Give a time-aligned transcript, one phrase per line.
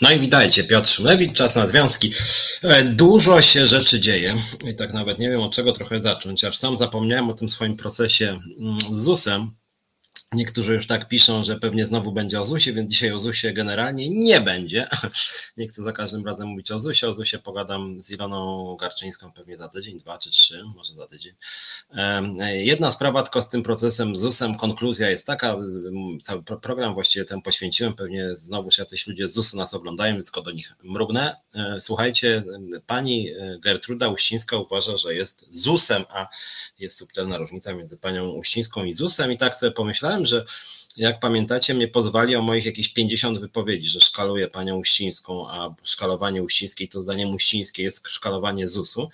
[0.00, 2.14] No i witajcie, Piotr Szymlewicz, czas na związki.
[2.62, 4.36] E, dużo się rzeczy dzieje
[4.70, 7.76] i tak nawet nie wiem od czego trochę zacząć, aż sam zapomniałem o tym swoim
[7.76, 9.50] procesie mm, z ZUS-em,
[10.32, 14.10] Niektórzy już tak piszą, że pewnie znowu będzie o ZUSie, więc dzisiaj o ZUSie generalnie
[14.10, 14.88] nie będzie.
[15.56, 17.08] Nie chcę za każdym razem mówić o ZUSie.
[17.08, 21.34] O ZUSie pogadam z Iloną Garczyńską pewnie za tydzień, dwa czy trzy, może za tydzień.
[22.52, 25.56] Jedna sprawa tylko z tym procesem ZUSem, konkluzja jest taka,
[26.22, 30.42] cały program właściwie temu poświęciłem, pewnie znowu jacyś ludzie z ZUSu nas oglądają, więc tylko
[30.42, 31.36] do nich mrugnę.
[31.54, 32.42] E, słuchajcie,
[32.86, 36.28] pani e, Gertruda Uścińska uważa, że jest ZUSem, a
[36.78, 40.44] jest subtelna różnica między panią Uścińską i ZUSem i tak sobie pomyślałem, że
[40.96, 46.42] jak pamiętacie, mnie pozwali o moich jakieś 50 wypowiedzi, że szkaluję panią Uścińską, a szkalowanie
[46.42, 49.10] Uścińskiej to zdaniem Uścińskiej jest szkalowanie ZUS-u.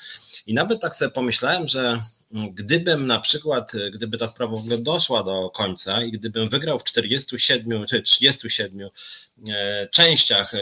[0.46, 5.22] I nawet tak sobie pomyślałem, że gdybym na przykład, gdyby ta sprawa w ogóle doszła
[5.22, 8.88] do końca i gdybym wygrał w 47 czy 37
[9.50, 10.58] e, częściach e,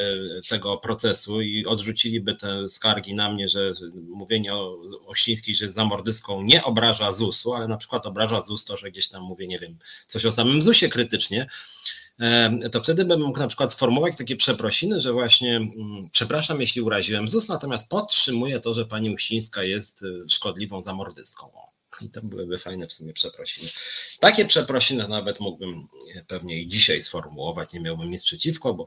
[0.49, 3.73] tego procesu i odrzuciliby te skargi na mnie, że
[4.09, 8.77] mówienie o Ościńskiej, że jest zamordyską nie obraża ZUS-u, ale na przykład obraża ZUS to,
[8.77, 11.47] że gdzieś tam mówię, nie wiem, coś o samym ZUS-ie krytycznie,
[12.73, 17.29] to wtedy bym mógł na przykład sformułować takie przeprosiny, że właśnie mm, przepraszam, jeśli uraziłem
[17.29, 21.51] ZUS, natomiast podtrzymuję to, że pani Uścińska jest y, szkodliwą zamordystką.
[22.03, 23.69] I to byłyby fajne w sumie przeprosiny.
[24.21, 25.89] Takie przeprosiny nawet mógłbym
[26.29, 28.87] pewnie i dzisiaj sformułować, nie miałbym nic przeciwko, bo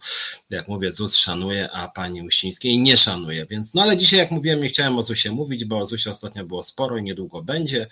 [0.50, 3.46] jak mówię, ZUS szanuje, a pani Uścińskiej nie szanuje.
[3.46, 6.46] Więc, no ale dzisiaj, jak mówiłem, nie chciałem o ZUSie mówić, bo o ZUSie ostatnio
[6.46, 7.88] było sporo i niedługo będzie.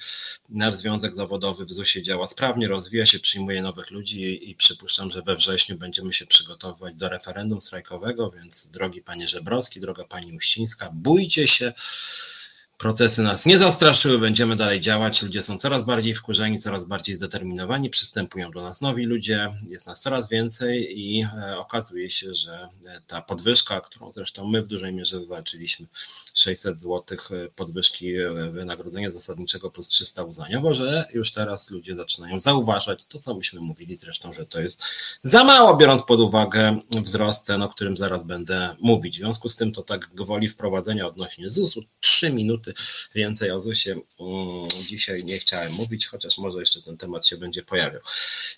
[0.50, 5.22] Nasz związek zawodowy w ZUSie działa sprawnie, rozwija się, przyjmuje nowych ludzi i przypuszczam, że
[5.22, 10.90] we wrześniu będziemy się przygotowywać do referendum strajkowego, więc drogi panie Żebrowski, droga pani Uścińska,
[10.94, 11.74] bójcie się.
[12.78, 15.22] Procesy nas nie zastraszyły, będziemy dalej działać.
[15.22, 20.02] Ludzie są coraz bardziej wkurzeni, coraz bardziej zdeterminowani, przystępują do nas nowi ludzie, jest nas
[20.02, 24.94] coraz więcej i e, okazuje się, że e, ta podwyżka, którą zresztą my w dużej
[24.94, 25.88] mierze wywalczyliśmy,
[26.34, 28.14] 600 zł e, podwyżki
[28.52, 33.96] wynagrodzenia zasadniczego plus 300 uznaniowo, że już teraz ludzie zaczynają zauważać to, co myśmy mówili
[33.96, 34.84] zresztą, że to jest
[35.23, 39.16] za mało, biorąc pod uwagę wzrost cen, o którym zaraz będę mówić.
[39.16, 42.66] W związku z tym to tak gwoli wprowadzenia odnośnie ZUS-u, 3 minuty
[43.16, 47.63] więcej o ZUSie mm, dzisiaj nie chciałem mówić, chociaż może jeszcze ten temat się będzie
[47.63, 48.01] pojawiał.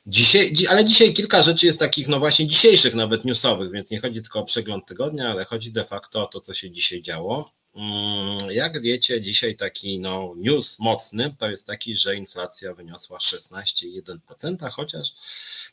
[0.07, 4.21] Dzisiaj, ale dzisiaj kilka rzeczy jest takich, no właśnie dzisiejszych nawet newsowych, więc nie chodzi
[4.21, 7.58] tylko o przegląd tygodnia, ale chodzi de facto o to, co się dzisiaj działo.
[7.75, 14.69] Mm, jak wiecie, dzisiaj taki no, news mocny to jest taki, że inflacja wyniosła 16,1%,
[14.72, 15.13] chociaż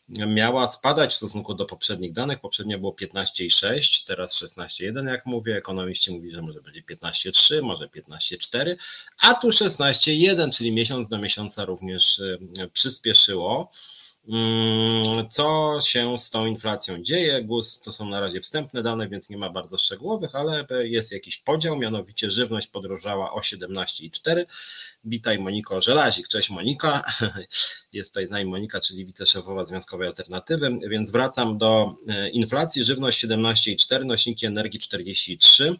[0.09, 2.41] miała spadać w stosunku do poprzednich danych.
[2.41, 5.57] Poprzednio było 15,6, teraz 16,1, jak mówię.
[5.57, 8.77] Ekonomiści mówili, że może będzie 15,3, może 15,4,
[9.21, 12.39] a tu 16,1, czyli miesiąc do miesiąca również y,
[12.73, 13.71] przyspieszyło.
[14.28, 17.42] Mm, co się z tą inflacją dzieje?
[17.42, 21.37] GUS to są na razie wstępne dane, więc nie ma bardzo szczegółowych, ale jest jakiś
[21.37, 24.44] podział, mianowicie żywność podrożała o 17,4.
[25.04, 26.28] Witaj Moniko Żelazik.
[26.28, 27.04] Cześć Monika.
[27.92, 32.84] Jest tutaj z nami Monika, czyli wiceszefowa Związkowej Alternatywy, więc wracam do e, inflacji.
[32.84, 35.76] Żywność 17,4, nośniki energii 43,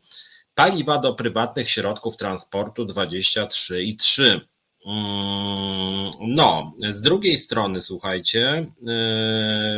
[0.54, 4.40] paliwa do prywatnych środków transportu 23,3.
[4.86, 8.66] Mm, no, z drugiej strony, słuchajcie, e,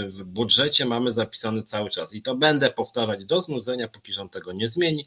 [0.09, 4.53] w budżecie mamy zapisany cały czas i to będę powtarzać do znudzenia, póki rząd tego
[4.53, 5.07] nie zmieni.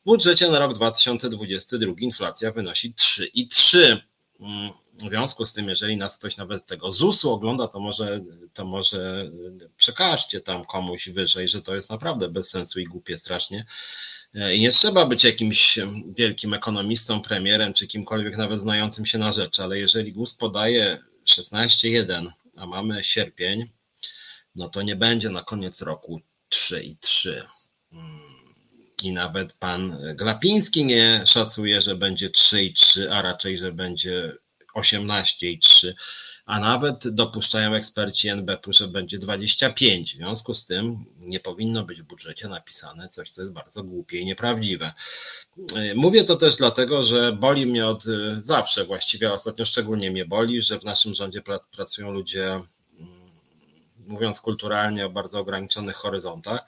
[0.00, 4.09] W budżecie na rok 2022 inflacja wynosi 3,3
[4.92, 8.20] w związku z tym, jeżeli nas ktoś nawet tego ZUS-u ogląda, to może,
[8.52, 9.30] to może
[9.76, 13.64] przekażcie tam komuś wyżej, że to jest naprawdę bez sensu i głupie strasznie.
[14.54, 15.78] I nie trzeba być jakimś
[16.16, 22.30] wielkim ekonomistą, premierem czy kimkolwiek nawet znającym się na rzecz, ale jeżeli GUS podaje 16,1,
[22.56, 23.70] a mamy sierpień,
[24.54, 27.42] no to nie będzie na koniec roku 3 i 3
[29.00, 29.12] setki.
[29.12, 34.32] Nawet pan Glapiński nie szacuje, że będzie 3,3, a raczej, że będzie
[34.76, 35.92] 18,3,
[36.46, 40.14] a nawet dopuszczają eksperci NBP, że będzie 25.
[40.14, 44.18] W związku z tym nie powinno być w budżecie napisane coś, co jest bardzo głupie
[44.18, 44.92] i nieprawdziwe.
[45.94, 48.04] Mówię to też dlatego, że boli mnie od
[48.40, 51.42] zawsze właściwie, a ostatnio szczególnie mnie boli, że w naszym rządzie
[51.76, 53.30] pracują ludzie, mm,
[53.98, 56.60] mówiąc kulturalnie, o bardzo ograniczonych horyzontach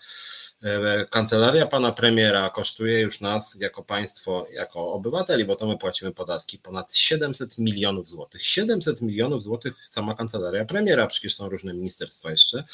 [1.10, 6.58] kancelaria pana premiera kosztuje już nas jako państwo, jako obywateli, bo to my płacimy podatki,
[6.58, 8.46] ponad 700 milionów złotych.
[8.46, 12.64] 700 milionów złotych sama kancelaria premiera, przecież są różne ministerstwa jeszcze.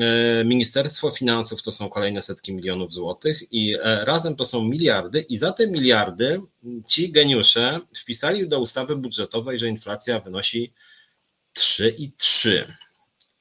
[0.00, 5.20] E, Ministerstwo Finansów to są kolejne setki milionów złotych i e, razem to są miliardy
[5.20, 6.40] i za te miliardy
[6.88, 10.72] ci geniusze wpisali do ustawy budżetowej, że inflacja wynosi
[11.58, 12.83] 3,3.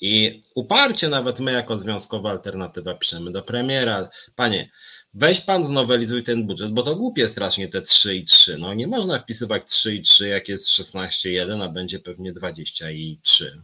[0.06, 4.72] I uparcie nawet my jako związkowa alternatywa piszemy do premiera, panie,
[5.14, 8.58] weź pan znowelizuj ten budżet, bo to głupie strasznie te 3 i 3.
[8.58, 13.62] No nie można wpisywać 3 i 3, jak jest 16,1, a będzie pewnie 23.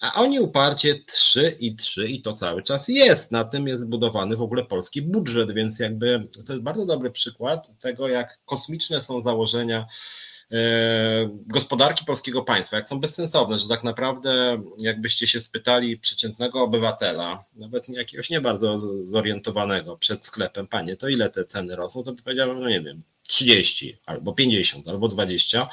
[0.00, 3.32] A oni uparcie 3 i 3 i to cały czas jest.
[3.32, 7.78] Na tym jest zbudowany w ogóle polski budżet, więc jakby to jest bardzo dobry przykład
[7.78, 9.86] tego, jak kosmiczne są założenia
[11.46, 17.88] gospodarki polskiego państwa, jak są bezsensowne, że tak naprawdę jakbyście się spytali przeciętnego obywatela, nawet
[17.88, 22.60] jakiegoś nie bardzo zorientowanego przed sklepem, panie, to ile te ceny rosną, to by powiedziałem,
[22.60, 25.68] no nie wiem, 30 albo 50 albo 20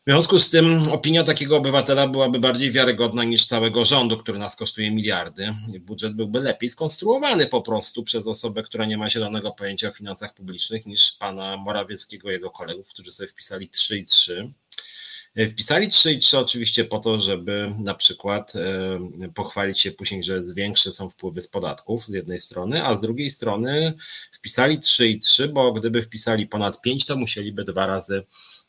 [0.00, 4.56] w związku z tym opinia takiego obywatela byłaby bardziej wiarygodna niż całego rządu, który nas
[4.56, 5.54] kosztuje miliardy.
[5.80, 10.34] Budżet byłby lepiej skonstruowany po prostu przez osobę, która nie ma zielonego pojęcia o finansach
[10.34, 14.52] publicznych niż pana Morawieckiego i jego kolegów, którzy sobie wpisali 3 i 3.
[15.34, 19.00] E, wpisali 3 i 3 oczywiście po to, żeby na przykład e,
[19.34, 23.30] pochwalić się później, że większe są wpływy z podatków z jednej strony, a z drugiej
[23.30, 23.94] strony
[24.32, 28.24] wpisali 3 i 3, bo gdyby wpisali ponad 5, to musieliby dwa razy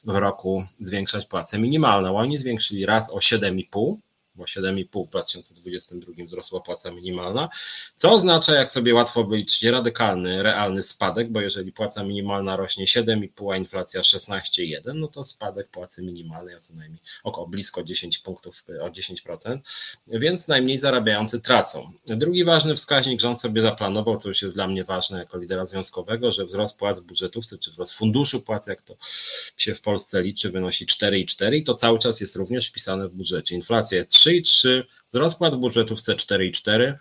[0.05, 2.17] w roku zwiększać płacę minimalną.
[2.17, 3.95] Oni zwiększyli raz o 7,5
[4.35, 7.49] bo 7,5 w 2022 wzrosła płaca minimalna,
[7.95, 13.53] co oznacza, jak sobie łatwo wyliczyć, radykalny, realny spadek, bo jeżeli płaca minimalna rośnie 7,5,
[13.53, 18.63] a inflacja 16,1, no to spadek płacy minimalnej, a co najmniej około blisko 10 punktów
[18.81, 19.59] o 10%,
[20.07, 21.91] więc najmniej zarabiający tracą.
[22.05, 26.31] Drugi ważny wskaźnik rząd sobie zaplanował, co już jest dla mnie ważne jako lidera związkowego,
[26.31, 28.95] że wzrost płac w budżetówce, czy wzrost funduszu płac, jak to
[29.57, 33.55] się w Polsce liczy, wynosi 4,4 i to cały czas jest również wpisane w budżecie.
[33.55, 36.93] Inflacja jest 3,3, wzrost płat w budżetówce 4,4,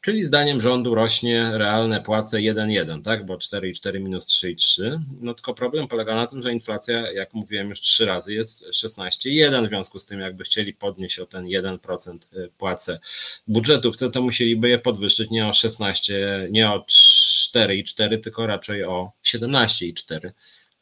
[0.00, 5.00] czyli zdaniem rządu rośnie realne płace 1,1, tak, bo 4,4 minus 3,3.
[5.20, 9.66] No tylko problem polega na tym, że inflacja, jak mówiłem już trzy razy, jest 16,1,
[9.66, 12.98] w związku z tym jakby chcieli podnieść o ten 1% y, płace
[13.46, 20.30] budżetówce, to musieliby je podwyższyć nie o 16, nie o 4,4, tylko raczej o 17,4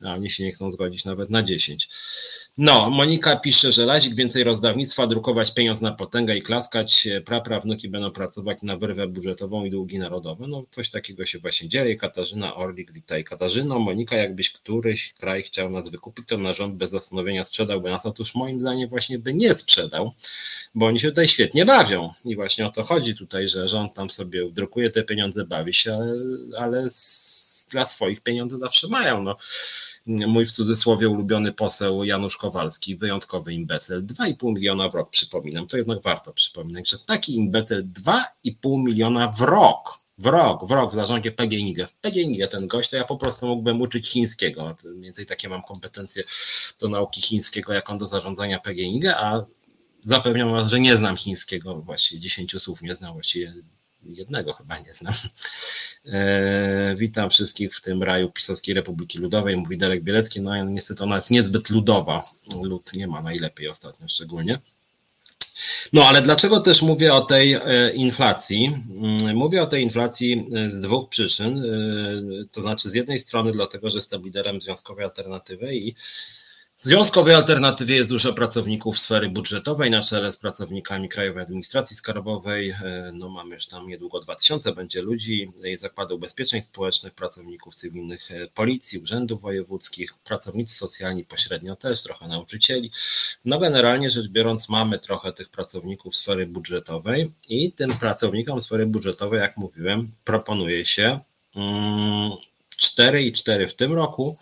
[0.05, 1.89] a oni się nie chcą zgodzić nawet na 10.
[2.59, 8.11] No, Monika pisze, że Lazik więcej rozdawnictwa, drukować pieniądz na potęgę i klaskać, praprawnuki będą
[8.11, 10.47] pracować na wyrwę budżetową i długi narodowe.
[10.49, 11.97] No, coś takiego się właśnie dzieje.
[11.97, 13.25] Katarzyna Orlik, witaj.
[13.25, 18.07] Katarzyno, Monika, jakbyś któryś kraj chciał nas wykupić, to na rząd bez zastanowienia sprzedałby nas.
[18.07, 20.13] Otóż moim zdaniem właśnie by nie sprzedał,
[20.75, 22.11] bo oni się tutaj świetnie bawią.
[22.25, 25.93] I właśnie o to chodzi tutaj, że rząd tam sobie drukuje te pieniądze, bawi się,
[25.95, 26.15] ale,
[26.59, 26.89] ale
[27.71, 29.23] dla swoich pieniądze zawsze mają.
[29.23, 29.37] No
[30.07, 35.77] mój w cudzysłowie ulubiony poseł Janusz Kowalski, wyjątkowy imbecyl, 2,5 miliona w rok, przypominam, to
[35.77, 40.95] jednak warto przypominać, że taki imbecyl 2,5 miliona w rok, w rok, w rok w
[40.95, 41.89] zarządzie PGNiG.
[41.89, 45.63] W PGNiG ten gość, to ja po prostu mógłbym uczyć chińskiego, mniej więcej takie mam
[45.63, 46.25] kompetencje
[46.81, 49.45] do nauki chińskiego, jak on do zarządzania PGNiG, a
[50.05, 53.55] zapewniam was, że nie znam chińskiego, właściwie 10 słów nie znam, właściwie
[54.05, 55.15] jednego chyba nie znam.
[56.07, 60.41] E, witam wszystkich w tym raju Pisowskiej Republiki Ludowej, mówi Derek Bielecki.
[60.41, 62.25] No niestety ona jest niezbyt ludowa.
[62.63, 64.59] Lud nie ma najlepiej ostatnio szczególnie.
[65.93, 67.61] No ale dlaczego też mówię o tej e,
[67.95, 68.85] inflacji?
[68.91, 71.63] Mm, mówię o tej inflacji e, z dwóch przyczyn.
[72.53, 75.95] To znaczy, z jednej strony, dlatego, że jestem liderem Związkowej Alternatywy i
[76.87, 82.71] w związkowej alternatywie jest dużo pracowników sfery budżetowej na czele z pracownikami Krajowej Administracji Skarbowej.
[82.71, 85.49] E, no mamy już tam niedługo 2000 będzie ludzi,
[85.79, 92.91] Zakładu Ubezpieczeń Społecznych, pracowników cywilnych e, Policji, urzędów wojewódzkich, pracownicy socjalni pośrednio też, trochę nauczycieli.
[93.45, 99.41] No generalnie rzecz biorąc mamy trochę tych pracowników sfery budżetowej i tym pracownikom sfery budżetowej,
[99.41, 101.21] jak mówiłem, proponuje się
[101.57, 104.37] 4,4 mm, w tym roku,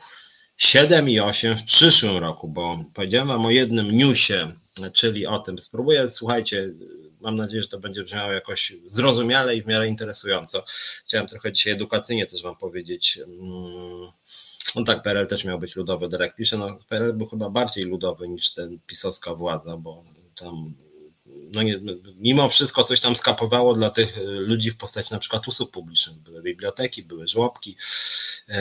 [0.59, 4.53] 7,8 w przyszłym roku, bo powiedziałem Wam o jednym newsie,
[4.93, 5.59] czyli o tym.
[5.59, 6.71] Spróbuję, słuchajcie,
[7.21, 10.65] mam nadzieję, że to będzie brzmiało jakoś zrozumiale i w miarę interesująco.
[11.07, 13.19] Chciałem trochę dzisiaj edukacyjnie też Wam powiedzieć.
[13.19, 14.11] Mm,
[14.77, 18.29] no tak, PRL też miał być ludowy, Derek pisze, no PRL był chyba bardziej ludowy
[18.29, 20.05] niż ten pisowska władza, bo
[20.37, 20.75] tam
[21.53, 21.81] no nie,
[22.17, 26.17] mimo wszystko coś tam skapowało dla tych e, ludzi w postaci na przykład usług publicznych.
[26.17, 27.77] Były biblioteki, były żłobki,
[28.49, 28.55] e,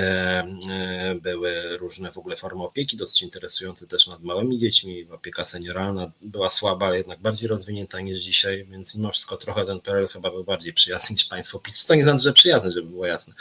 [0.70, 5.08] e, były różne w ogóle formy opieki, dosyć interesujące też nad małymi dziećmi.
[5.12, 9.80] Opieka senioralna była słaba, ale jednak bardziej rozwinięta niż dzisiaj, więc mimo wszystko trochę ten
[9.80, 11.84] PRL chyba był bardziej przyjazny niż państwo PiS.
[11.84, 13.34] Co nie znaczy, że przyjazny, żeby było jasne.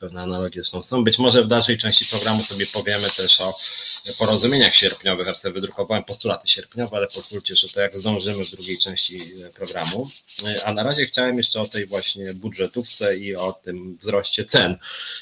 [0.00, 1.04] Pewne analogie zresztą są.
[1.04, 3.54] Być może w dalszej części programu sobie powiemy też o
[4.18, 8.78] porozumieniach sierpniowych, aż sobie wydrukowałem postulaty sierpniowe, ale pozwólcie, że to jak zdążymy w drugiej
[8.78, 9.20] części części
[9.54, 10.08] programu.
[10.64, 14.76] A na razie chciałem jeszcze o tej właśnie budżetówce i o tym wzroście cen,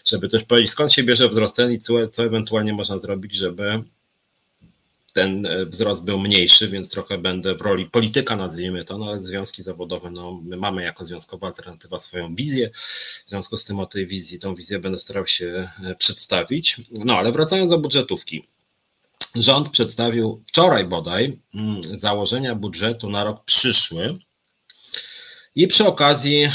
[0.04, 3.82] żeby też powiedzieć, skąd się bierze wzrost cen i co, ewentualnie można zrobić, żeby
[5.12, 9.23] ten e, wzrost był mniejszy, więc trochę będę w roli polityka, nazwijmy to, no ale
[9.23, 12.70] związki zawodowe, no my mamy jako związkowa alternatywa swoją wizję,
[13.26, 16.76] w związku z tym o tej wizji, tą wizję będę starał się e, przedstawić.
[16.90, 18.44] No ale wracając do budżetówki.
[19.37, 24.19] Rząd przedstawił wczoraj bodaj mm, założenia budżetu na rok przyszły
[25.55, 26.50] i przy okazji e,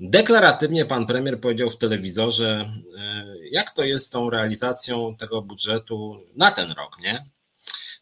[0.00, 2.72] deklaratywnie pan premier powiedział w telewizorze,
[3.50, 7.26] jak to jest z tą realizacją tego budżetu na ten rok, nie?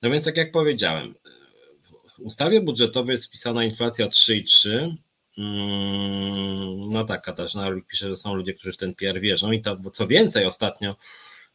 [0.03, 1.15] No więc tak jak powiedziałem,
[2.19, 4.97] w ustawie budżetowej jest wpisana inflacja 3,3.
[5.39, 9.91] Mm, no tak, Katarzyna pisze, że są ludzie, którzy w ten PR wierzą i to,
[9.93, 10.97] co więcej, ostatnio,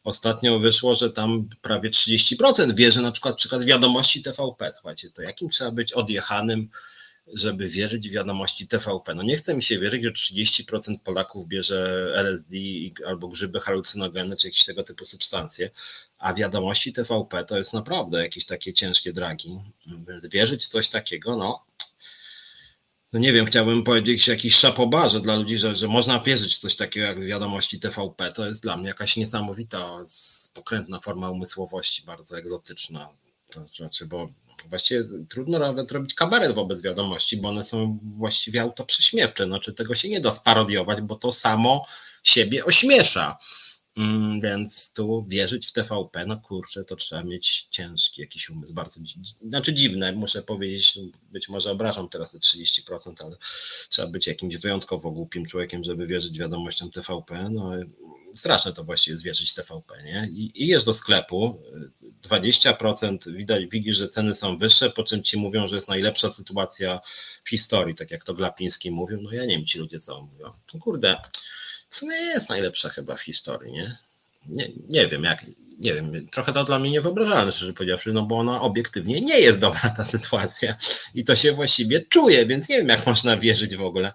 [0.04, 4.70] ostatnio wyszło, że tam prawie 30% wierzy na przykład przykład wiadomości TVP.
[4.70, 6.68] Słuchajcie, to jakim trzeba być odjechanym,
[7.32, 9.14] żeby wierzyć w wiadomości TVP.
[9.14, 12.56] No nie chce mi się wierzyć, że 30% Polaków bierze LSD
[13.06, 15.70] albo grzyby halucynogenne, czy jakieś tego typu substancje,
[16.18, 19.58] a wiadomości TVP to jest naprawdę jakieś takie ciężkie dragi.
[20.22, 21.64] Wierzyć w coś takiego, no,
[23.14, 26.76] no nie wiem, chciałbym powiedzieć jakiś szapobarze dla ludzi, że, że można wierzyć w coś
[26.76, 28.32] takiego jak wiadomości TVP.
[28.32, 29.98] To jest dla mnie jakaś niesamowita,
[30.54, 33.08] pokrętna forma umysłowości, bardzo egzotyczna.
[33.50, 34.28] To znaczy, bo
[34.68, 39.44] właściwie trudno nawet robić kabaret wobec wiadomości, bo one są właściwie autoprześmiewcze.
[39.44, 41.86] Znaczy tego się nie da sparodiować, bo to samo
[42.22, 43.36] siebie ośmiesza.
[43.96, 49.00] Mm, więc tu wierzyć w TVP, no kurczę, to trzeba mieć ciężki jakiś umysł, bardzo
[49.42, 50.98] znaczy dziwne, muszę powiedzieć,
[51.32, 53.36] być może obrażam teraz te 30%, ale
[53.88, 57.48] trzeba być jakimś wyjątkowo głupim człowiekiem, żeby wierzyć wiadomościom TVP.
[57.50, 57.72] No
[58.34, 60.28] straszne to właściwie jest wierzyć TVP, nie?
[60.32, 61.60] I, i jest do sklepu,
[62.28, 67.00] 20% widać, widzisz, że ceny są wyższe, po czym ci mówią, że jest najlepsza sytuacja
[67.44, 70.52] w historii, tak jak to Glapiński mówił, no ja nie wiem, ci ludzie co mówią.
[70.74, 71.16] No kurde,
[71.88, 73.96] w sumie jest najlepsza chyba w historii, nie?
[74.46, 75.44] Nie, nie wiem, jak,
[75.78, 79.58] nie wiem, trochę to dla mnie niewyobrażalne, szczerze powiedziawszy, no bo ona obiektywnie nie jest
[79.58, 80.76] dobra ta sytuacja
[81.14, 84.12] i to się właściwie czuje, więc nie wiem, jak można wierzyć w ogóle.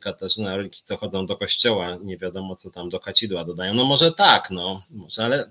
[0.00, 3.74] Katarzyna Rolki, co chodzą do kościoła, nie wiadomo, co tam do kadzidła dodają.
[3.74, 5.50] No może tak, no, może, ale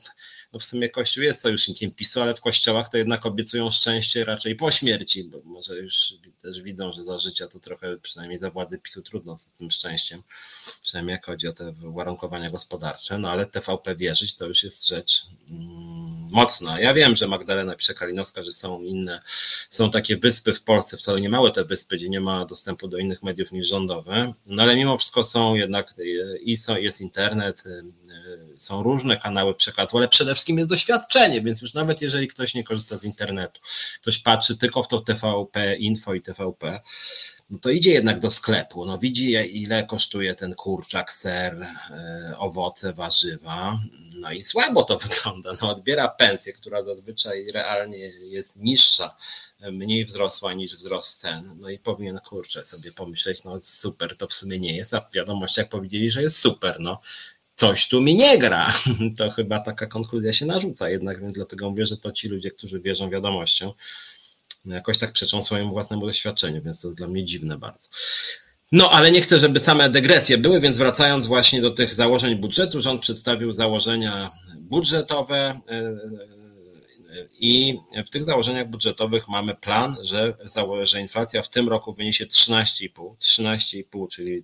[0.53, 4.55] no w sumie Kościół jest sojusznikiem PiSu, ale w kościołach to jednak obiecują szczęście raczej
[4.55, 8.79] po śmierci, bo może już też widzą, że za życia to trochę, przynajmniej za władzy
[8.79, 10.23] PiSu trudno z tym szczęściem,
[10.83, 15.21] przynajmniej jak chodzi o te uwarunkowania gospodarcze, no ale TVP wierzyć to już jest rzecz
[15.49, 16.79] mm, mocna.
[16.79, 19.21] Ja wiem, że Magdalena Przekalinowska, że są inne,
[19.69, 22.97] są takie wyspy w Polsce, wcale nie małe te wyspy, gdzie nie ma dostępu do
[22.97, 25.93] innych mediów niż rządowe, no ale mimo wszystko są jednak
[26.41, 31.41] i są, jest internet, y, y, są różne kanały przekazu, ale przede wszystkim jest doświadczenie,
[31.41, 33.61] więc już nawet jeżeli ktoś nie korzysta z internetu,
[34.01, 36.81] ktoś patrzy tylko w to TVP, info i TVP,
[37.49, 42.93] no to idzie jednak do sklepu, no widzi ile kosztuje ten kurczak, ser, e, owoce,
[42.93, 43.79] warzywa,
[44.15, 49.15] no i słabo to wygląda, no odbiera pensję, która zazwyczaj realnie jest niższa,
[49.71, 54.33] mniej wzrosła niż wzrost cen, no i powinien kurczę sobie pomyśleć, no super, to w
[54.33, 57.01] sumie nie jest, a w wiadomościach powiedzieli, że jest super, no
[57.57, 58.73] coś tu mi nie gra.
[59.17, 62.79] To chyba taka konkluzja się narzuca jednak, więc dlatego mówię, że to ci ludzie, którzy
[62.79, 63.71] wierzą wiadomościom,
[64.65, 67.89] jakoś tak przeczą swojemu własnemu doświadczeniu, więc to jest dla mnie dziwne bardzo.
[68.71, 72.81] No, ale nie chcę, żeby same degresje były, więc wracając właśnie do tych założeń budżetu,
[72.81, 75.59] rząd przedstawił założenia budżetowe
[77.39, 80.37] i w tych założeniach budżetowych mamy plan, że,
[80.81, 84.43] że inflacja w tym roku wyniesie 13,5, 13,5, czyli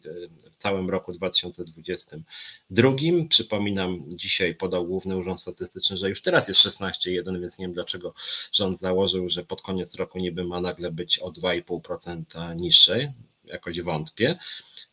[0.52, 2.90] w całym roku 2022.
[3.30, 8.14] Przypominam, dzisiaj podał Główny Urząd Statystyczny, że już teraz jest 16,1, więc nie wiem dlaczego
[8.52, 13.10] rząd założył, że pod koniec roku niby ma nagle być o 2,5% niższej,
[13.46, 14.38] jakoś wątpię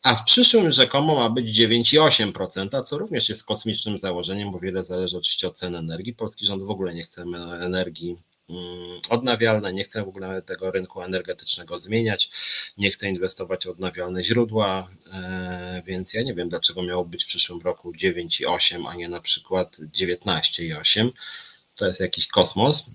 [0.01, 5.17] a w przyszłym rzekomo ma być 9,8%, co również jest kosmicznym założeniem, bo wiele zależy
[5.17, 6.13] oczywiście od cen energii.
[6.13, 7.21] Polski rząd w ogóle nie chce
[7.61, 8.17] energii
[8.49, 12.29] mm, odnawialne, nie chce w ogóle tego rynku energetycznego zmieniać,
[12.77, 17.27] nie chce inwestować w odnawialne źródła, e, więc ja nie wiem, dlaczego miało być w
[17.27, 21.09] przyszłym roku 9,8, a nie na przykład 19,8.
[21.75, 22.85] To jest jakiś kosmos.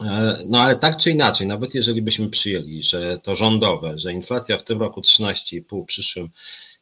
[0.00, 4.58] E, no ale tak czy inaczej, nawet jeżeli byśmy przyjęli, że to rządowe, że inflacja
[4.58, 6.30] w tym roku 13,5, przyszłym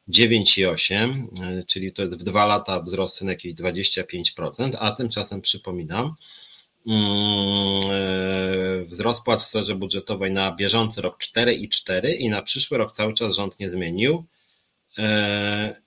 [0.09, 6.15] 9,8, e, czyli to jest w dwa lata wzrost na jakieś 25%, a tymczasem przypominam,
[6.87, 7.03] mm,
[7.91, 13.15] e, wzrost płac w sferze budżetowej na bieżący rok 4,4 i na przyszły rok cały
[13.15, 14.25] czas rząd nie zmienił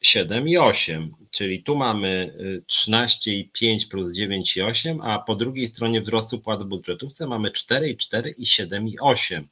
[0.02, 2.34] 7 i 8, czyli tu mamy
[2.68, 8.46] 13,5 y, plus 9,8, a po drugiej stronie wzrostu płac w budżetówce mamy 4,4 i
[8.46, 9.48] 7 i 8.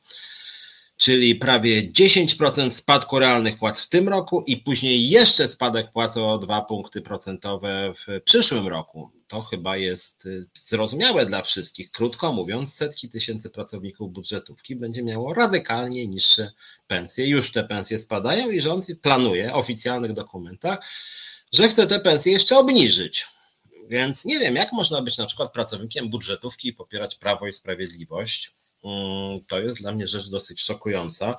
[0.98, 6.38] czyli prawie 10% spadku realnych płac w tym roku i później jeszcze spadek płac o
[6.38, 9.12] 2 punkty procentowe w przyszłym roku.
[9.28, 11.92] To chyba jest y, zrozumiałe dla wszystkich.
[11.92, 16.52] Krótko mówiąc, setki tysięcy pracowników budżetówki będzie miało radykalnie niższe
[16.88, 17.28] pensje.
[17.28, 20.80] Już te pensje spadają i rząd planuje w oficjalnych dokumentach,
[21.54, 23.26] że chce te pensje jeszcze obniżyć.
[23.90, 28.52] Więc nie wiem, jak można być na przykład pracownikiem budżetówki i popierać prawo i sprawiedliwość
[29.48, 31.38] to jest dla mnie rzecz dosyć szokująca.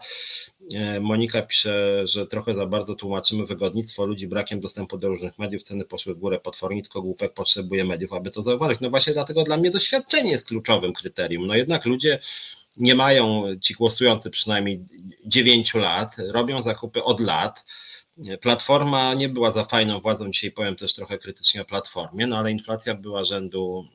[0.75, 5.63] E, Monika pisze, że trochę za bardzo tłumaczymy wygodnictwo ludzi brakiem dostępu do różnych mediów,
[5.63, 8.81] ceny poszły w górę potwornie, tylko głupek potrzebuje mediów, aby to zauważyć.
[8.81, 11.47] No właśnie dlatego dla mnie doświadczenie jest kluczowym kryterium.
[11.47, 12.19] No jednak ludzie
[12.77, 14.85] nie mają, ci głosujący przynajmniej
[15.25, 17.65] 9 lat, robią zakupy od lat,
[18.41, 22.53] Platforma nie była za fajną władzą, dzisiaj powiem też trochę krytycznie o Platformie, no ale
[22.53, 23.89] inflacja była rzędu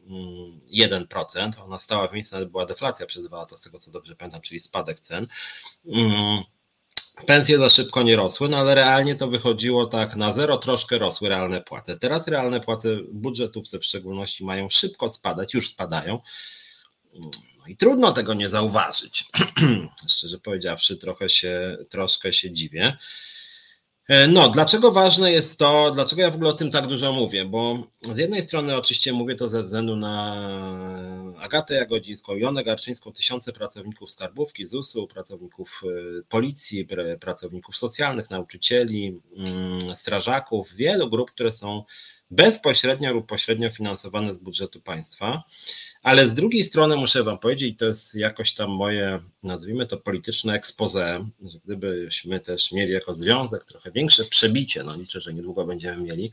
[0.69, 4.15] 1%, mm, ona stała w miejscu, była deflacja przez dwa lata, z tego co dobrze
[4.15, 5.27] pamiętam, czyli spadek cen.
[5.87, 6.43] Mm,
[7.25, 11.29] pensje za szybko nie rosły, no ale realnie to wychodziło tak na zero, troszkę rosły
[11.29, 11.97] realne płace.
[11.97, 16.19] Teraz realne płace budżetówce w szczególności mają szybko spadać, już spadają.
[17.59, 19.25] No i trudno tego nie zauważyć.
[20.09, 22.97] Szczerze powiedziawszy, trochę się, troszkę się dziwię.
[24.07, 27.45] E, no, dlaczego ważne jest to, dlaczego ja w ogóle o tym tak dużo mówię?
[27.45, 30.35] Bo z jednej strony oczywiście mówię to ze względu na
[31.39, 36.87] Agatę Jagodzińską, Jonę Garczyńską, tysiące pracowników skarbówki, ZUS-u, pracowników e, policji,
[37.19, 41.83] pracowników socjalnych, nauczycieli, mm, strażaków, wielu grup, które są
[42.31, 45.43] bezpośrednio lub pośrednio finansowane z budżetu państwa.
[46.03, 50.53] Ale z drugiej strony muszę Wam powiedzieć, to jest jakoś tam moje, nazwijmy to polityczne
[50.53, 56.03] expose, że gdybyśmy też mieli jako związek trochę większe przebicie, no liczę, że niedługo będziemy
[56.03, 56.31] mieli,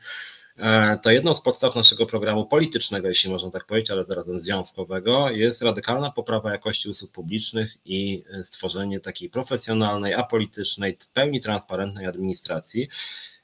[0.56, 5.30] e, to jedną z podstaw naszego programu politycznego, jeśli można tak powiedzieć, ale zarazem związkowego,
[5.30, 12.88] jest radykalna poprawa jakości usług publicznych i stworzenie takiej profesjonalnej, apolitycznej, pełni transparentnej administracji,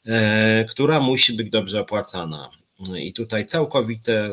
[0.06, 2.63] e, która musi być dobrze opłacana.
[2.98, 4.30] I tutaj całkowite,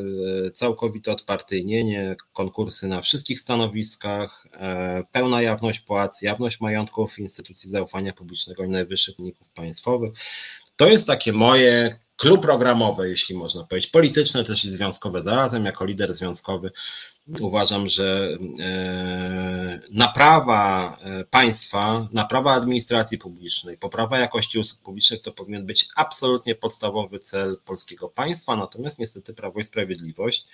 [0.54, 8.64] całkowite odpartyjnienie, konkursy na wszystkich stanowiskach, e, pełna jawność płac, jawność majątków instytucji zaufania publicznego
[8.64, 10.14] i najwyższych wyników państwowych.
[10.76, 15.86] To jest takie moje klub programowe, jeśli można powiedzieć, polityczne też i związkowe zarazem, jako
[15.86, 16.72] lider związkowy
[17.42, 25.66] uważam, że e, naprawa e, państwa, naprawa administracji publicznej, poprawa jakości usług publicznych to powinien
[25.66, 30.46] być absolutnie podstawowy cel polskiego państwa, natomiast niestety Prawo i Sprawiedliwość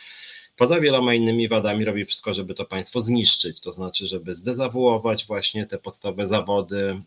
[0.58, 5.66] poza wieloma innymi wadami robi wszystko, żeby to państwo zniszczyć, to znaczy, żeby zdezawuować właśnie
[5.66, 7.02] te podstawowe zawody,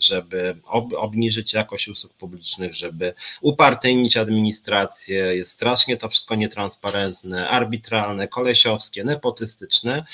[0.00, 0.56] żeby
[0.96, 5.36] obniżyć jakość usług publicznych, żeby upartyjnić administrację.
[5.36, 10.06] Jest strasznie to wszystko nietransparentne, arbitralne, kolesiowskie, nepotystyczne.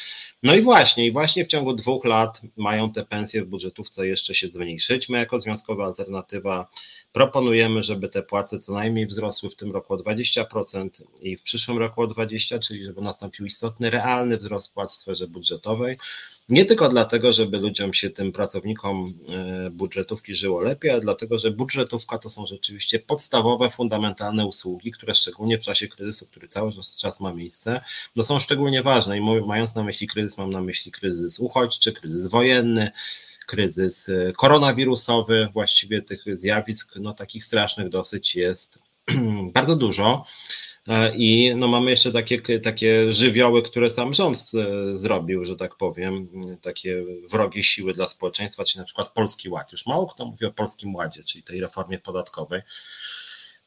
[0.43, 4.35] No i właśnie, i właśnie w ciągu dwóch lat mają te pensje w budżetówce jeszcze
[4.35, 5.09] się zmniejszyć.
[5.09, 6.69] My jako Związkowa Alternatywa
[7.13, 10.89] proponujemy, żeby te płace co najmniej wzrosły w tym roku o 20%
[11.21, 15.29] i w przyszłym roku o 20%, czyli żeby nastąpił istotny, realny wzrost płac w sferze
[15.29, 15.99] budżetowej.
[16.49, 21.51] Nie tylko dlatego, żeby ludziom się, tym pracownikom e, budżetówki żyło lepiej, ale dlatego, że
[21.51, 27.21] budżetówka to są rzeczywiście podstawowe, fundamentalne usługi, które szczególnie w czasie kryzysu, który cały czas
[27.21, 27.81] ma miejsce,
[28.17, 29.19] no są szczególnie ważne.
[29.19, 32.91] I mając na myśli kryzys, mam na myśli kryzys uchodźczy, kryzys wojenny,
[33.47, 38.79] kryzys e, koronawirusowy, właściwie tych zjawisk, no takich strasznych dosyć jest
[39.55, 40.25] bardzo dużo.
[40.89, 45.77] E, I no mamy jeszcze takie, takie żywioły, które sam rząd e, zrobił, że tak
[45.77, 46.29] powiem,
[46.61, 49.73] takie wrogie siły dla społeczeństwa, czyli na przykład Polski Ład.
[49.73, 52.63] Już mało kto mówi o Polskim Ładzie, czyli tej reformie podatkowej.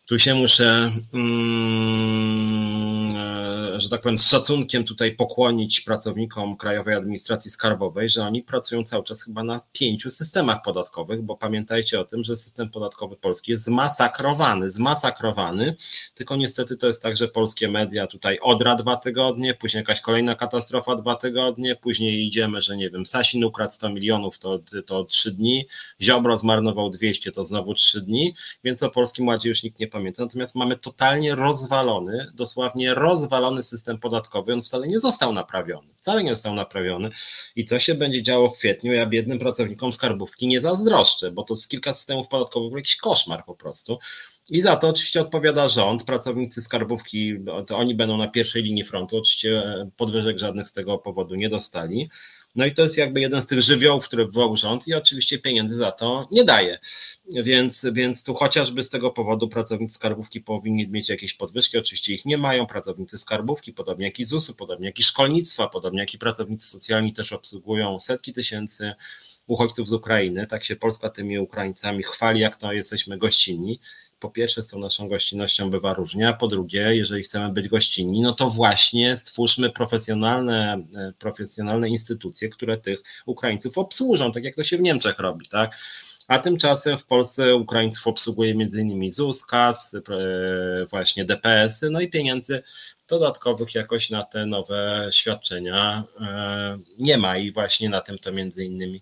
[0.05, 7.51] Tu się muszę, mm, e, że tak powiem, z szacunkiem tutaj pokłonić pracownikom Krajowej Administracji
[7.51, 12.23] Skarbowej, że oni pracują cały czas chyba na pięciu systemach podatkowych, bo pamiętajcie o tym,
[12.23, 15.75] że system podatkowy polski jest zmasakrowany, zmasakrowany,
[16.15, 20.35] tylko niestety to jest tak, że polskie media tutaj odra dwa tygodnie, później jakaś kolejna
[20.35, 25.31] katastrofa dwa tygodnie, później idziemy, że nie wiem, Sasin ukradł 100 milionów to, to trzy
[25.31, 25.67] dni,
[26.01, 30.23] Ziobro zmarnował 200 to znowu trzy dni, więc o Polskim Ładzie już nikt nie pamięta,
[30.23, 36.29] natomiast mamy totalnie rozwalony, dosłownie rozwalony system podatkowy, on wcale nie został naprawiony, wcale nie
[36.29, 37.09] został naprawiony.
[37.55, 41.57] I co się będzie działo w kwietniu, ja biednym pracownikom skarbówki nie zazdroszczę, bo to
[41.57, 43.99] z kilka systemów podatkowych jakiś koszmar po prostu.
[44.49, 47.35] I za to oczywiście odpowiada rząd, pracownicy skarbówki,
[47.67, 49.63] to oni będą na pierwszej linii frontu, oczywiście
[49.97, 52.09] podwyżek żadnych z tego powodu nie dostali.
[52.55, 55.75] No i to jest jakby jeden z tych żywiołów, które wywołał rząd i oczywiście pieniędzy
[55.75, 56.79] za to nie daje.
[57.33, 61.77] Więc, więc tu chociażby z tego powodu pracownicy skarbówki powinni mieć jakieś podwyżki.
[61.77, 62.67] Oczywiście ich nie mają.
[62.67, 67.13] Pracownicy skarbówki, podobnie jak i ZUS-u, podobnie jak i szkolnictwa, podobnie jak i pracownicy socjalni
[67.13, 68.93] też obsługują setki tysięcy
[69.47, 70.47] uchodźców z Ukrainy.
[70.47, 73.79] Tak się Polska tymi Ukraińcami chwali, jak to jesteśmy gościnni.
[74.19, 78.21] Po pierwsze, z tą naszą gościnnością bywa różnie, a po drugie, jeżeli chcemy być gościnni,
[78.21, 84.63] no to właśnie stwórzmy profesjonalne, e, profesjonalne instytucje, które tych Ukraińców obsłużą, tak jak to
[84.63, 85.77] się w Niemczech robi, tak?
[86.27, 89.11] A tymczasem w Polsce Ukraińców obsługuje m.in.
[89.11, 89.99] ZUS, KAS, e,
[90.85, 92.63] właśnie DPS-y, no i pieniędzy
[93.07, 98.65] dodatkowych jakoś na te nowe świadczenia e, nie ma i właśnie na tym to między
[98.65, 99.01] innymi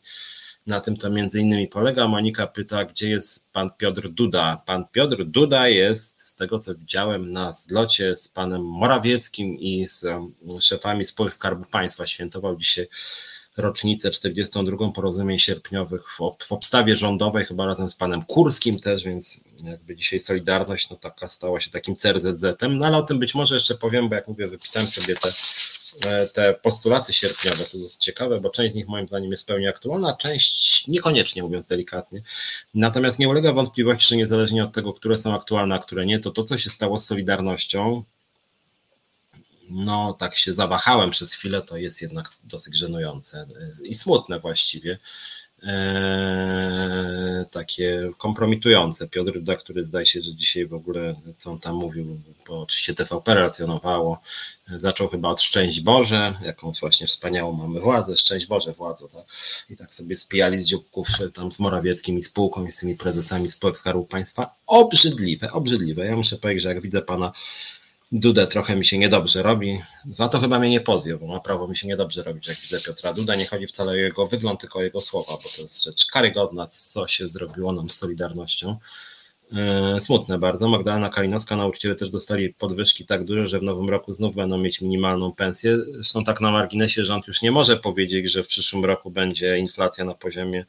[0.68, 2.08] na tym to między innymi polega.
[2.08, 4.62] Monika pyta, gdzie jest pan Piotr Duda.
[4.66, 10.06] Pan Piotr Duda jest, z tego co widziałem na zlocie z panem Morawieckim i z
[10.60, 12.88] szefami spółek Skarbu Państwa, świętował dzisiaj
[13.58, 19.40] rocznicę 42 porozumień sierpniowych w, w obstawie rządowej, chyba razem z panem Kurskim też, więc
[19.64, 23.56] jakby dzisiaj Solidarność no taka stała się takim CRZZ-em, no ale o tym być może
[23.56, 25.34] jeszcze powiem, bo jak mówię, wypisałem sobie te,
[26.06, 29.68] e, te postulaty sierpniowe, to jest ciekawe, bo część z nich moim zdaniem jest pełni
[29.68, 32.22] aktualna, część niekoniecznie, mówiąc delikatnie.
[32.74, 36.32] Natomiast nie ulega wątpliwości, że niezależnie od tego, które są aktualne, a które nie, to
[36.32, 38.04] to, co się stało z Solidarnością,
[39.70, 43.46] no tak się zawahałem przez chwilę, to jest jednak dosyć żenujące
[43.84, 45.00] i smutne właściwie.
[45.68, 49.08] Eee, takie kompromitujące.
[49.08, 52.94] Piotr Duda, który zdaje się, że dzisiaj w ogóle, co on tam mówił, bo oczywiście
[52.94, 54.22] TVP relacjonowało,
[54.76, 59.26] zaczął chyba od Szczęść Boże, jakąś właśnie wspaniałą mamy władzę, Szczęść Boże władzę, tak?
[59.70, 63.52] i tak sobie spijali z dzióbków tam z Morawieckim i spółką i z tymi prezesami
[63.52, 64.56] spółek Skarbu Państwa.
[64.68, 66.06] Obrzydliwe, obrzydliwe.
[66.06, 67.32] Ja muszę powiedzieć, że jak widzę pana
[68.16, 69.78] Dudę trochę mi się niedobrze robi.
[70.12, 72.82] Za to chyba mnie nie pozwie, bo ma prawo mi się niedobrze robić, jak widzę
[72.82, 73.36] Piotra Duda.
[73.36, 76.68] Nie chodzi wcale o jego wygląd, tylko o jego słowa, bo to jest rzecz karygodna,
[76.68, 78.78] co się zrobiło nam z Solidarnością.
[79.54, 80.70] E, smutne bardzo.
[80.70, 84.82] Magdalena Kalinowska, nauczyciele też dostali podwyżki tak duże, że w nowym roku znów będą mieć
[84.82, 85.78] minimalną pensję.
[85.78, 90.06] Zresztą tak na marginesie rząd już nie może powiedzieć, że w przyszłym roku będzie inflacja
[90.06, 90.66] na poziomie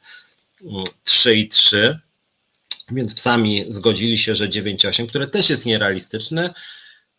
[1.05, 1.99] 3,3, mm,
[2.91, 6.53] więc sami zgodzili się, że 9,8, które też jest nierealistyczne,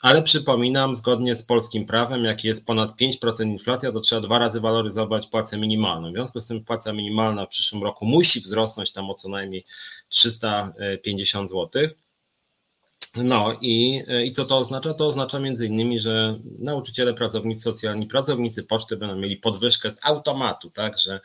[0.01, 4.61] ale przypominam, zgodnie z polskim prawem, jak jest ponad 5% inflacja, to trzeba dwa razy
[4.61, 6.09] waloryzować płacę minimalną.
[6.09, 9.65] W związku z tym płaca minimalna w przyszłym roku musi wzrosnąć tam o co najmniej
[10.09, 11.89] 350 zł.
[13.17, 14.95] No i, i co to oznacza?
[14.95, 20.71] To oznacza między innymi, że nauczyciele, pracownicy socjalni, pracownicy poczty będą mieli podwyżkę z automatu,
[20.71, 21.21] tak, że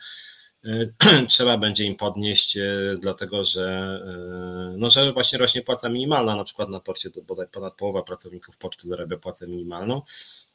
[1.28, 3.68] trzeba będzie im podnieść, e, dlatego że,
[4.06, 8.02] e, no, że właśnie rośnie płaca minimalna, na przykład na porcie to bodaj ponad połowa
[8.02, 10.02] pracowników poczty zarabia płacę minimalną.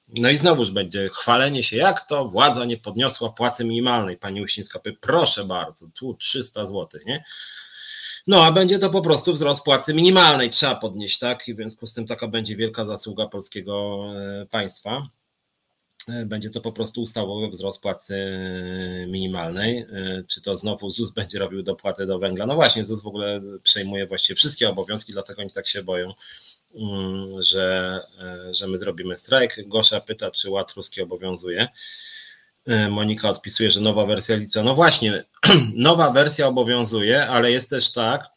[0.07, 4.17] No i znowuż będzie chwalenie się, jak to władza nie podniosła płacy minimalnej.
[4.17, 7.23] Pani Uścińska powie, proszę bardzo, tu 300 zł, nie?
[8.27, 11.47] No, a będzie to po prostu wzrost płacy minimalnej, trzeba podnieść, tak?
[11.47, 15.07] I w związku z tym taka będzie wielka zasługa polskiego e, państwa.
[16.07, 19.77] E, będzie to po prostu ustawowy wzrost płacy e, minimalnej.
[19.79, 22.45] E, czy to znowu ZUS będzie robił dopłaty do węgla?
[22.45, 26.13] No właśnie, ZUS w ogóle przejmuje właściwie wszystkie obowiązki, dlatego oni tak się boją,
[26.75, 27.99] mm, że,
[28.51, 29.67] że my zrobimy strajk.
[29.67, 31.67] Gosza pyta, czy ład ruski obowiązuje.
[32.89, 34.63] Monika odpisuje, że nowa wersja liczba.
[34.63, 35.23] No właśnie,
[35.75, 38.29] nowa wersja obowiązuje, ale jest też tak,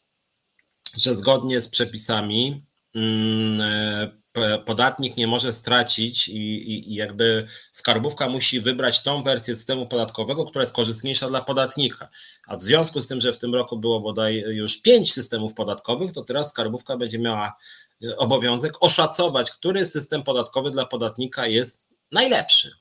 [0.96, 2.62] że zgodnie z przepisami
[2.94, 4.19] mm,
[4.64, 10.45] podatnik nie może stracić i, i, i, jakby skarbówka musi wybrać tą wersję systemu podatkowego,
[10.45, 12.09] która jest korzystniejsza dla podatnika.
[12.47, 16.12] A w związku z tym, że w tym roku było bodaj już pięć systemów podatkowych,
[16.12, 17.57] to teraz skarbówka będzie miała
[18.05, 21.81] e, obowiązek oszacować, który system podatkowy dla podatnika jest
[22.12, 22.80] najlepszy.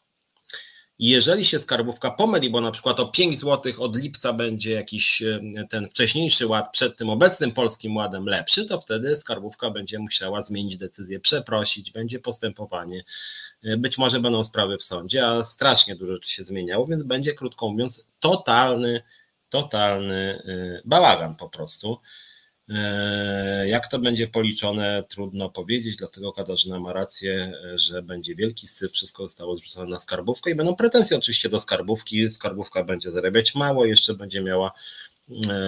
[1.00, 5.40] Jeżeli się skarbówka pomyli, bo na przykład o 5 zł od lipca będzie jakiś e,
[5.70, 10.78] ten wcześniejszy ład przed tym obecnym polskim ładem lepszy, to wtedy skarbówka będzie musiała zmienić
[10.78, 13.04] decyzję, przeprosić, będzie postępowanie.
[13.64, 17.34] E, być może będą sprawy w sądzie, a strasznie dużo rzeczy się zmieniało, więc będzie,
[17.34, 19.04] krótko mówiąc, totalny,
[19.50, 22.00] totalny e, bałagan po prostu.
[22.70, 28.92] E, jak to będzie policzone, trudno powiedzieć, dlatego Katarzyna ma rację, że będzie wielki syf,
[28.92, 32.30] wszystko zostało zrzucone na skarbówkę i będą pretensje oczywiście do skarbówki.
[32.30, 34.72] Skarbówka będzie zarabiać mało, jeszcze będzie miała,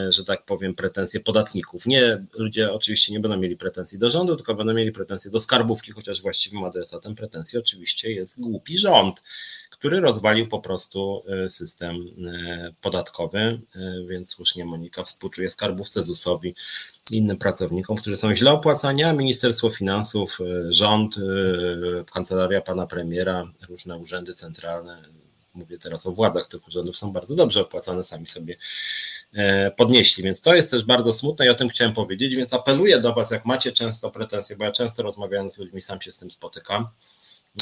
[0.09, 1.85] że tak powiem, pretensje podatników.
[1.85, 5.91] Nie, ludzie oczywiście nie będą mieli pretensji do rządu, tylko będą mieli pretensje do skarbówki,
[5.91, 9.21] chociaż właściwym adresatem pretensji oczywiście jest głupi rząd
[9.81, 13.59] który rozwalił po prostu e, system e, podatkowy, e,
[14.07, 16.55] więc słusznie Monika współczuje skarbówce ZUS-owi
[17.11, 20.37] innym pracownikom, którzy są źle opłacani, a Ministerstwo Finansów,
[20.69, 21.15] rząd,
[22.13, 25.03] kancelaria pana premiera, różne urzędy centralne,
[25.53, 28.57] mówię teraz o władzach tych urzędów, są bardzo dobrze opłacane, sami sobie
[29.77, 30.23] podnieśli.
[30.23, 33.31] Więc to jest też bardzo smutne i o tym chciałem powiedzieć, więc apeluję do Was,
[33.31, 36.87] jak macie często pretensje, bo ja często rozmawiając z ludźmi sam się z tym spotykam,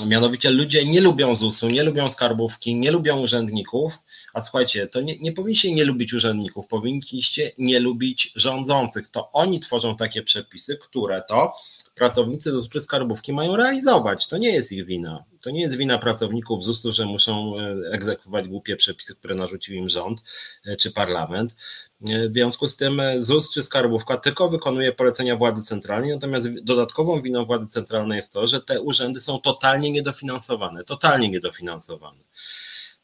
[0.07, 3.99] Mianowicie ludzie nie lubią ZUS-u, nie lubią skarbówki, nie lubią urzędników,
[4.33, 9.09] a słuchajcie, to nie, nie powinniście nie lubić urzędników, powinniście nie lubić rządzących.
[9.09, 11.53] To oni tworzą takie przepisy, które to
[11.99, 14.27] pracownicy ZUS czy skarbówki mają realizować.
[14.27, 15.23] To nie jest ich wina.
[15.41, 19.89] To nie jest wina pracowników ZUS-u, że muszą e, egzekwować głupie przepisy, które narzucił im
[19.89, 20.23] rząd
[20.65, 21.55] e, czy parlament.
[22.09, 27.21] E, w związku z tym ZUS czy skarbówka tylko wykonuje polecenia władzy centralnej, natomiast dodatkową
[27.21, 32.23] winą władzy centralnej jest to, że te urzędy są totalnie niedofinansowane, totalnie niedofinansowane.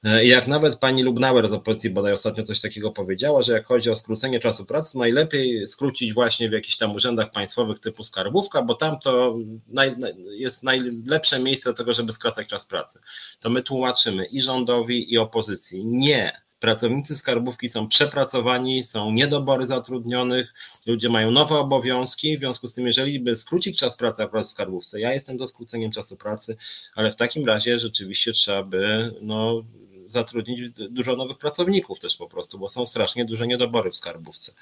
[0.03, 3.89] E, jak nawet pani Lubnauer z opozycji bodaj ostatnio coś takiego powiedziała, że jak chodzi
[3.89, 8.75] o skrócenie czasu pracy, najlepiej skrócić właśnie w jakichś tam urzędach państwowych typu skarbówka, bo
[8.75, 9.95] tam to naj,
[10.31, 12.99] jest najlepsze miejsce do tego, żeby skracać czas pracy.
[13.39, 15.85] To my tłumaczymy i rządowi, i opozycji.
[15.85, 20.53] Nie, Pracownicy skarbówki są przepracowani, są niedobory zatrudnionych,
[20.87, 24.99] ludzie mają nowe obowiązki, w związku z tym, jeżeli by skrócić czas pracy w skarbówce,
[24.99, 26.57] ja jestem za skróceniem czasu pracy,
[26.95, 29.61] ale w takim razie rzeczywiście trzeba by no,
[30.07, 34.53] zatrudnić dużo nowych pracowników też po prostu, bo są strasznie duże niedobory w skarbówce.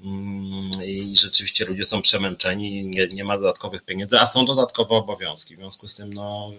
[0.00, 5.54] Mm, I rzeczywiście ludzie są przemęczeni, nie, nie ma dodatkowych pieniędzy, a są dodatkowe obowiązki.
[5.54, 6.52] W związku z tym, no,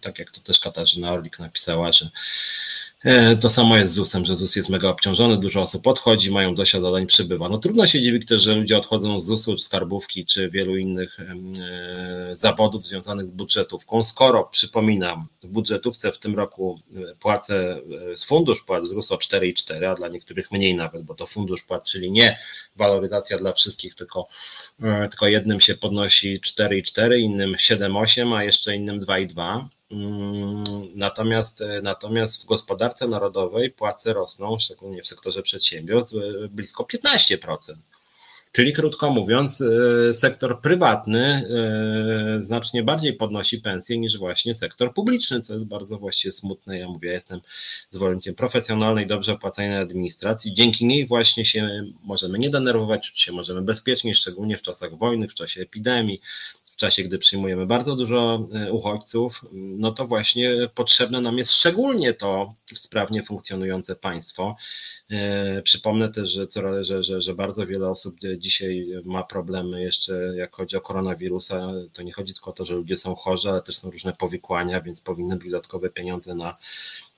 [0.00, 2.10] tak jak to też Katarzyna Orlik napisała, że
[3.40, 6.72] to samo jest z ZUS-em, że ZUS jest mega obciążony, dużo osób odchodzi, mają dość
[6.72, 7.48] zadań, przybywa.
[7.48, 12.36] No trudno się dziwić też, że ludzie odchodzą z ZUS-u, skarbówki, czy wielu innych e,
[12.36, 17.80] zawodów związanych z budżetówką, skoro, przypominam, w budżetówce w tym roku e, płacę
[18.16, 21.90] z fundusz płac wzrósł o 4,4, a dla niektórych mniej nawet, bo to fundusz płac,
[21.90, 22.38] czyli nie
[22.76, 24.28] waloryzacja dla wszystkich, tylko,
[25.10, 29.64] tylko jednym się podnosi 4,4, innym 7,8, a jeszcze innym 2,2.
[29.90, 30.62] Mm,
[30.94, 37.78] natomiast, e, natomiast w gospodarce narodowej płace rosną, szczególnie w sektorze przedsiębiorstw, e, blisko 15%.
[38.52, 41.48] Czyli krótko mówiąc, e, sektor prywatny
[42.40, 46.78] znacznie bardziej podnosi pensje niż właśnie sektor publiczny, co jest bardzo właściwie smutne.
[46.78, 47.40] Ja mówię, ja jestem
[47.90, 50.54] zwolennikiem profesjonalnej, dobrze opłacanej administracji.
[50.54, 55.28] Dzięki niej właśnie się możemy nie denerwować, czuć się możemy bezpiecznie, szczególnie w czasach wojny,
[55.28, 56.20] w czasie epidemii,
[56.76, 62.14] w czasie, gdy przyjmujemy bardzo dużo e, uchodźców, no to właśnie potrzebne nam jest szczególnie
[62.14, 64.56] to sprawnie funkcjonujące państwo.
[65.10, 66.46] E, przypomnę też, że,
[66.84, 71.72] że, że, że bardzo wiele osób dzisiaj ma problemy jeszcze, jak chodzi o koronawirusa.
[71.94, 74.80] To nie chodzi tylko o to, że ludzie są chorzy, ale też są różne powikłania,
[74.80, 76.56] więc powinny być dodatkowe pieniądze na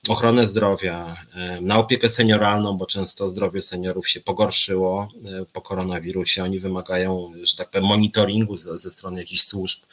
[0.07, 1.15] ochronę zdrowia,
[1.61, 5.07] na opiekę senioralną, bo często zdrowie seniorów się pogorszyło
[5.53, 6.43] po koronawirusie.
[6.43, 9.83] Oni wymagają, że tak powiem, monitoringu ze, ze strony jakichś służb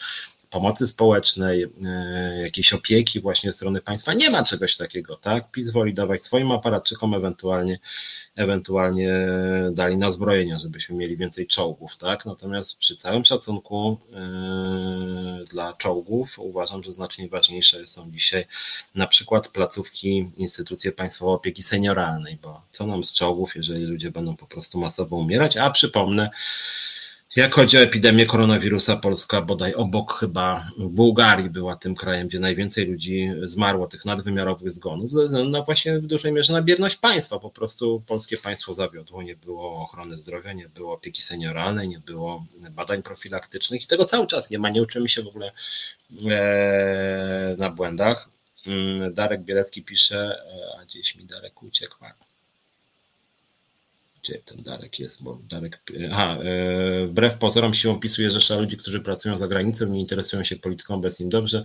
[0.50, 4.14] pomocy społecznej, e, jakiejś opieki właśnie ze strony państwa.
[4.14, 5.50] Nie ma czegoś takiego, tak?
[5.50, 7.78] PiS woli dawać swoim aparatczykom, ewentualnie,
[8.37, 9.12] ewentualnie
[9.72, 12.26] dali na zbrojenia, żebyśmy mieli więcej czołgów, tak?
[12.26, 18.46] Natomiast przy całym szacunku yy, dla czołgów uważam, że znacznie ważniejsze są dzisiaj
[18.94, 24.37] na przykład placówki, instytucje państwowe opieki senioralnej, bo co nam z czołgów, jeżeli ludzie będą
[24.37, 26.30] po prostu masowo umierać, a przypomnę,
[27.37, 32.87] jak chodzi o epidemię koronawirusa, Polska bodaj obok chyba Bułgarii była tym krajem, gdzie najwięcej
[32.87, 35.11] ludzi zmarło, tych nadwymiarowych zgonów,
[35.51, 37.38] na właśnie w dużej mierze na bierność państwa.
[37.38, 42.46] Po prostu polskie państwo zawiodło, nie było ochrony zdrowia, nie było opieki senioralnej, nie było
[42.70, 45.53] badań profilaktycznych i tego cały czas nie ma, nie uczymy się w ogóle
[46.31, 48.29] e, na błędach.
[48.66, 50.42] Mm, Darek Bielecki pisze,
[50.77, 51.96] e, a gdzieś mi Darek uciekł
[54.26, 59.00] gdzie ten Darek jest, bo Darek, aha, e, wbrew pozorom siłą PiSu rzesza ludzi, którzy
[59.00, 61.64] pracują za granicą, nie interesują się polityką, bez im dobrze.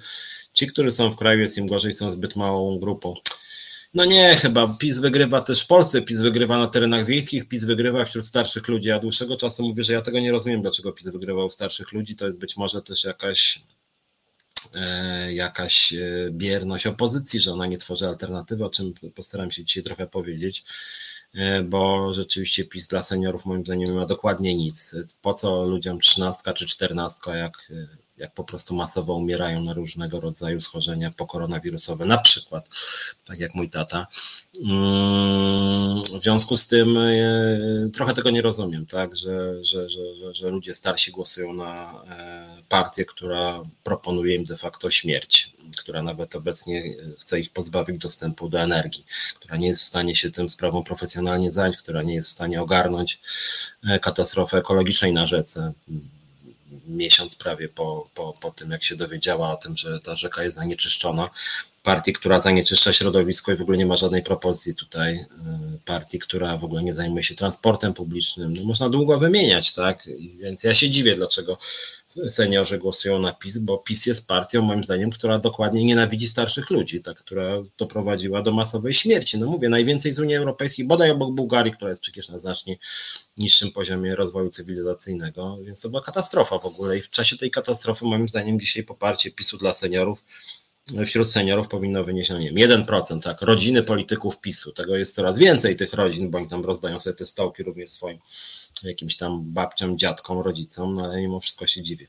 [0.54, 3.13] Ci, którzy są w kraju, jest im gorzej, są zbyt małą grupą.
[3.93, 8.06] No nie, chyba PiS wygrywa też w Polsce, PiS wygrywa na terenach wiejskich, PiS wygrywa
[8.06, 8.88] wśród starszych ludzi.
[8.88, 12.15] Ja dłuższego czasu mówię, że ja tego nie rozumiem, dlaczego PiS wygrywał u starszych ludzi.
[12.15, 13.62] To jest być może też jakaś
[14.74, 19.84] e, jakaś e, bierność opozycji, że ona nie tworzy alternatywy, o czym postaram się dzisiaj
[19.84, 20.63] trochę powiedzieć.
[21.34, 24.96] E, bo rzeczywiście PiS dla seniorów moim zdaniem nie ma dokładnie nic.
[25.22, 27.72] Po co ludziom trzynastka czy czternastka, jak,
[28.22, 32.70] jak po prostu masowo umierają na różnego rodzaju schorzenia pokoronawirusowe, na przykład,
[33.26, 34.08] tak jak mój tata.
[34.64, 40.50] Mm, w związku z tym e, trochę tego nie rozumiem, tak, że, że, że, że,
[40.50, 46.96] ludzie starsi głosują na e, partię, która proponuje im de facto śmierć która nawet obecnie
[47.20, 49.06] chce ich pozbawić dostępu do energii,
[49.36, 52.62] która nie jest w stanie się tym sprawą profesjonalnie zająć, która nie jest w stanie
[52.62, 53.20] ogarnąć
[53.84, 55.74] e, katastrofy ekologicznej na rzece.
[56.88, 60.56] Miesiąc prawie po, po, po tym, jak się dowiedziała o tym, że ta rzeka jest
[60.56, 61.30] zanieczyszczona,
[61.84, 65.26] partii, która zanieczyszcza środowisko i w ogóle nie ma żadnej propozycji tutaj y,
[65.86, 68.54] partii, która w ogóle nie zajmuje się transportem publicznym.
[68.54, 70.10] No można długo wymieniać, tak?
[70.38, 71.58] Więc ja się dziwię, dlaczego
[72.30, 77.02] seniorzy głosują na PiS, bo PiS jest partią, moim zdaniem, która dokładnie nienawidzi starszych ludzi,
[77.02, 79.38] tak, która doprowadziła do masowej śmierci.
[79.38, 82.78] No mówię, najwięcej z Unii Europejskiej, bodaj obok Bułgarii, która jest przecież na znacznie
[83.38, 88.06] niższym poziomie rozwoju cywilizacyjnego, więc to była katastrofa w ogóle i w czasie tej katastrofy,
[88.06, 90.24] moim zdaniem, dzisiaj poparcie PiSu dla seniorów
[91.06, 95.38] wśród seniorów powinno wynieść, no nie wiem, 1%, tak, rodziny polityków PiSu, tego jest coraz
[95.38, 98.20] więcej tych rodzin, bo oni tam rozdają sobie te stołki również swoim
[98.84, 102.08] jakimś tam babciom, dziadkom, rodzicom, no ale mimo wszystko się dziwię.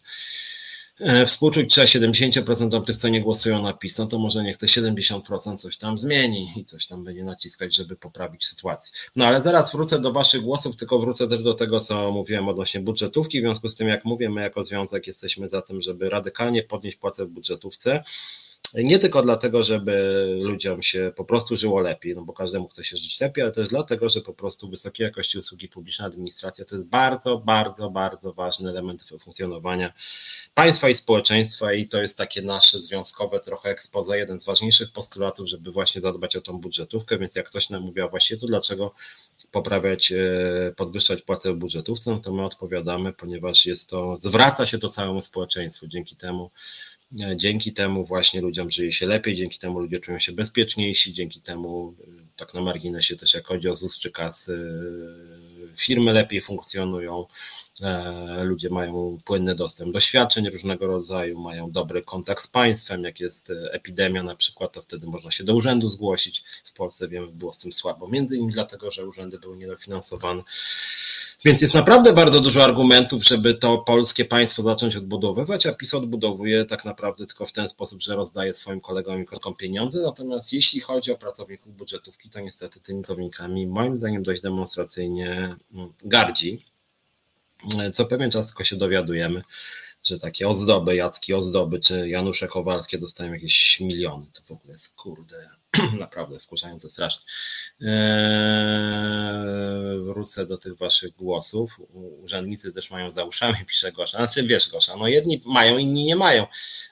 [1.00, 4.66] E, współczuć trzeba 70% tych, co nie głosują na PiS, no to może niech te
[4.66, 8.92] 70% coś tam zmieni i coś tam będzie naciskać, żeby poprawić sytuację.
[9.16, 12.80] No ale zaraz wrócę do Waszych głosów, tylko wrócę też do tego, co mówiłem odnośnie
[12.80, 13.40] budżetówki.
[13.40, 16.96] W związku z tym, jak mówię, my jako związek jesteśmy za tym, żeby radykalnie podnieść
[16.96, 18.02] płacę w budżetówce.
[18.74, 22.96] Nie tylko dlatego, żeby ludziom się po prostu żyło lepiej, no bo każdemu chce się
[22.96, 26.88] żyć lepiej, ale też dlatego, że po prostu wysokiej jakości usługi publiczne, administracja to jest
[26.88, 29.92] bardzo, bardzo, bardzo ważny element funkcjonowania
[30.54, 35.48] państwa i społeczeństwa i to jest takie nasze związkowe trochę ekspoze, jeden z ważniejszych postulatów,
[35.48, 38.94] żeby właśnie zadbać o tą budżetówkę, więc jak ktoś nam mówił, właśnie to dlaczego
[39.50, 44.78] poprawiać, e, podwyższać płacę w budżetówce, no to my odpowiadamy, ponieważ jest to, zwraca się
[44.78, 46.50] to całemu społeczeństwu, dzięki temu
[47.36, 51.94] dzięki temu właśnie ludziom żyje się lepiej, dzięki temu ludzie czują się bezpieczniejsi, dzięki temu,
[52.00, 54.52] e, tak na marginesie też jak chodzi o ZUS czy KAS, e,
[55.76, 57.26] firmy lepiej funkcjonują,
[58.42, 63.52] ludzie mają płynny dostęp do świadczeń różnego rodzaju, mają dobry kontakt z państwem, jak jest
[63.70, 66.44] epidemia na przykład, to wtedy można się do urzędu zgłosić.
[66.64, 70.42] W Polsce wiemy, było z tym słabo, między innymi dlatego, że urzędy były niedofinansowane.
[71.44, 76.64] Więc jest naprawdę bardzo dużo argumentów, żeby to polskie państwo zacząć odbudowywać, a PiS odbudowuje
[76.64, 80.02] tak naprawdę tylko w ten sposób, że rozdaje swoim kolegom i kolegom pieniądze.
[80.02, 85.92] Natomiast jeśli chodzi o pracowników budżetówki, to niestety tymi pracownikami moim zdaniem dość demonstracyjnie mm,
[86.04, 86.64] gardzi,
[87.94, 89.42] co pewien czas tylko się dowiadujemy
[90.04, 94.26] że takie ozdoby, Jacki Ozdoby czy Janusze Kowalskie dostają jakieś miliony.
[94.32, 95.46] To w ogóle jest kurde,
[95.98, 97.24] naprawdę wkurzające strasznie.
[97.80, 99.52] Eee,
[100.04, 101.80] wrócę do tych waszych głosów.
[102.22, 104.18] Urzędnicy też mają za uszami, pisze Gosza.
[104.18, 106.46] Znaczy wiesz Gosza, no jedni mają, inni nie mają,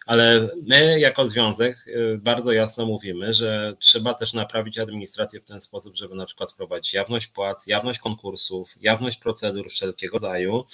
[0.07, 5.61] ale my jako związek e, bardzo jasno mówimy, że trzeba też naprawić administrację w ten
[5.61, 10.65] sposób, żeby na przykład wprowadzić jawność płac, jawność konkursów, jawność procedur wszelkiego rodzaju,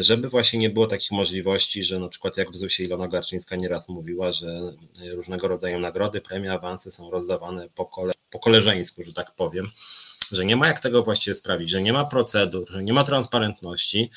[0.00, 3.88] żeby właśnie nie było takich możliwości, że na przykład jak w ZUS-ie Ilona Garczyńska nieraz
[3.88, 4.72] mówiła, że
[5.10, 9.70] różnego rodzaju nagrody, premie, awanse są rozdawane po, kole, po koleżeńsku, że tak powiem,
[10.32, 14.10] że nie ma jak tego właściwie sprawić, że nie ma procedur, że nie ma transparentności,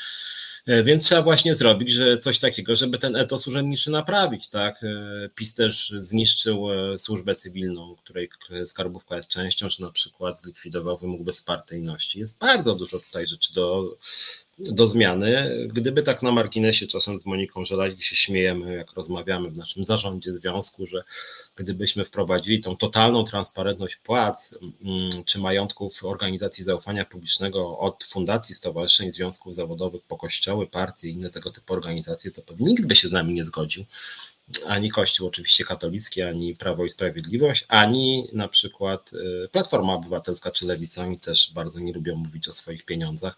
[0.65, 4.83] e, więc trzeba właśnie zrobić, że coś takiego, żeby ten etos urzędniczy naprawić, tak?
[4.83, 8.29] E, PiS też zniszczył służbę cywilną, której
[8.65, 12.19] skarbówka jest częścią, czy na przykład zlikwidował wymóg bezpartyjności.
[12.19, 13.97] Jest bardzo dużo tutaj rzeczy do
[14.59, 15.57] do zmiany.
[15.73, 20.33] Gdyby tak na marginesie czasem z Moniką Żelaznik się śmiejemy, jak rozmawiamy w naszym zarządzie
[20.33, 21.03] związku, że
[21.55, 29.11] gdybyśmy wprowadzili tą totalną transparentność płac mm, czy majątków organizacji zaufania publicznego od fundacji, stowarzyszeń,
[29.11, 33.07] związków zawodowych po kościoły, partie i inne tego typu organizacje, to pewnie nikt by się
[33.07, 33.85] z nami nie zgodził
[34.67, 40.67] ani Kościół oczywiście katolicki, ani Prawo i Sprawiedliwość, ani na przykład y, Platforma Obywatelska czy
[40.67, 41.03] Lewica.
[41.03, 43.35] Oni też bardzo nie lubią mówić o swoich pieniądzach.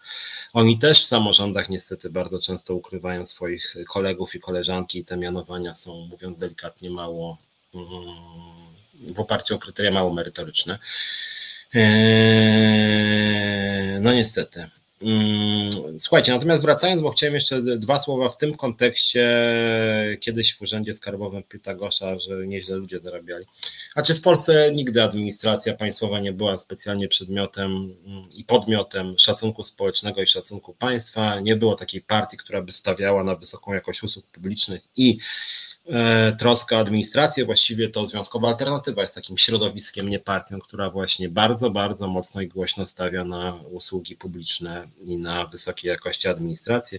[0.52, 5.74] Oni też w samorządach niestety bardzo często ukrywają swoich kolegów i koleżanki i te mianowania
[5.74, 7.38] są, mówiąc delikatnie, mało
[7.74, 7.88] mm,
[9.14, 10.78] w oparciu o kryteria mało merytoryczne.
[11.74, 13.04] Eee,
[14.00, 14.70] no niestety.
[15.04, 19.28] Mm, słuchajcie, natomiast wracając, bo chciałem jeszcze dwa słowa w tym kontekście.
[20.20, 23.44] Kiedyś w Urzędzie Skarbowym Pitagosza, że nieźle ludzie zarabiali.
[23.94, 29.62] A czy w Polsce nigdy administracja państwowa nie była specjalnie przedmiotem mm, i podmiotem szacunku
[29.62, 31.40] społecznego i szacunku państwa?
[31.40, 35.18] Nie było takiej partii, która by stawiała na wysoką jakość usług publicznych i
[36.38, 41.70] troska o administrację, właściwie to Związkowa Alternatywa jest takim środowiskiem, nie partią, która właśnie bardzo,
[41.70, 46.98] bardzo mocno i głośno stawia na usługi publiczne i na wysokiej jakości administrację.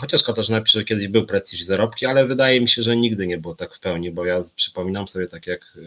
[0.00, 3.38] Chociaż Katarzyna pisze, że kiedyś był prestiż zarobki, ale wydaje mi się, że nigdy nie
[3.38, 5.78] było tak w pełni, bo ja przypominam sobie tak jak,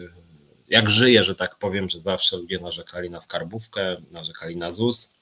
[0.68, 5.12] jak żyję, że tak powiem, że zawsze ludzie narzekali na skarbówkę, narzekali na ZUS,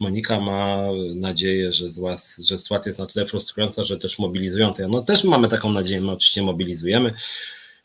[0.00, 4.88] Monika ma nadzieję, że, zła, że sytuacja jest na tyle frustrująca, że też mobilizująca.
[4.88, 7.14] No też mamy taką nadzieję, my oczywiście mobilizujemy.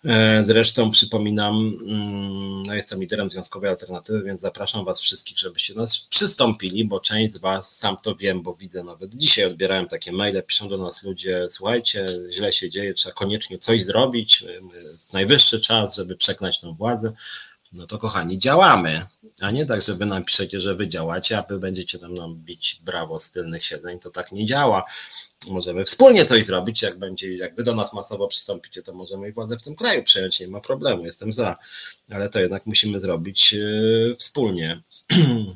[0.06, 5.80] E, zresztą przypominam, mm, no jestem liderem Związkowej Alternatywy, więc zapraszam Was wszystkich, żebyście do
[5.80, 10.12] nas przystąpili, bo część z Was, sam to wiem, bo widzę nawet dzisiaj odbierałem takie
[10.12, 14.44] maile, piszą do nas ludzie, słuchajcie, źle się dzieje, trzeba koniecznie coś zrobić,
[15.14, 17.14] najwyższy czas, żeby przekonać tą władzę.
[17.74, 19.06] No to kochani, działamy,
[19.42, 22.36] a nie tak, że wy nam piszecie, że wy działacie, a wy będziecie tam nam
[22.36, 24.86] bić brawo z tylnych siedzeń, to tak nie działa
[25.48, 29.32] możemy wspólnie coś zrobić, jak będzie, jak wy do nas masowo przystąpicie, to możemy i
[29.32, 31.58] władzę w tym kraju przejąć, nie ma problemu, jestem za,
[32.10, 34.82] ale to jednak musimy zrobić e, wspólnie.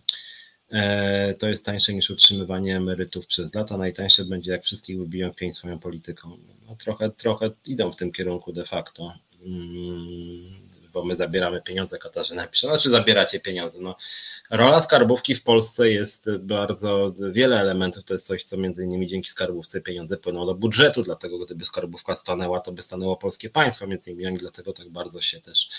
[0.72, 3.78] E, to jest tańsze niż utrzymywanie emerytów przez lata.
[3.78, 6.38] Najtańsze będzie, jak wszystkich wybiją pięć swoją polityką.
[6.68, 9.14] No, trochę, trochę idą w tym kierunku de facto.
[10.94, 13.80] Bo my zabieramy pieniądze, Katarzyna pisze, znaczy zabieracie pieniądze.
[13.82, 13.96] No,
[14.50, 19.30] rola skarbówki w Polsce jest bardzo, wiele elementów, to jest coś, co między innymi dzięki
[19.30, 24.12] skarbówce pieniądze płyną do budżetu, dlatego gdyby skarbówka stanęła, to by stanęło polskie państwo, między
[24.12, 25.70] innymi oni dlatego tak bardzo się też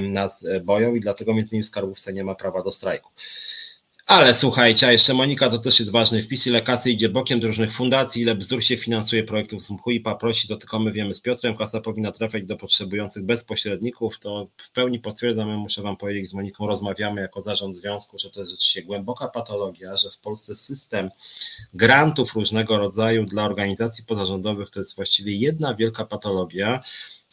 [0.00, 3.10] nas boją i dlatego między innymi w skarbówce nie ma prawa do strajku.
[4.10, 7.46] Ale słuchajcie, a jeszcze Monika, to też jest ważny wpis, ile kasy idzie bokiem do
[7.46, 11.20] różnych fundacji, ile bzdur się finansuje projektów z MHUIPA, prosi, to tylko my wiemy z
[11.20, 16.30] Piotrem, kasa powinna trafiać do potrzebujących bez pośredników, to w pełni potwierdzam, muszę wam powiedzieć,
[16.30, 20.56] z Moniką rozmawiamy jako zarząd związku, że to jest rzeczywiście głęboka patologia, że w Polsce
[20.56, 21.10] system
[21.74, 26.80] grantów różnego rodzaju dla organizacji pozarządowych to jest właściwie jedna wielka patologia,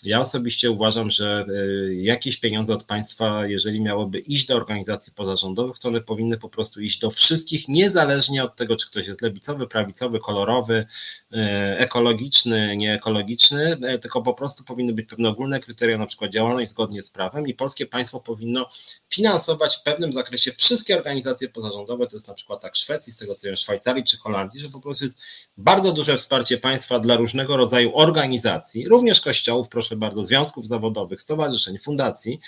[0.03, 5.79] ja osobiście uważam, że y, jakieś pieniądze od państwa, jeżeli miałyby iść do organizacji pozarządowych,
[5.79, 9.67] to one powinny po prostu iść do wszystkich, niezależnie od tego, czy ktoś jest lewicowy,
[9.67, 10.85] prawicowy, kolorowy,
[11.33, 11.37] y,
[11.77, 17.03] ekologiczny, nieekologiczny, y, tylko po prostu powinny być pewne ogólne kryteria, na przykład działalność zgodnie
[17.03, 18.69] z prawem i polskie państwo powinno
[19.09, 23.35] finansować w pewnym zakresie wszystkie organizacje pozarządowe, to jest na przykład tak Szwecji, z tego
[23.35, 25.17] co wiem, Szwajcarii czy Holandii, że po prostu jest
[25.57, 31.21] bardzo duże wsparcie państwa dla różnego rodzaju organizacji, również kościołów, proszę proszę bardzo, związków zawodowych,
[31.21, 32.39] stowarzyszeń, fundacji.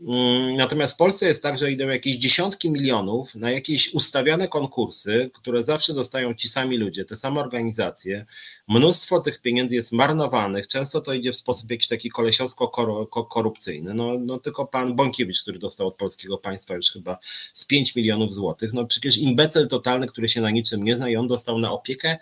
[0.00, 5.30] Mm, natomiast w Polsce jest tak, że idą jakieś dziesiątki milionów na jakieś ustawiane konkursy,
[5.34, 8.26] które zawsze dostają ci sami ludzie, te same organizacje.
[8.68, 13.94] Mnóstwo tych pieniędzy jest marnowanych, często to idzie w sposób jakiś taki kolesiowsko-korupcyjny.
[13.94, 17.18] No, no tylko pan Bąkiewicz, który dostał od polskiego państwa już chyba
[17.54, 21.16] z 5 milionów złotych, no przecież imbecel totalny, który się na niczym nie zna i
[21.16, 22.18] on dostał na opiekę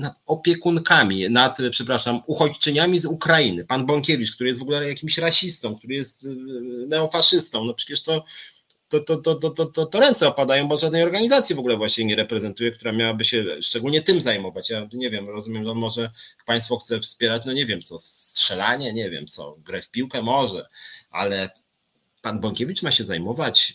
[0.00, 3.64] nad opiekunkami, nad, przepraszam, uchodźczyniami z Ukrainy.
[3.64, 6.36] Pan Bąkiewicz, który jest w ogóle jakimś rasistą, który jest y,
[6.88, 8.24] neofaszystą, no przecież to,
[8.88, 12.16] to, to, to, to, to, to ręce opadają, bo żadnej organizacji w ogóle właśnie nie
[12.16, 14.70] reprezentuje, która miałaby się szczególnie tym zajmować.
[14.70, 16.10] Ja nie wiem, rozumiem, że on może
[16.46, 20.66] państwo chce wspierać, no nie wiem co, strzelanie, nie wiem co, grę w piłkę może,
[21.10, 21.50] ale
[22.22, 23.74] pan Bąkiewicz ma się zajmować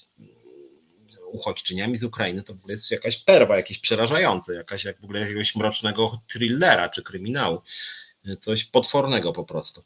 [1.26, 5.19] uchodźczyniami z Ukrainy, to w ogóle jest jakaś perwa, jakieś przerażające, jakaś jak w ogóle
[5.19, 7.61] jakiegoś mrocznego thrillera czy kryminału.
[8.41, 9.84] Coś potwornego po prostu.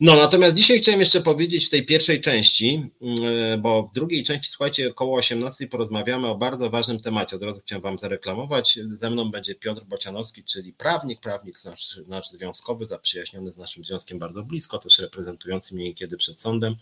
[0.00, 4.50] No, natomiast dzisiaj chciałem jeszcze powiedzieć w tej pierwszej części, mm, bo w drugiej części,
[4.50, 7.36] słuchajcie, około 18 porozmawiamy o bardzo ważnym temacie.
[7.36, 8.78] Od razu chciałem Wam zareklamować.
[9.00, 14.18] Ze mną będzie Piotr Bocianowski, czyli prawnik, prawnik nasz, nasz związkowy, zaprzyjaźniony z naszym związkiem
[14.18, 16.76] bardzo blisko, też reprezentujący mnie niekiedy przed sądem.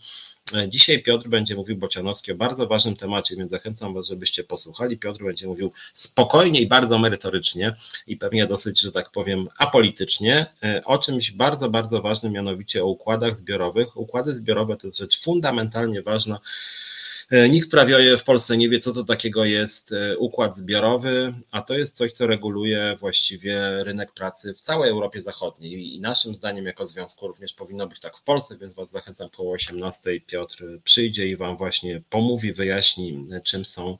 [0.53, 4.97] E, dzisiaj Piotr będzie mówił Bocianowski o bardzo ważnym temacie, więc zachęcam Was, żebyście posłuchali.
[4.97, 7.75] Piotr będzie mówił spokojnie i bardzo merytorycznie
[8.07, 13.04] i pewnie dosyć, że tak powiem, apolitycznie e, o czymś bardzo, bardzo ważnym, mianowicie o
[13.05, 13.97] układach zbiorowych.
[13.97, 16.39] Układy zbiorowe to rzecz fundamentalnie ważna
[17.49, 21.77] nikt prawie w Polsce nie wie, co to takiego jest e, układ zbiorowy, a to
[21.77, 25.95] jest coś, co reguluje właściwie rynek pracy w całej Europie Zachodniej.
[25.95, 29.51] I naszym zdaniem, jako związku, również powinno być tak w Polsce, więc Was zachęcam po
[29.51, 30.21] 18.
[30.21, 33.97] Piotr przyjdzie i Wam właśnie pomówi, wyjaśni, czym są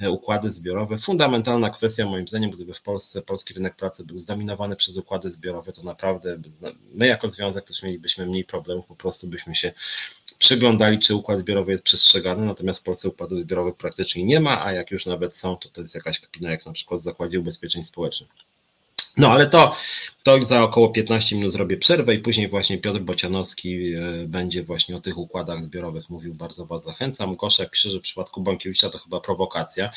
[0.00, 0.98] e, układy zbiorowe.
[0.98, 5.72] Fundamentalna kwestia, moim zdaniem, gdyby w Polsce polski rynek pracy był zdominowany przez układy zbiorowe,
[5.72, 6.38] to naprawdę
[6.94, 9.72] my, jako związek, też mielibyśmy mniej problemów, po prostu byśmy się
[10.38, 14.72] przyglądali, czy układ zbiorowy jest przestrzegany, natomiast w Polsce układów zbiorowych praktycznie nie ma, a
[14.72, 17.84] jak już nawet są, to to jest jakaś kapina, jak na przykład w Zakładzie Ubezpieczeń
[17.84, 18.30] Społecznych.
[19.16, 19.76] No ale to,
[20.22, 24.96] to za około 15 minut zrobię przerwę i później właśnie Piotr Bocianowski e, będzie właśnie
[24.96, 26.34] o tych układach zbiorowych mówił.
[26.34, 27.36] Bardzo Was zachęcam.
[27.36, 29.90] Goszek pisze, że w przypadku Bankiewicza to chyba prowokacja.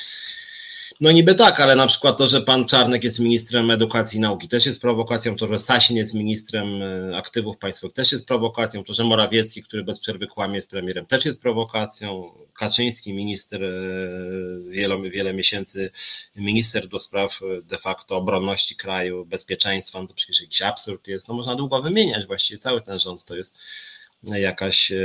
[1.02, 4.48] No niby tak, ale na przykład to, że pan Czarnek jest ministrem edukacji i nauki
[4.48, 8.94] też jest prowokacją, to, że Sasin jest ministrem e, aktywów państwowych też jest prowokacją, to,
[8.94, 13.70] że Morawiecki, który bez przerwy kłamie jest premierem też jest prowokacją, Kaczyński minister e,
[14.70, 15.92] wiele, wiele miesięcy
[16.36, 21.28] minister do spraw e, de facto obronności kraju, bezpieczeństwa, no to przecież jakiś absurd jest,
[21.28, 23.58] no można długo wymieniać właściwie cały ten rząd to jest
[24.36, 24.98] jakaś e,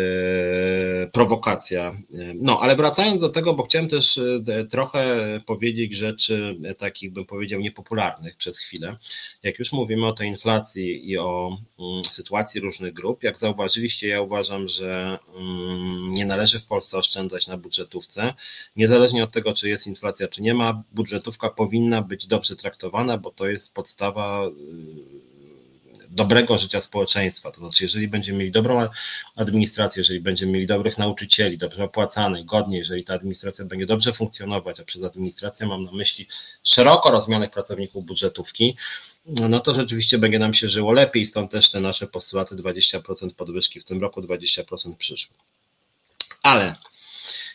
[1.13, 1.97] prowokacja.
[2.35, 5.17] No, ale wracając do tego, bo chciałem też e, trochę
[5.47, 8.97] powiedzieć rzeczy takich, bym powiedział, niepopularnych przez chwilę.
[9.43, 14.21] Jak już mówimy o tej inflacji i o mm, sytuacji różnych grup, jak zauważyliście, ja
[14.21, 18.35] uważam, że mm, nie należy w Polsce oszczędzać na budżetówce.
[18.77, 23.31] Niezależnie od tego, czy jest inflacja, czy nie ma, budżetówka powinna być dobrze traktowana, bo
[23.31, 24.51] to jest podstawa
[26.13, 27.51] dobrego życia społeczeństwa.
[27.51, 28.89] To znaczy, jeżeli będziemy mieli dobrą
[29.37, 34.81] administrację, jeżeli będziemy mieli dobrych nauczycieli, dobrze opłacanych, godnie, jeżeli ta administracja będzie dobrze funkcjonować,
[34.81, 36.29] a przez administrację mam na myśli
[36.65, 38.77] szeroko rozumianych pracowników budżetówki,
[39.27, 43.81] no to rzeczywiście będzie nam się żyło lepiej, stąd też te nasze postulaty 20% podwyżki
[43.81, 45.39] w tym roku, 20% w przyszłym.
[46.43, 46.75] Ale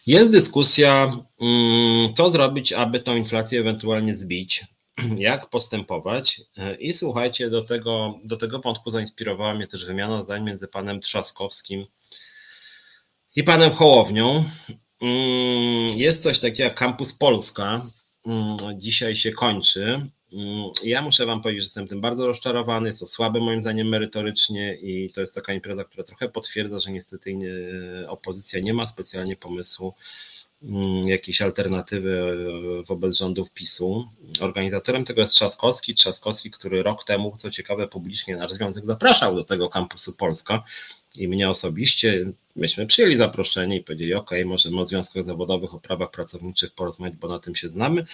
[0.07, 4.65] jest dyskusja, mm, co zrobić, aby tą inflację ewentualnie zbić
[5.17, 6.41] jak postępować.
[6.79, 11.85] I słuchajcie, do tego, do tego wątku zainspirowała mnie też wymiana zdań między panem Trzaskowskim
[13.35, 14.43] i panem Hołownią.
[15.01, 17.81] Mm, jest coś takiego jak Campus Polska.
[18.25, 20.09] Mm, dzisiaj się kończy.
[20.33, 22.87] Mm, ja muszę Wam powiedzieć, że jestem tym bardzo rozczarowany.
[22.87, 26.91] Jest to słabe moim zdaniem merytorycznie i to jest taka impreza, która trochę potwierdza, że
[26.91, 27.33] niestety
[28.07, 29.93] opozycja nie ma specjalnie pomysłu
[31.03, 32.37] jakieś alternatywy
[32.79, 34.07] e, wobec rządów PiSu.
[34.39, 39.43] Organizatorem tego jest Trzaskowski, Trzaskowski, który rok temu, co ciekawe, publicznie na związek zapraszał do
[39.43, 40.63] tego kampusu Polska
[41.15, 46.11] i mnie osobiście, myśmy przyjęli zaproszenie i powiedzieli, ok, możemy o związkach zawodowych, o prawach
[46.11, 48.05] pracowniczych porozmawiać, bo na tym się znamy.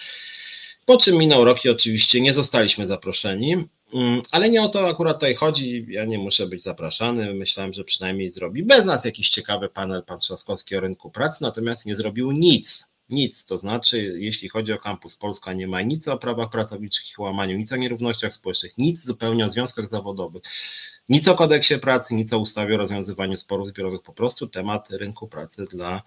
[0.86, 3.56] Po czym minął rok i oczywiście nie zostaliśmy zaproszeni.
[3.94, 5.86] Mm, ale nie o to akurat tutaj chodzi.
[5.88, 7.34] Ja nie muszę być zapraszany.
[7.34, 11.86] Myślałem, że przynajmniej zrobi bez nas jakiś ciekawy panel pan Trzaskowski o rynku pracy, natomiast
[11.86, 12.86] nie zrobił nic.
[13.10, 17.22] Nic, to znaczy, jeśli chodzi o kampus Polska, nie ma nic o prawach pracowniczych i
[17.22, 20.42] łamaniu, nic o nierównościach społecznych, nic zupełnie o związkach zawodowych,
[21.08, 25.28] nic o kodeksie pracy, nic o ustawie o rozwiązywaniu sporów zbiorowych, po prostu temat rynku
[25.28, 26.02] pracy dla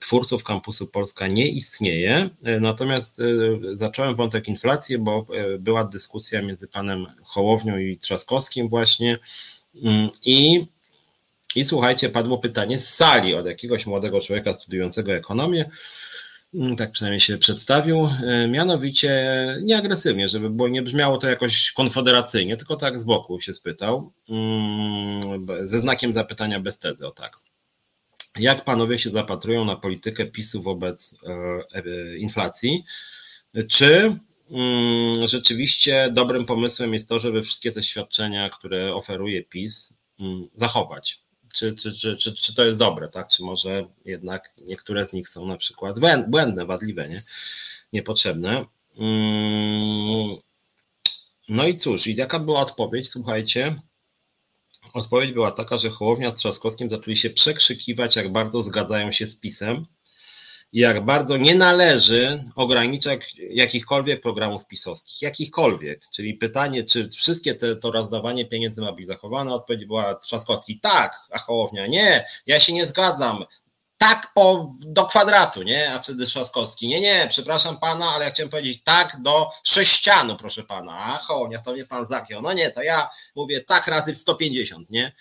[0.00, 2.30] twórców kampusu Polska nie istnieje.
[2.60, 3.24] Natomiast e,
[3.76, 9.18] zacząłem wątek inflacji, bo e, była dyskusja między panem Hołownią i Trzaskowskim właśnie
[9.82, 10.66] mm, i
[11.56, 15.70] i słuchajcie, padło pytanie z sali od jakiegoś młodego człowieka studiującego ekonomię,
[16.54, 22.56] mm, tak przynajmniej się przedstawił, e, mianowicie nieagresywnie, żeby było, nie brzmiało to jakoś konfederacyjnie,
[22.56, 24.12] tylko tak z boku się spytał,
[25.64, 27.51] ze znakiem zapytania bez tezy, o tak.
[28.38, 32.84] Jak panowie się zapatrują na politykę PiSu wobec e, e, inflacji?
[33.68, 34.16] Czy
[34.50, 41.20] mm, rzeczywiście dobrym pomysłem jest to, żeby wszystkie te świadczenia, które oferuje PiS, mm, zachować?
[41.54, 43.28] Czy, czy, czy, czy, czy to jest dobre, tak?
[43.28, 45.96] Czy może jednak niektóre z nich są na przykład
[46.28, 47.22] błędne, wadliwe, nie?
[47.92, 48.64] niepotrzebne?
[48.98, 50.36] Mm,
[51.48, 53.10] no i cóż, i jaka była odpowiedź?
[53.10, 53.80] Słuchajcie,
[54.92, 59.36] Odpowiedź była taka, że Hołownia z Trzaskowskim zaczęli się przekrzykiwać, jak bardzo zgadzają się z
[59.36, 59.86] PiSem
[60.72, 63.20] i jak bardzo nie należy ograniczać
[63.50, 66.06] jakichkolwiek programów pisowskich, jakichkolwiek.
[66.12, 69.54] Czyli pytanie, czy wszystkie te, to rozdawanie pieniędzy ma być zachowane?
[69.54, 73.44] Odpowiedź była Trzaskowski, tak, a Hołownia, nie, ja się nie zgadzam,
[74.02, 75.92] tak po, do kwadratu, nie?
[75.92, 80.62] A wtedy Trzaskowski, nie, nie, przepraszam pana, ale ja chciałem powiedzieć tak do sześcianu, proszę
[80.62, 80.92] pana.
[80.92, 82.42] A Hołownia, to mnie pan zagiął.
[82.42, 85.12] No nie, to ja mówię tak razy w 150, nie?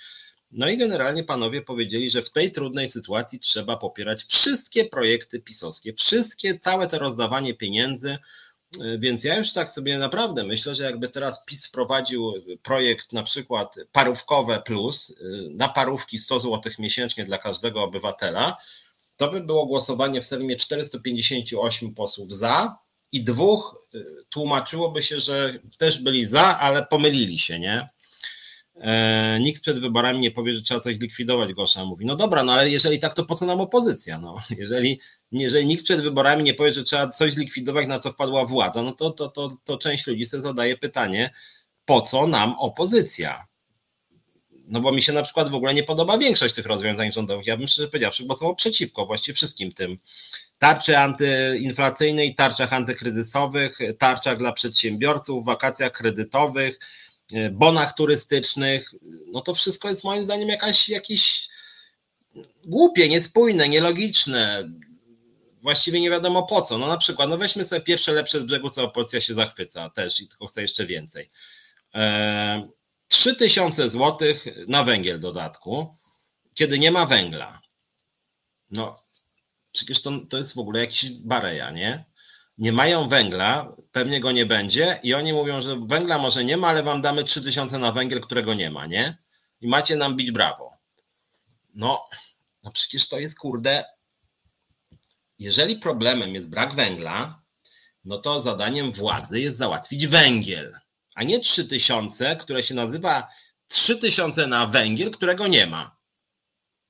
[0.52, 5.94] No i generalnie panowie powiedzieli, że w tej trudnej sytuacji trzeba popierać wszystkie projekty pisowskie,
[5.94, 8.18] wszystkie, całe to rozdawanie pieniędzy,
[9.00, 13.76] więc ja już tak sobie naprawdę myślę, że jakby teraz PiS wprowadził projekt na przykład
[13.92, 15.16] parówkowe plus
[15.50, 18.58] na parówki 100 zł miesięcznie dla każdego obywatela,
[19.18, 22.78] to by było głosowanie w Sejmie 458 posłów za
[23.12, 27.90] i dwóch y, tłumaczyłoby się, że też byli za, ale pomylili się, nie?
[28.82, 32.06] E, nikt przed wyborami nie powie, że trzeba coś likwidować, Gosza mówi.
[32.06, 34.20] No dobra, no ale jeżeli tak, to po co nam opozycja?
[34.20, 35.00] No, jeżeli,
[35.32, 38.92] jeżeli nikt przed wyborami nie powie, że trzeba coś zlikwidować, na co wpadła władza, no
[38.92, 41.34] to, to, to, to część ludzi sobie zadaje pytanie,
[41.86, 43.48] po co nam opozycja?
[44.68, 47.48] No bo mi się na przykład w ogóle nie podoba większość tych rozwiązań rządowych.
[47.48, 49.98] Ja bym szczerze powiedziawszy głosował przeciwko właściwie wszystkim tym.
[50.58, 56.80] Tarczy antyinflacyjnej, tarczach antykryzysowych, tarczach dla przedsiębiorców, wakacjach kredytowych,
[57.52, 58.92] bonach turystycznych,
[59.32, 61.50] no to wszystko jest moim zdaniem jakaś, jakieś
[62.66, 64.70] głupie, niespójne, nielogiczne.
[65.62, 66.78] Właściwie nie wiadomo po co.
[66.78, 70.20] No na przykład, no weźmy sobie pierwsze lepsze z brzegu, co opozycja się zachwyca też
[70.20, 71.30] i tylko chce jeszcze więcej.
[71.96, 72.70] E,
[73.08, 74.18] 3000 zł
[74.68, 75.96] na węgiel dodatku,
[76.54, 77.62] kiedy nie ma węgla.
[78.70, 79.04] No,
[79.72, 82.06] przecież to, to jest w ogóle jakiś bareja, nie?
[82.58, 86.68] Nie mają węgla, pewnie go nie będzie i oni mówią, że węgla może nie ma,
[86.68, 89.18] ale wam damy 3000 na węgiel, którego nie ma, nie?
[89.62, 90.78] I macie nam bić brawo.
[91.76, 92.06] No,
[92.64, 93.86] no przecież to jest kurde.
[95.40, 97.42] Jeżeli problemem jest brak węgla,
[98.06, 100.80] no to zadaniem władzy jest załatwić węgiel,
[101.16, 103.28] a nie 3000, które się nazywa
[103.68, 106.01] 3000 na węgiel, którego nie ma.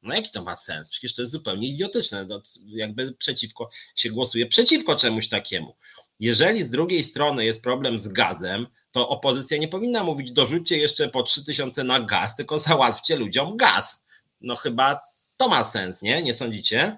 [0.02, 0.90] No jaki to ma sens?
[0.90, 2.26] Przecież to jest zupełnie idiotyczne.
[2.26, 5.76] No, jakby przeciwko się głosuje przeciwko czemuś takiemu.
[6.20, 11.10] Jeżeli z drugiej strony jest problem z gazem, to opozycja nie powinna mówić dorzućcie jeszcze
[11.10, 14.02] po 3000 na gaz, tylko załatwcie ludziom gaz.
[14.42, 15.02] No chyba
[15.38, 16.24] to ma sens, nie?
[16.24, 16.98] Nie sądzicie?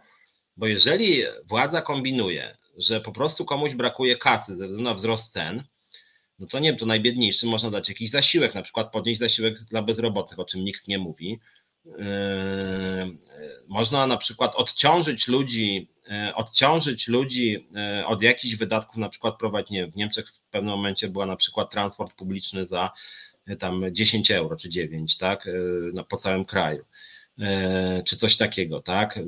[0.57, 5.63] Bo jeżeli władza kombinuje, że po prostu komuś brakuje kasy ze względu na wzrost cen,
[6.39, 9.81] no to nie wiem, to najbiedniejszym można dać jakiś zasiłek, na przykład podnieść zasiłek dla
[9.81, 11.39] bezrobotnych, o czym nikt nie mówi.
[11.85, 13.17] Yy,
[13.67, 17.67] można na przykład odciążyć ludzi, yy, odciążyć ludzi
[17.97, 21.35] yy, od jakichś wydatków, na przykład prowadzić, nie w Niemczech w pewnym momencie była na
[21.35, 22.91] przykład transport publiczny za
[23.59, 25.49] tam 10 euro czy 9, tak,
[25.93, 26.85] no, po całym kraju
[28.05, 29.19] czy coś takiego, tak?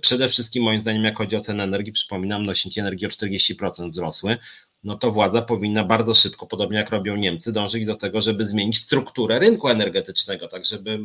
[0.00, 4.38] Przede wszystkim moim zdaniem, jak chodzi o cenę energii, przypominam, nośniki energii o 40% wzrosły,
[4.84, 8.78] no to władza powinna bardzo szybko, podobnie jak robią Niemcy, dążyć do tego, żeby zmienić
[8.78, 10.98] strukturę rynku energetycznego, tak żeby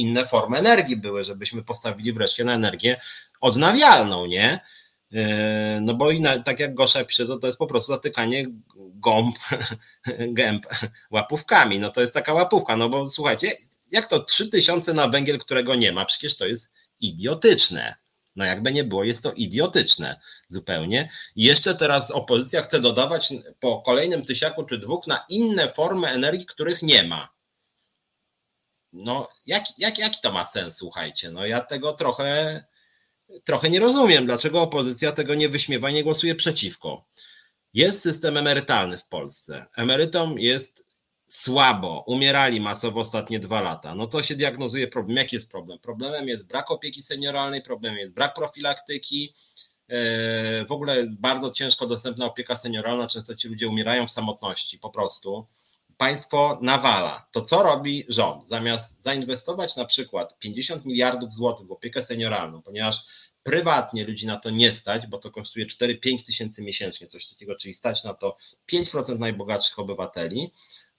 [0.00, 3.00] inne formy energii były, żebyśmy postawili wreszcie na energię
[3.40, 4.60] odnawialną, nie?
[5.12, 8.46] E, no bo inna, tak jak Gosza pisze, to, to jest po prostu zatykanie
[8.76, 9.36] gąb,
[10.38, 10.66] gęb
[11.10, 11.78] łapówkami.
[11.80, 13.52] No to jest taka łapówka, no bo słuchajcie,
[13.90, 16.04] jak to 3000 na węgiel, którego nie ma?
[16.04, 16.70] Przecież to jest
[17.00, 17.94] idiotyczne.
[18.36, 21.10] No jakby nie było, jest to idiotyczne zupełnie.
[21.36, 26.46] I jeszcze teraz opozycja chce dodawać po kolejnym tysiaku czy dwóch na inne formy energii,
[26.46, 27.28] których nie ma.
[28.92, 31.30] No jak, jak, jaki to ma sens, słuchajcie?
[31.30, 32.64] No ja tego trochę,
[33.44, 37.04] trochę nie rozumiem, dlaczego opozycja tego nie wyśmiewa, nie głosuje przeciwko.
[37.74, 39.66] Jest system emerytalny w Polsce.
[39.76, 40.84] Emerytom jest
[41.26, 45.16] słabo, umierali masowo ostatnie dwa lata, no to się diagnozuje problem.
[45.16, 45.78] Jaki jest problem?
[45.78, 49.34] Problemem jest brak opieki senioralnej, problemem jest brak profilaktyki,
[49.88, 54.90] e, w ogóle bardzo ciężko dostępna opieka senioralna, często ci ludzie umierają w samotności po
[54.90, 55.46] prostu.
[56.00, 57.26] Państwo nawala.
[57.32, 58.48] To co robi rząd?
[58.48, 62.96] Zamiast zainwestować na przykład 50 miliardów złotych w opiekę senioralną, ponieważ
[63.42, 67.74] prywatnie ludzi na to nie stać, bo to kosztuje 4-5 tysięcy miesięcznie, coś takiego, czyli
[67.74, 68.36] stać na to
[68.72, 70.52] 5% najbogatszych obywateli,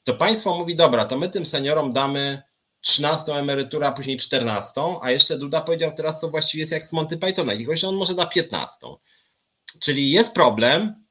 [0.04, 2.42] to państwo mówi, dobra, to my tym seniorom damy
[2.82, 6.94] 13 emeryturę, a później 14, a jeszcze Duda powiedział teraz, co właściwie jest jak z
[6.94, 8.78] Monty Pythona, tylko że on może da 15.
[9.80, 11.06] Czyli jest problem.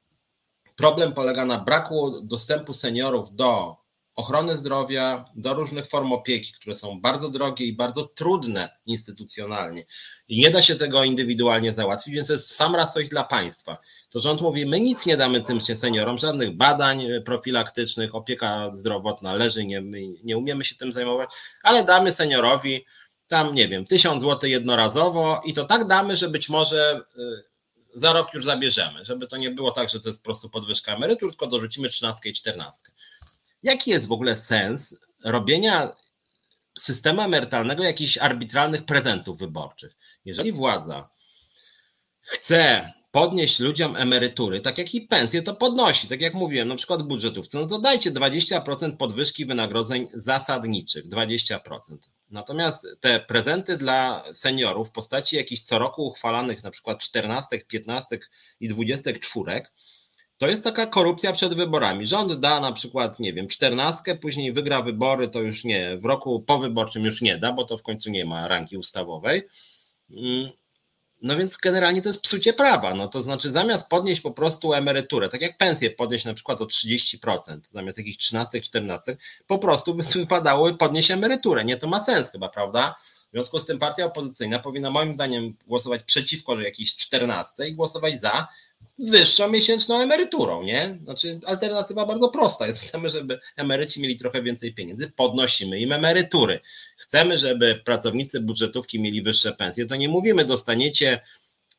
[0.75, 3.80] Problem polega na braku dostępu seniorów do
[4.21, 9.85] ochrony zdrowia, do różnych form opieki, które są bardzo drogie i bardzo trudne instytucjonalnie.
[10.27, 13.77] I nie da się tego indywidualnie załatwić, więc to jest sam raz coś dla państwa.
[14.09, 19.65] To rząd mówi, my nic nie damy tym seniorom, żadnych badań profilaktycznych, opieka zdrowotna leży,
[19.65, 19.81] nie,
[20.23, 21.29] nie umiemy się tym zajmować,
[21.63, 22.85] ale damy seniorowi
[23.27, 27.51] tam, nie wiem, tysiąc złotych jednorazowo i to tak damy, że być może y,
[27.95, 30.95] za rok już zabierzemy, żeby to nie było tak, że to jest po prostu podwyżka
[30.95, 32.90] emerytur, tylko dorzucimy trzynastkę i czternastkę.
[33.63, 35.91] Jaki jest w ogóle sens robienia
[36.77, 39.91] systemu emerytalnego jakichś arbitralnych prezentów wyborczych?
[40.25, 41.09] Jeżeli władza
[42.21, 47.01] chce podnieść ludziom emerytury, tak jak i pensje, to podnosi, tak jak mówiłem, na przykład
[47.01, 51.59] w budżetówce, no to dajcie 20% podwyżki wynagrodzeń zasadniczych, 20%.
[52.29, 58.19] Natomiast te prezenty dla seniorów w postaci jakichś co roku uchwalanych na przykład 14, 15
[58.59, 59.63] i 24
[60.41, 62.07] to jest taka korupcja przed wyborami.
[62.07, 66.39] Rząd da na przykład, nie wiem, czternastkę, później wygra wybory, to już nie, w roku
[66.39, 69.47] powyborczym już nie da, bo to w końcu nie ma rangi ustawowej.
[70.09, 70.49] Mm,
[71.21, 72.95] no więc generalnie to jest psucie prawa.
[72.95, 76.65] No to znaczy zamiast podnieść po prostu emeryturę, tak jak pensję podnieść na przykład o
[76.65, 79.17] 30%, zamiast jakichś 13, 14,
[79.47, 81.65] po prostu by wypadało podnieść emeryturę.
[81.65, 82.95] Nie, to ma sens chyba, prawda?
[83.27, 88.21] W związku z tym partia opozycyjna powinna moim zdaniem głosować przeciwko jakiejś 14 i głosować
[88.21, 88.47] za
[88.99, 90.99] wyższą miesięczną emeryturą, nie?
[91.03, 92.83] Znaczy alternatywa bardzo prosta jest.
[92.83, 96.59] Chcemy, żeby emeryci mieli trochę więcej pieniędzy, podnosimy im emerytury.
[96.97, 101.19] Chcemy, żeby pracownicy budżetówki mieli wyższe pensje, to nie mówimy dostaniecie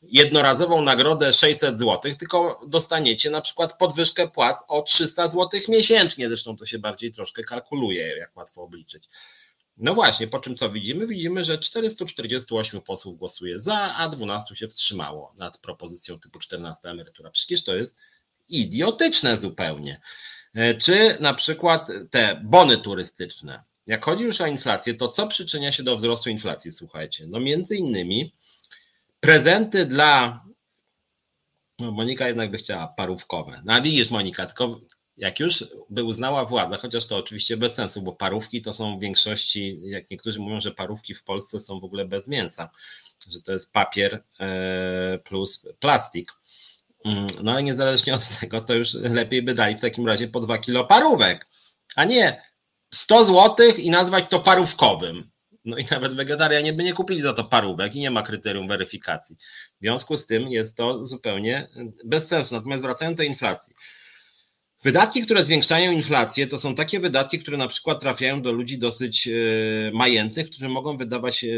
[0.02, 6.28] jednorazową nagrodę 600 zł, tylko dostaniecie na przykład podwyżkę płac o 300 zł miesięcznie.
[6.28, 9.04] Zresztą to się bardziej troszkę kalkuluje, jak łatwo obliczyć.
[9.82, 11.06] No właśnie, po czym co widzimy?
[11.06, 17.30] Widzimy, że 448 posłów głosuje za, a 12 się wstrzymało nad propozycją typu 14 emerytura.
[17.30, 17.96] Przecież to jest
[18.48, 20.00] idiotyczne zupełnie.
[20.54, 23.62] E, czy na przykład te bony turystyczne.
[23.86, 26.72] Jak chodzi już o inflację, to co przyczynia się do wzrostu inflacji?
[26.72, 28.34] Słuchajcie, no między innymi
[29.20, 30.44] prezenty dla.
[31.78, 33.62] No Monika jednak by chciała parówkowe.
[33.64, 34.80] No widzisz, Monika, tylko
[35.16, 39.00] jak już by uznała władza, chociaż to oczywiście bez sensu, bo parówki to są w
[39.00, 42.70] większości, jak niektórzy mówią, że parówki w Polsce są w ogóle bez mięsa,
[43.30, 46.32] że to jest papier e, plus plastik.
[47.04, 50.40] Mm, no ale niezależnie od tego, to już lepiej by dali w takim razie po
[50.40, 51.48] 2 kilo parówek,
[51.96, 52.42] a nie
[52.94, 55.32] 100 zł i nazwać to parówkowym.
[55.64, 59.36] No i nawet wegetarianie by nie kupili za to parówek i nie ma kryterium weryfikacji.
[59.80, 61.68] W związku z tym jest to zupełnie
[62.04, 62.54] bez sensu.
[62.54, 63.74] Natomiast wracając do inflacji.
[64.84, 69.28] Wydatki, które zwiększają inflację, to są takie wydatki, które na przykład trafiają do ludzi dosyć
[69.28, 69.32] e,
[69.92, 71.48] majętnych, którzy mogą wydawać e,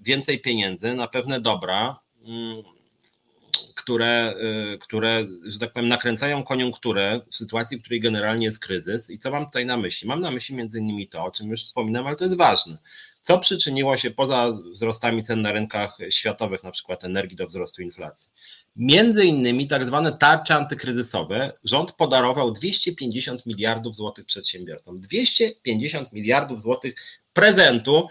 [0.00, 2.54] więcej pieniędzy na pewne dobra, mm,
[3.74, 4.34] które,
[4.74, 9.10] e, które, że tak powiem, nakręcają koniunkturę w sytuacji, w której generalnie jest kryzys.
[9.10, 10.08] I co mam tutaj na myśli?
[10.08, 12.78] Mam na myśli między innymi to, o czym już wspominam, ale to jest ważne.
[13.22, 18.30] Co przyczyniło się poza wzrostami cen na rynkach światowych, na przykład energii, do wzrostu inflacji?
[18.78, 25.00] Między innymi tak zwane tarcze antykryzysowe rząd podarował 250 miliardów złotych przedsiębiorcom.
[25.00, 26.94] 250 miliardów złotych
[27.32, 28.08] prezentu,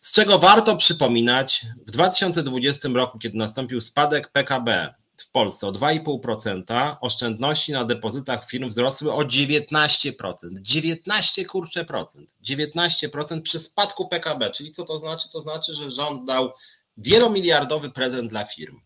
[0.00, 6.96] z czego warto przypominać w 2020 roku, kiedy nastąpił spadek PKB w Polsce o 2,5%,
[7.00, 10.24] oszczędności na depozytach firm wzrosły o 19%.
[10.60, 12.34] 19 kurcze procent.
[12.44, 14.50] 19% przy spadku PKB.
[14.50, 15.28] Czyli co to znaczy?
[15.32, 16.52] To znaczy, że rząd dał
[16.96, 18.80] wielomiliardowy prezent dla firm.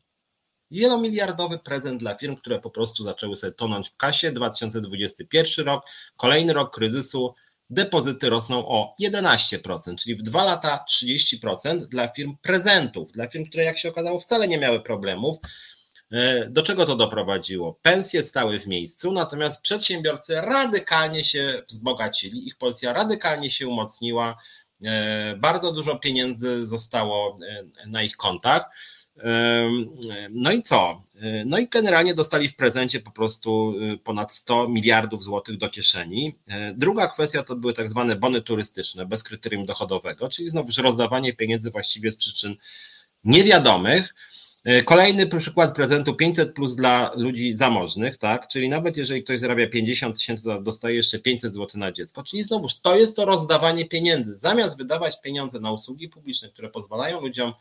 [0.70, 4.32] Wielomiliardowy prezent dla firm, które po prostu zaczęły sobie tonąć w kasie.
[4.32, 5.84] 2021 rok,
[6.16, 7.34] kolejny rok kryzysu,
[7.70, 13.64] depozyty rosną o 11%, czyli w dwa lata 30% dla firm prezentów, dla firm, które
[13.64, 15.36] jak się okazało wcale nie miały problemów.
[16.12, 17.78] E, do czego to doprowadziło?
[17.82, 24.36] Pensje stały w miejscu, natomiast przedsiębiorcy radykalnie się wzbogacili, ich pozycja radykalnie się umocniła,
[24.84, 28.70] e, bardzo dużo pieniędzy zostało e, na ich kontach.
[30.30, 31.02] No i co?
[31.46, 36.34] No i generalnie dostali w prezencie po prostu ponad 100 miliardów złotych do kieszeni.
[36.74, 41.70] Druga kwestia to były tak zwane bony turystyczne bez kryterium dochodowego, czyli znowuż rozdawanie pieniędzy
[41.70, 42.56] właściwie z przyczyn
[43.24, 44.14] niewiadomych.
[44.64, 48.48] E, kolejny przykład prezentu 500 plus dla ludzi zamożnych, tak?
[48.48, 52.22] Czyli nawet jeżeli ktoś zarabia 50 tysięcy, dostaje jeszcze 500 zł na dziecko.
[52.22, 54.36] Czyli znowuż to jest to rozdawanie pieniędzy.
[54.36, 57.52] Zamiast wydawać pieniądze na usługi publiczne, które pozwalają ludziom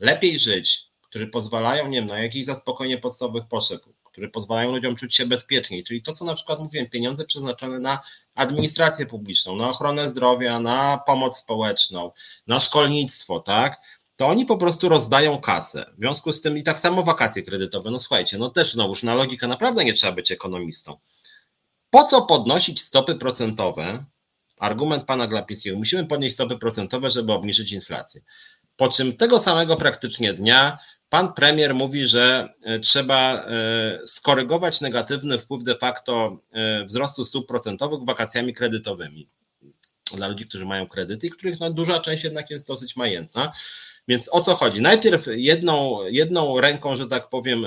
[0.00, 5.14] lepiej żyć, które pozwalają, nie wiem, na jakieś zaspokojenie podstawowych potrzeb, które pozwalają ludziom czuć
[5.14, 8.02] się bezpieczniej, czyli to, co na przykład mówiłem, pieniądze przeznaczone na
[8.34, 12.12] administrację publiczną, na ochronę zdrowia, na pomoc społeczną,
[12.46, 13.80] na szkolnictwo, tak?
[14.20, 15.86] to oni po prostu rozdają kasę.
[15.96, 17.90] W związku z tym i tak samo wakacje kredytowe.
[17.90, 20.96] No słuchajcie, no też znowuż na logikę naprawdę nie trzeba być ekonomistą.
[21.90, 24.04] Po co podnosić stopy procentowe?
[24.58, 25.78] Argument pana Glapisiego.
[25.78, 28.20] Musimy podnieść stopy procentowe, żeby obniżyć inflację.
[28.80, 30.78] Po czym tego samego praktycznie dnia
[31.08, 37.48] pan premier mówi, że e, trzeba e, skorygować negatywny wpływ de facto e, wzrostu stóp
[37.48, 39.28] procentowych wakacjami kredytowymi
[40.14, 43.52] dla ludzi, którzy mają kredyty i których no, duża część jednak jest dosyć majętna.
[44.08, 44.80] Więc o co chodzi?
[44.80, 47.66] Najpierw jedną, jedną ręką, że tak powiem,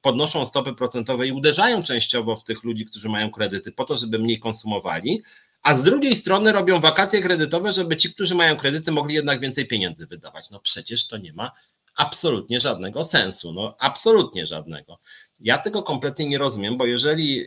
[0.00, 4.18] podnoszą stopy procentowe i uderzają częściowo w tych ludzi, którzy mają kredyty, po to, żeby
[4.18, 5.22] mniej konsumowali,
[5.66, 9.66] a z drugiej strony robią wakacje kredytowe, żeby ci, którzy mają kredyty, mogli jednak więcej
[9.66, 10.50] pieniędzy wydawać.
[10.50, 11.52] No przecież to nie ma
[11.96, 13.52] absolutnie żadnego sensu.
[13.52, 14.98] No absolutnie żadnego.
[15.40, 17.44] Ja tego kompletnie nie rozumiem, bo jeżeli,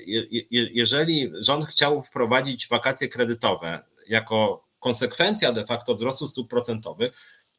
[0.51, 7.11] jeżeli rząd chciał wprowadzić wakacje kredytowe jako konsekwencja de facto wzrostu stóp procentowych,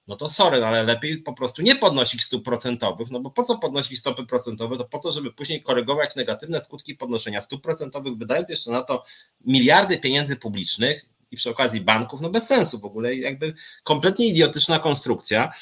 [0.06, 3.58] no to sorry, ale lepiej po prostu nie podnosić stóp procentowych, no bo po co
[3.58, 4.76] podnosić stopy procentowe?
[4.76, 9.04] To po to, żeby później korygować negatywne skutki podnoszenia stóp procentowych, wydając jeszcze na to
[9.46, 14.78] miliardy pieniędzy publicznych i przy okazji banków, no bez sensu w ogóle, jakby kompletnie idiotyczna
[14.78, 15.52] konstrukcja.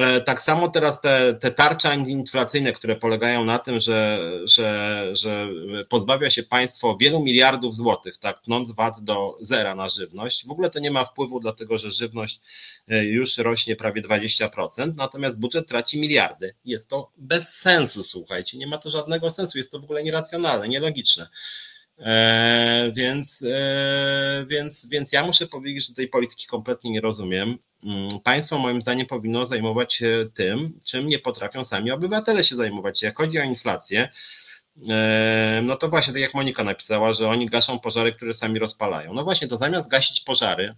[0.00, 5.48] E, tak samo teraz te, te tarcze antyinflacyjne, które polegają na tym, że, że, że
[5.88, 10.46] pozbawia się państwo wielu miliardów złotych, tak, tnąc VAT do zera na żywność.
[10.46, 12.40] W ogóle to nie ma wpływu, dlatego że żywność
[12.88, 16.54] e, już rośnie prawie 20%, natomiast budżet traci miliardy.
[16.64, 20.68] Jest to bez sensu, słuchajcie, nie ma to żadnego sensu, jest to w ogóle nieracjonalne,
[20.68, 21.28] nielogiczne.
[22.00, 27.58] E, więc, e, więc, więc ja muszę powiedzieć, że tej polityki kompletnie nie rozumiem.
[27.84, 33.02] Mm, państwo moim zdaniem powinno zajmować się tym, czym nie potrafią sami obywatele się zajmować.
[33.02, 34.08] Jak chodzi o inflację,
[34.88, 39.14] e, no to właśnie tak jak Monika napisała, że oni gaszą pożary, które sami rozpalają.
[39.14, 40.70] No właśnie, to zamiast gasić pożary,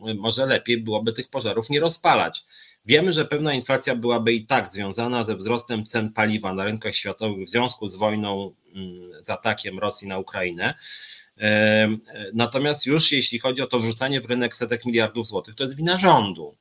[0.00, 2.44] może lepiej byłoby tych pożarów nie rozpalać.
[2.84, 7.46] Wiemy, że pewna inflacja byłaby i tak związana ze wzrostem cen paliwa na rynkach światowych
[7.46, 8.54] w związku z wojną,
[9.22, 10.74] z atakiem Rosji na Ukrainę.
[12.34, 15.98] Natomiast już jeśli chodzi o to wrzucanie w rynek setek miliardów złotych, to jest wina
[15.98, 16.56] rządu.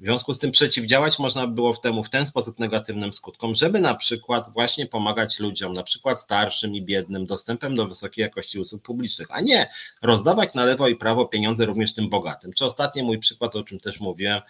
[0.00, 3.94] W związku z tym przeciwdziałać można było temu w ten sposób negatywnym skutkom, żeby na
[3.94, 9.28] przykład właśnie pomagać ludziom, na przykład starszym i biednym, dostępem do wysokiej jakości usług publicznych,
[9.30, 9.70] a nie
[10.02, 12.52] rozdawać na lewo i prawo pieniądze również tym bogatym.
[12.52, 14.40] Czy ostatni mój przykład, o czym też mówiłem,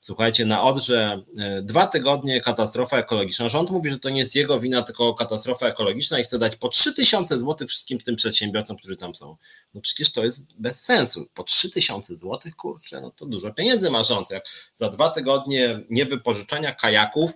[0.00, 3.48] Słuchajcie, na Odrze e, dwa tygodnie katastrofa ekologiczna.
[3.48, 6.68] Rząd mówi, że to nie jest jego wina, tylko katastrofa ekologiczna i chce dać po
[6.68, 9.36] 3000 zł wszystkim tym przedsiębiorcom, którzy tam są.
[9.74, 11.26] No przecież to jest bez sensu.
[11.34, 14.30] Po 3000 zł, kurczę, no to dużo pieniędzy ma rząd.
[14.30, 14.44] Jak
[14.76, 17.30] za dwa tygodnie niewypożyczania kajaków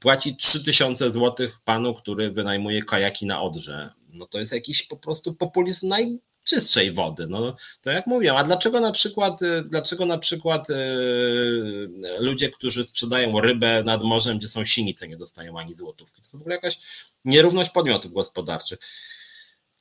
[0.00, 3.90] płaci 3000 zł panu, który wynajmuje kajaki na Odrze.
[4.08, 6.18] No to jest jakiś po prostu populizm naj,
[6.48, 7.26] czystszej wody.
[7.26, 11.88] No, to jak mówię, a dlaczego na przykład, y, dlaczego na przykład yy,
[12.18, 16.22] ludzie, którzy sprzedają rybę nad morzem, gdzie są sinice, nie dostają ani złotówki?
[16.32, 16.78] To w ogóle jakaś
[17.24, 18.78] nierówność podmiotów gospodarczych.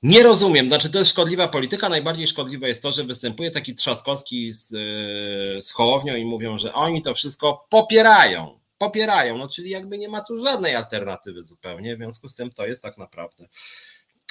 [0.03, 1.89] Nie rozumiem, znaczy to jest szkodliwa polityka.
[1.89, 6.73] Najbardziej szkodliwe jest to, że występuje taki Trzaskowski z, y, z Hołownią i mówią, że
[6.73, 8.59] oni to wszystko popierają.
[8.77, 12.67] Popierają, no czyli jakby nie ma tu żadnej alternatywy zupełnie, w związku z tym to
[12.67, 13.47] jest tak naprawdę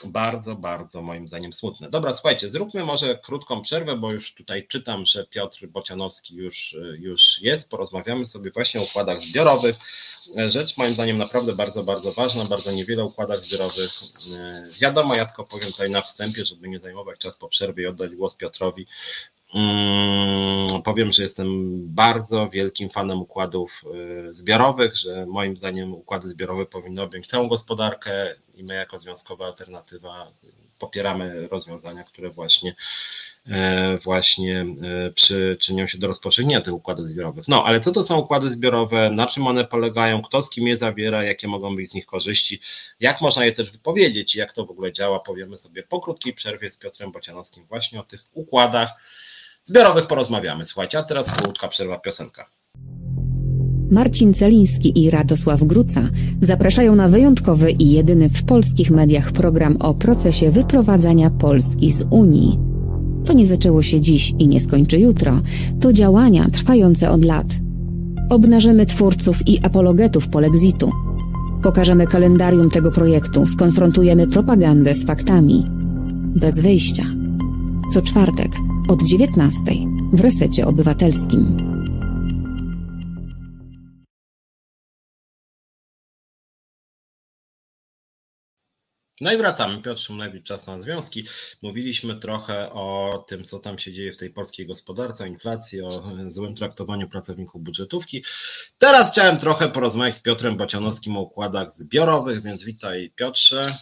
[0.05, 1.91] bardzo, bardzo moim zdaniem smutne.
[1.91, 7.43] Dobra, słuchajcie, zróbmy może krótką przerwę, bo już tutaj czytam, że Piotr Bocianowski już, już
[7.43, 7.71] jest.
[7.71, 9.77] Porozmawiamy sobie właśnie o układach zbiorowych.
[10.49, 13.91] Rzecz moim zdaniem naprawdę bardzo, bardzo ważna, bardzo niewiele układach zbiorowych.
[14.81, 18.15] Wiadomo, ja tylko powiem tutaj na wstępie, żeby nie zajmować czas po przerwie i oddać
[18.15, 18.87] głos Piotrowi.
[19.55, 21.49] Mm, powiem, że jestem
[21.95, 23.85] bardzo wielkim fanem układów
[24.31, 29.47] y, zbiorowych, że moim zdaniem układy zbiorowe powinny objąć całą gospodarkę i my jako związkowa
[29.47, 30.33] alternatywa
[30.79, 32.75] popieramy rozwiązania, które właśnie
[33.47, 34.67] e, właśnie
[35.07, 37.49] e, przyczynią się do rozpowszechnienia tych układów zbiorowych.
[37.49, 40.77] No, ale co to są układy zbiorowe, na czym one polegają, kto z kim je
[40.77, 42.61] zawiera, jakie mogą być z nich korzyści,
[43.01, 44.35] jak można je też wypowiedzieć?
[44.35, 48.01] I jak to w ogóle działa, powiemy sobie po krótkiej przerwie z Piotrem Bocianowskim właśnie
[48.01, 48.91] o tych układach
[49.67, 50.65] zbiorowych porozmawiamy.
[50.65, 52.47] Słuchajcie, a teraz krótka przerwa piosenka.
[53.91, 56.09] Marcin Celiński i Radosław Gruca
[56.41, 62.59] zapraszają na wyjątkowy i jedyny w polskich mediach program o procesie wyprowadzania Polski z Unii.
[63.27, 65.41] To nie zaczęło się dziś i nie skończy jutro.
[65.81, 67.47] To działania trwające od lat.
[68.31, 70.93] Obnażymy twórców i apologetów polexitu.
[71.63, 75.67] Pokażemy kalendarium tego projektu, skonfrontujemy propagandę z faktami.
[76.37, 77.05] Bez wyjścia.
[77.95, 79.63] Co czwartek od 19
[80.13, 81.57] w resecie obywatelskim.
[89.21, 89.83] No i wracamy.
[89.83, 91.27] Piotr Szymlewicz, Czas na Związki.
[91.63, 96.03] Mówiliśmy trochę o tym, co tam się dzieje w tej polskiej gospodarce, o inflacji, o
[96.27, 98.25] złym traktowaniu pracowników budżetówki.
[98.79, 103.75] Teraz chciałem trochę porozmawiać z Piotrem Bocianowskim o układach zbiorowych, więc witaj Piotrze.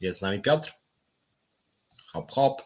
[0.00, 0.83] Jest z nami Piotr?
[2.14, 2.62] Hop, hop.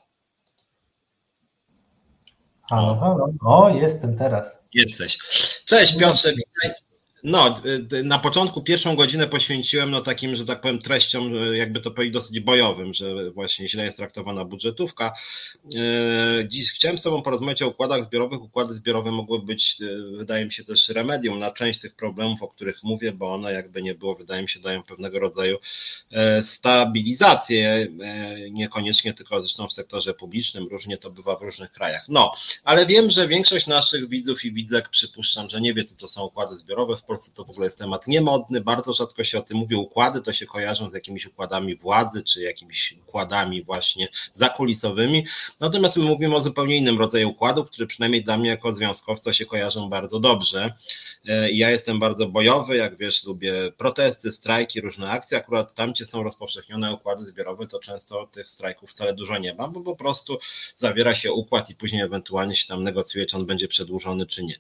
[2.70, 3.28] Halo, halo.
[3.44, 4.58] O, jestem teraz.
[4.74, 5.18] Jesteś.
[5.64, 6.87] Cześć Piotrze, witaj.
[7.22, 7.54] No,
[8.04, 12.40] na początku pierwszą godzinę poświęciłem no takim, że tak powiem, treściom, jakby to powiedzieć, dosyć
[12.40, 15.14] bojowym, że właśnie źle jest traktowana budżetówka.
[16.40, 18.42] Y, dziś chciałem z Tobą porozmawiać o układach zbiorowych.
[18.42, 22.48] Układy zbiorowe mogły być, y, wydaje mi się, też remedium na część tych problemów, o
[22.48, 25.56] których mówię, bo one jakby nie było, wydaje mi się, dają pewnego rodzaju
[26.42, 27.86] stabilizację,
[28.50, 32.04] niekoniecznie tylko zresztą w sektorze publicznym, różnie to bywa w różnych krajach.
[32.08, 32.32] No,
[32.64, 36.24] ale wiem, że większość naszych widzów i widzek, przypuszczam, że nie wie, co to są
[36.24, 36.96] układy zbiorowe.
[37.08, 39.76] Polsce to w ogóle jest temat niemodny, bardzo rzadko się o tym mówi.
[39.76, 45.26] Układy to się kojarzą z jakimiś układami władzy, czy jakimiś układami właśnie zakulisowymi.
[45.60, 49.46] Natomiast my mówimy o zupełnie innym rodzaju układu, który przynajmniej dla mnie jako związkowca się
[49.46, 50.72] kojarzą bardzo dobrze.
[51.28, 55.38] E, ja jestem bardzo bojowy, jak wiesz, lubię protesty, strajki, różne akcje.
[55.38, 59.68] Akurat tam, gdzie są rozpowszechnione układy zbiorowe, to często tych strajków wcale dużo nie ma,
[59.68, 60.38] bo po prostu
[60.74, 64.58] zawiera się układ i później ewentualnie się tam negocjuje, czy on będzie przedłużony, czy nie.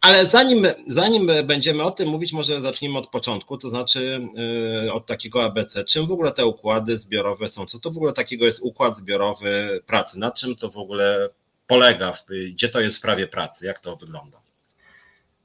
[0.00, 4.28] Ale zanim, zanim będziemy o tym mówić, może zacznijmy od początku, to znaczy
[4.86, 5.84] y, od takiego ABC.
[5.84, 7.66] Czym w ogóle te układy zbiorowe są?
[7.66, 10.18] Co to w ogóle takiego jest układ zbiorowy pracy?
[10.18, 11.28] Na czym to w ogóle
[11.66, 12.12] polega?
[12.52, 13.66] Gdzie to jest w prawie pracy?
[13.66, 14.38] Jak to wygląda?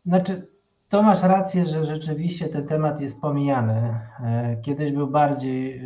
[0.05, 0.47] Znaczy,
[0.89, 3.99] to masz rację, że rzeczywiście ten temat jest pomijany.
[4.23, 5.81] E, kiedyś był bardziej,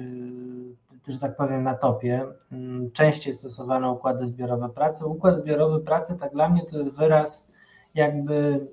[1.08, 2.26] y, że tak powiem, na topie.
[2.52, 5.06] Mm, częściej stosowano układy zbiorowe pracy.
[5.06, 7.47] Układ zbiorowy pracy, tak dla mnie, to jest wyraz
[7.95, 8.68] jakby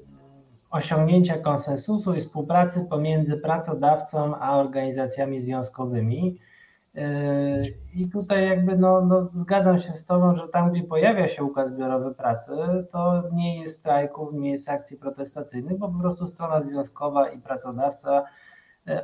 [0.70, 6.38] osiągnięcia konsensusu i współpracy pomiędzy pracodawcą a organizacjami związkowymi.
[6.94, 7.02] Yy,
[7.94, 11.68] I tutaj jakby no, no, zgadzam się z Tobą, że tam, gdzie pojawia się układ
[11.68, 12.52] zbiorowy pracy,
[12.92, 18.24] to nie jest strajków, nie jest akcji protestacyjnych, bo po prostu strona związkowa i pracodawca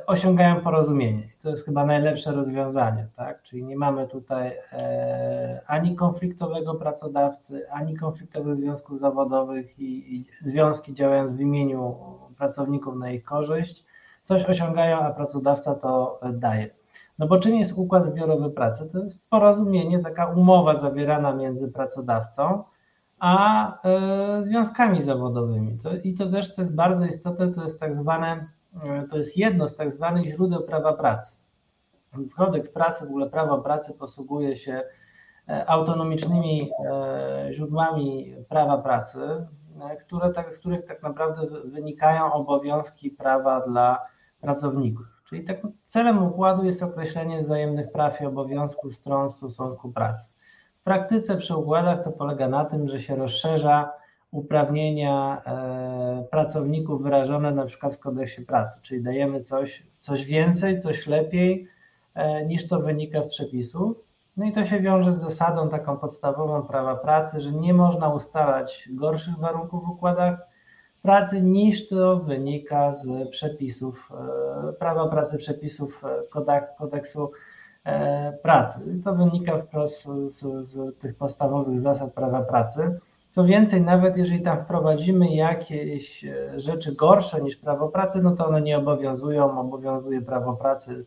[0.07, 1.27] osiągają porozumienie.
[1.41, 3.43] To jest chyba najlepsze rozwiązanie, tak?
[3.43, 10.93] Czyli nie mamy tutaj e, ani konfliktowego pracodawcy, ani konfliktowych związków zawodowych i, i związki
[10.93, 11.95] działając w imieniu
[12.37, 13.85] pracowników na ich korzyść,
[14.23, 16.69] coś osiągają, a pracodawca to daje.
[17.19, 18.89] No bo czym jest układ zbiorowy pracy?
[18.91, 22.63] To jest porozumienie, taka umowa zawierana między pracodawcą
[23.19, 25.77] a e, związkami zawodowymi.
[25.83, 28.45] To, I to też, co jest bardzo istotne, to jest tak zwane, e,
[29.09, 31.37] to jest jedno z tak zwanych źródeł prawa pracy.
[32.35, 34.83] Kodeks pracy, w ogóle prawo pracy posługuje się
[35.49, 36.71] e, autonomicznymi
[37.51, 39.19] źródłami prawa pracy,
[40.05, 44.05] które tak, z których tak naprawdę wynikają obowiązki prawa dla
[44.41, 45.05] pracowników.
[45.29, 50.29] Czyli tak celem układu jest określenie wzajemnych praw i obowiązków stron stosunku pracy.
[50.81, 53.91] W praktyce przy układach to polega na tym, że się rozszerza
[54.35, 61.07] uprawnienia e, pracowników wyrażone na przykład w kodeksie pracy, czyli dajemy coś, coś więcej, coś
[61.07, 61.67] lepiej
[62.13, 63.97] e, niż to wynika z przepisów.
[64.37, 68.89] No i to się wiąże z zasadą taką podstawową prawa pracy, że nie można ustalać
[68.91, 70.39] gorszych warunków w układach
[71.01, 74.09] pracy niż to wynika z przepisów
[74.69, 76.03] e, prawa pracy, przepisów
[76.77, 77.31] kodeksu
[78.43, 78.79] pracy.
[79.03, 82.99] To wynika wprost z, z tych podstawowych zasad prawa pracy.
[83.35, 86.25] Co więcej, nawet jeżeli tam wprowadzimy jakieś
[86.57, 91.05] rzeczy gorsze niż prawo pracy, no to one nie obowiązują, obowiązuje prawo pracy,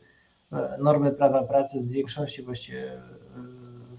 [0.78, 2.92] normy prawa pracy w większości właściwie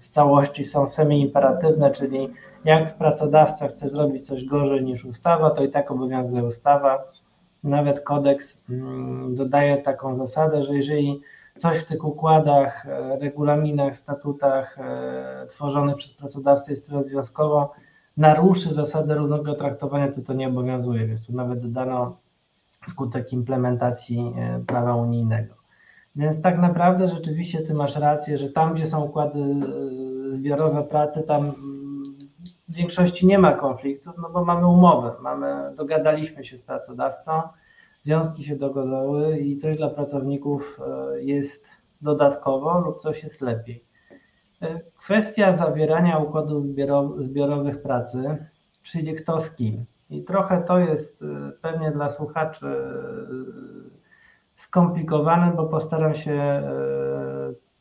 [0.00, 2.28] w całości są semi-imperatywne, czyli
[2.64, 7.04] jak pracodawca chce zrobić coś gorzej niż ustawa, to i tak obowiązuje ustawa.
[7.64, 11.20] Nawet kodeks mm, dodaje taką zasadę, że jeżeli
[11.56, 17.68] coś w tych układach, e, regulaminach, statutach e, tworzonych przez pracodawcę jest stroną związkową,
[18.16, 22.16] naruszy zasadę równego traktowania, to to nie obowiązuje, więc tu nawet dodano
[22.88, 25.54] skutek implementacji e, prawa unijnego.
[26.16, 29.40] Więc tak naprawdę rzeczywiście ty masz rację, że tam, gdzie są układy
[30.30, 31.52] zbiorowe pracy, tam
[32.68, 37.42] w większości nie ma konfliktów, no bo mamy umowę, mamy, dogadaliśmy się z pracodawcą,
[38.02, 41.66] związki się dogadały i coś dla pracowników e, jest
[42.00, 43.89] dodatkowo lub coś jest lepiej.
[44.62, 46.62] E, kwestia zawierania układów
[47.18, 48.46] zbiorowych pracy,
[48.82, 49.84] czyli kto z kim.
[50.10, 51.26] I trochę to jest e,
[51.62, 52.66] pewnie dla słuchaczy
[54.54, 56.62] skomplikowane, bo postaram się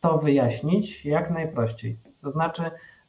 [0.02, 1.98] to wyjaśnić jak najprościej.
[2.22, 2.64] To znaczy,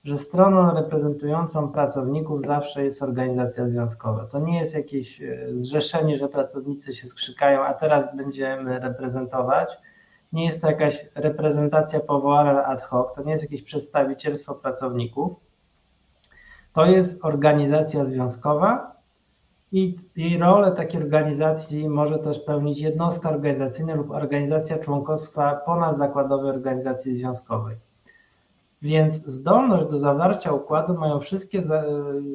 [0.05, 4.27] że stroną reprezentującą pracowników zawsze jest organizacja związkowa.
[4.27, 9.69] To nie jest jakieś e, zrzeszenie, że pracownicy się skrzykają, a teraz będziemy reprezentować.
[10.33, 15.41] Nie jest to jakaś reprezentacja powołana ad hoc, to nie jest jakieś przedstawicielstwo pracowników.
[16.73, 18.97] To jest organizacja związkowa
[19.73, 27.13] i jej rolę takiej organizacji może też pełnić jednostka organizacyjna lub organizacja członkostwa ponadzakładowej organizacji
[27.13, 27.77] związkowej.
[28.83, 31.63] Więc zdolność do zawarcia układu mają wszystkie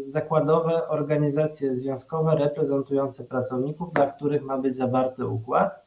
[0.07, 5.84] zakładowe organizacje związkowe reprezentujące pracowników, dla których ma być zawarty układ.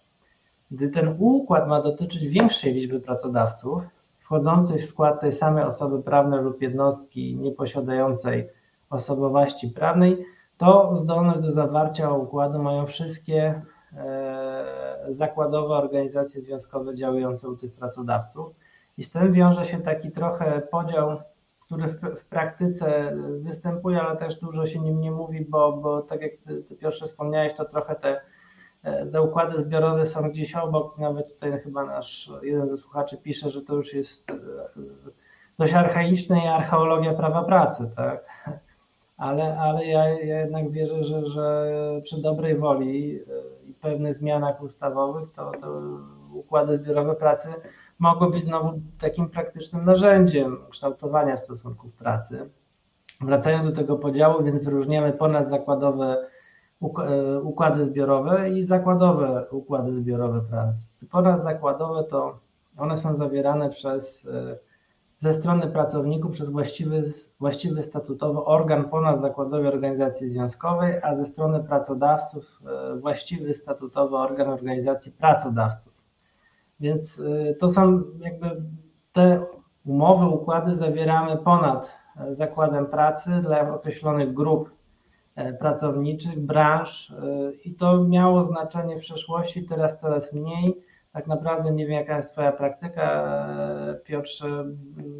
[0.70, 3.82] Gdy ten układ ma dotyczyć większej liczby pracodawców,
[4.20, 8.48] wchodzących w skład tej samej osoby prawnej lub jednostki nieposiadającej
[8.90, 10.24] osobowości prawnej,
[10.58, 13.62] to zdolność do zawarcia układu mają wszystkie
[13.96, 18.54] e, zakładowe organizacje związkowe działające u tych pracodawców.
[18.98, 21.16] I z tym wiąże się taki trochę podział,
[21.66, 26.22] który w, w praktyce występuje, ale też dużo się nim nie mówi, bo, bo tak
[26.22, 28.20] jak ty, ty wspomniałeś, to trochę te,
[29.12, 30.98] te układy zbiorowe są gdzieś obok.
[30.98, 34.34] Nawet tutaj chyba nasz jeden ze słuchaczy pisze, że to już jest e,
[35.58, 38.24] dość archaiczne i archeologia prawa pracy, tak?
[39.16, 41.70] Ale, ale ja, ja jednak wierzę, że, że
[42.04, 45.80] przy dobrej woli e, i pewnych zmianach ustawowych to, to
[46.34, 47.48] układy zbiorowe pracy
[47.98, 52.50] mogło być znowu takim praktycznym narzędziem kształtowania stosunków pracy.
[53.20, 56.37] Wracając do tego podziału, więc wyróżniamy ponazzakładowe e,
[57.42, 60.86] układy zbiorowe i zakładowe układy zbiorowe pracy.
[61.10, 62.38] Ponazzakładowe to
[62.76, 64.58] one są zawierane przez e,
[65.18, 72.44] ze strony pracowników przez właściwy, właściwy statutowy organ ponazzakładowej organizacji związkowej, a ze strony pracodawców
[72.66, 75.92] e, właściwy statutowy organ organizacji pracodawców.
[76.80, 77.22] Więc
[77.58, 78.62] to są jakby
[79.12, 79.46] te
[79.88, 84.72] umowy, układy zawieramy ponad e, zakładem pracy dla określonych grup e,
[85.58, 87.14] pracowniczych, branż e,
[87.64, 90.74] i to miało znaczenie w przeszłości, teraz coraz mniej.
[91.12, 93.26] Tak naprawdę nie wiem, jaka jest Twoja praktyka,
[94.04, 94.64] Piotrze.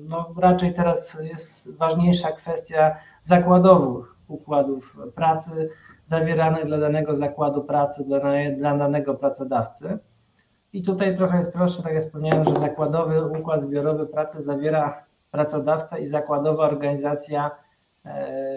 [0.05, 5.69] No, raczej teraz jest ważniejsza kwestia zakładowych układów pracy
[6.05, 8.21] zawieranych dla danego zakładu pracy, dla,
[8.59, 9.99] dla danego pracodawcy.
[10.73, 15.99] I tutaj trochę jest prostsze, tak jak wspomniałem, że zakładowy układ zbiorowy pracy zawiera pracodawca
[15.99, 17.51] i zakładowa organizacja
[18.05, 18.48] e,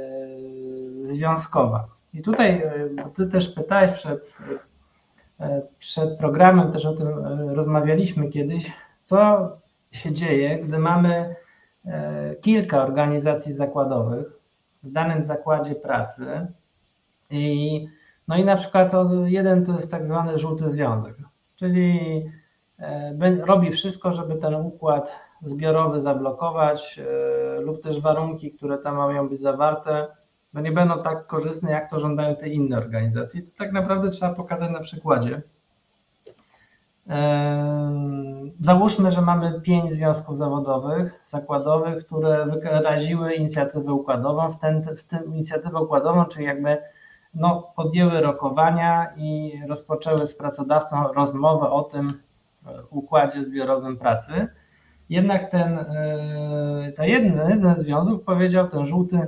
[1.11, 1.87] związkowa.
[2.13, 4.37] I tutaj e, ty też pytałeś przed,
[5.39, 7.07] e, przed programem, też o tym
[7.49, 8.71] rozmawialiśmy kiedyś,
[9.03, 9.49] co
[9.91, 11.35] się dzieje, gdy mamy
[12.41, 14.25] kilka organizacji zakładowych
[14.83, 16.47] w danym zakładzie pracy
[17.29, 17.87] i
[18.27, 18.91] no i na przykład
[19.25, 21.15] jeden to jest tak zwany żółty związek,
[21.55, 21.99] czyli
[23.45, 29.41] robi wszystko, żeby ten układ zbiorowy zablokować e, lub też warunki, które tam mają być
[29.41, 30.07] zawarte,
[30.53, 33.41] no nie będą tak korzystne, jak to żądają te inne organizacje.
[33.41, 35.41] To tak naprawdę trzeba pokazać na przykładzie.
[37.09, 37.91] E,
[38.61, 44.51] załóżmy, że mamy pięć związków zawodowych, zakładowych, które wyraziły inicjatywę układową.
[44.51, 46.77] W, ten, w tym inicjatywę układową, czyli jakby
[47.35, 52.07] no, podjęły rokowania i rozpoczęły z pracodawcą rozmowę o tym
[52.67, 54.47] e, układzie zbiorowym pracy.
[55.09, 59.19] Jednak ten, e, ta jeden ze związków powiedział, ten żółty,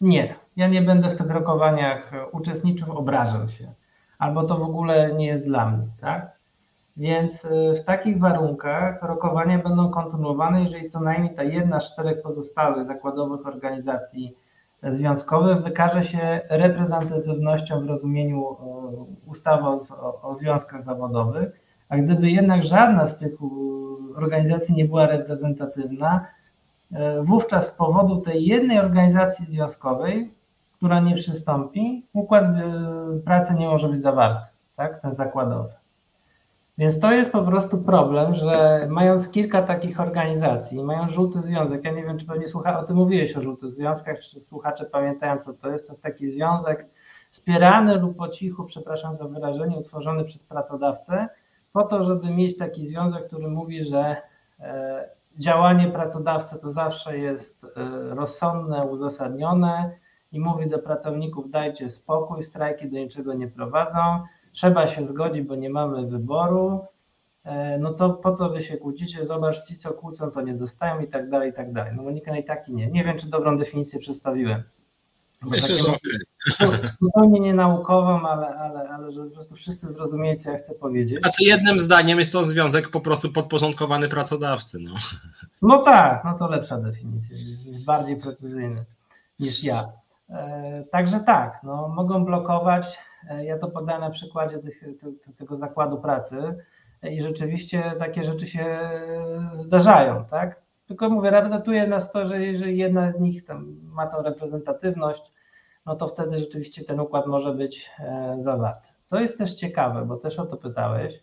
[0.00, 3.72] nie, ja nie będę w tych rokowaniach uczestniczył, obrażał się,
[4.18, 6.38] albo to w ogóle nie jest dla mnie, tak?
[6.98, 12.22] Więc e, w takich warunkach rokowania będą kontynuowane, jeżeli co najmniej ta jedna z czterech
[12.22, 14.34] pozostałych zakładowych organizacji
[14.82, 18.56] związkowych wykaże się reprezentatywnością w rozumieniu
[19.26, 19.80] ustawy o,
[20.22, 23.32] o związkach zawodowych, a gdyby jednak żadna z tych
[24.16, 26.37] organizacji nie była reprezentatywna, e,
[27.22, 30.30] wówczas z powodu tej jednej organizacji związkowej,
[30.78, 32.62] która nie przystąpi, układ e,
[33.24, 35.68] pracy nie może być zawarty, tak, ten zakładowy.
[36.78, 41.92] Więc to jest po prostu problem, że mając kilka takich organizacji, mają żółty związek, ja
[41.92, 45.52] nie wiem, czy pewnie słucha, o tym mówiłeś o żółtych związkach, czy słuchacze pamiętają, co
[45.52, 46.86] to jest, to jest taki związek
[47.30, 51.28] wspierany lub po cichu, przepraszam za wyrażenie, utworzony przez pracodawcę,
[51.72, 54.16] po to, żeby mieć taki związek, który mówi, że
[54.60, 55.08] e,
[55.38, 57.68] działanie pracodawcy to zawsze jest e,
[58.14, 59.90] rozsądne, uzasadnione
[60.32, 63.98] i mówi do pracowników: dajcie spokój, strajki do niczego nie prowadzą,
[64.52, 66.84] trzeba się zgodzić, bo nie mamy wyboru.
[67.44, 69.24] E, no co, po co wy się kłócicie?
[69.24, 71.92] Zobacz, ci co kłócą, to nie dostają i tak dalej, i tak dalej.
[71.96, 72.90] No Monika i tak i nie.
[72.90, 74.62] Nie wiem, czy dobrą definicję przedstawiłem.
[75.42, 75.96] Myślę, że
[77.02, 81.20] Zupełnie nie naukową, ale, ale, ale żeby po prostu wszyscy zrozumieli, co ja chcę powiedzieć.
[81.20, 84.78] Znaczy jednym zdaniem jest to związek po prostu podporządkowany pracodawcy.
[84.84, 84.94] No,
[85.62, 87.36] no tak, no to lepsza definicja,
[87.66, 88.84] jest bardziej precyzyjny
[89.40, 89.92] niż ja.
[90.30, 92.98] E, także tak, no, mogą blokować.
[93.30, 96.36] E, ja to podałem na przykładzie tych, te, tego zakładu pracy
[97.02, 98.78] e, i rzeczywiście takie rzeczy się
[99.54, 100.67] zdarzają, tak?
[100.88, 105.32] Tylko mówię, reprezentuje nas to, że jeżeli jedna z nich tam ma tą reprezentatywność,
[105.86, 108.88] no to wtedy rzeczywiście ten układ może być e, zawarty.
[109.04, 111.22] Co jest też ciekawe, bo też o to pytałeś,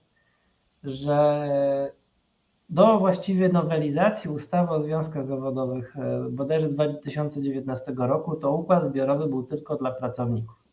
[0.84, 1.50] że
[2.70, 9.44] do właściwie nowelizacji ustawy o związkach zawodowych e, bodajże 2019 roku to układ zbiorowy był
[9.44, 10.64] tylko dla pracowników.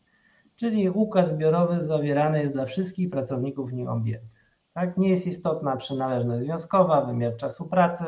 [0.55, 4.29] Czyli układ zbiorowy zawierany jest dla wszystkich pracowników nim objętych.
[4.73, 4.97] Tak?
[4.97, 8.05] Nie jest istotna przynależność związkowa, wymiar czasu pracy,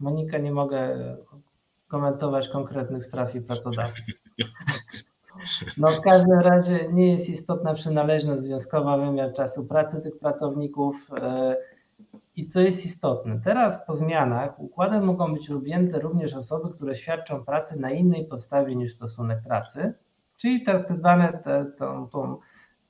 [0.00, 0.96] Monika, nie mogę
[1.88, 4.04] komentować konkretnych spraw i pracodawców.
[5.78, 11.10] No w każdym razie nie jest istotna przynależność związkowa, wymiar czasu pracy tych pracowników.
[11.16, 11.56] E,
[12.36, 17.44] I co jest istotne, teraz po zmianach układem mogą być objęte również osoby, które świadczą
[17.44, 19.94] pracę na innej podstawie niż stosunek pracy,
[20.36, 22.36] czyli tak zwane, te, tą, tą,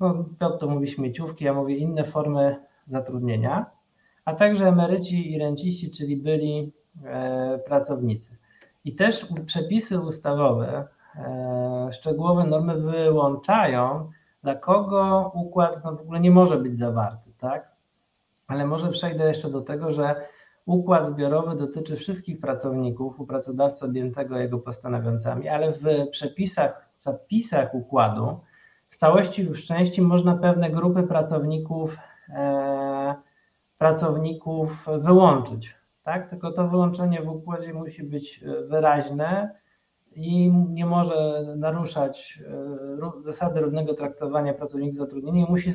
[0.01, 2.57] no Piotr to mówi śmieciówki, ja mówię inne formy
[2.87, 3.67] zatrudnienia
[4.25, 6.73] a także emeryci i renciści, czyli byli
[7.05, 8.37] e, pracownicy.
[8.85, 14.11] I też przepisy ustawowe, e, szczegółowe normy wyłączają,
[14.43, 17.73] dla kogo układ no w ogóle nie może być zawarty, tak?
[18.47, 20.15] Ale może przejdę jeszcze do tego, że
[20.67, 28.41] układ zbiorowy dotyczy wszystkich pracowników u pracodawcy objętego jego postanowieniami, ale w przepisach, zapisach układu
[28.89, 31.97] w całości lub w części można pewne grupy pracowników
[32.29, 32.92] e,
[33.83, 36.31] pracowników wyłączyć, tak?
[36.31, 39.55] Tylko to wyłączenie w układzie musi być e, wyraźne
[40.15, 42.43] i nie może naruszać
[43.19, 45.75] e, zasady równego traktowania pracowników zatrudnienia i musi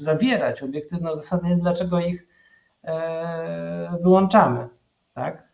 [0.00, 2.26] zawierać obiektywne uzasadnienie, dlaczego ich
[2.84, 4.68] e, wyłączamy,
[5.14, 5.52] tak?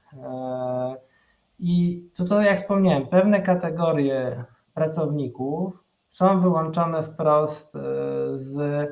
[1.59, 4.45] I tutaj, jak wspomniałem, pewne kategorie
[4.75, 7.73] pracowników są wyłączone wprost
[8.35, 8.89] z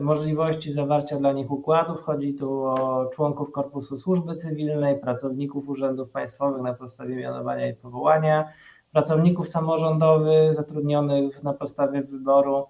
[0.00, 2.00] możliwości zawarcia dla nich układów.
[2.00, 8.48] Chodzi tu o członków Korpusu Służby Cywilnej, pracowników urzędów państwowych na podstawie mianowania i powołania,
[8.92, 12.66] pracowników samorządowych zatrudnionych na podstawie wyboru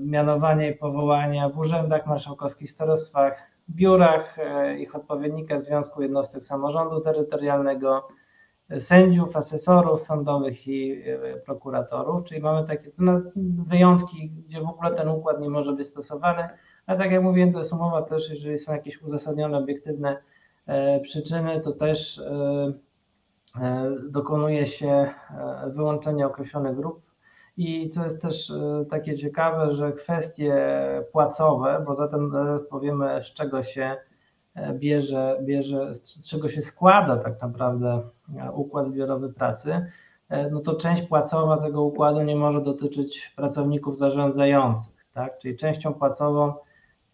[0.00, 3.38] mianowania i powołania w urzędach marszałkowskich, starostwach,
[3.70, 4.36] biurach,
[4.78, 8.08] ich odpowiednika Związku Jednostek Samorządu Terytorialnego,
[8.80, 11.02] sędziów, asesorów sądowych i
[11.44, 12.90] prokuratorów, czyli mamy takie
[13.66, 16.48] wyjątki, gdzie w ogóle ten układ nie może być stosowany,
[16.86, 20.16] ale tak jak mówiłem, to jest umowa też, jeżeli są jakieś uzasadnione, obiektywne
[21.02, 22.20] przyczyny, to też
[23.60, 25.10] E, dokonuje się e,
[25.74, 27.02] wyłączenia określonych grup.
[27.56, 30.54] I co jest też e, takie ciekawe, że kwestie
[31.12, 32.32] płacowe, bo zatem
[32.70, 33.96] powiemy, z czego się
[34.74, 38.02] bierze, bierze, z czego się składa tak naprawdę
[38.52, 39.86] układ zbiorowy pracy,
[40.50, 45.38] no to część płacowa tego układu nie może dotyczyć pracowników zarządzających, tak?
[45.38, 46.54] Czyli częścią płacową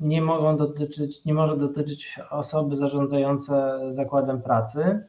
[0.01, 5.05] nie mogą dotyczyć, nie może dotyczyć osoby zarządzające zakładem pracy,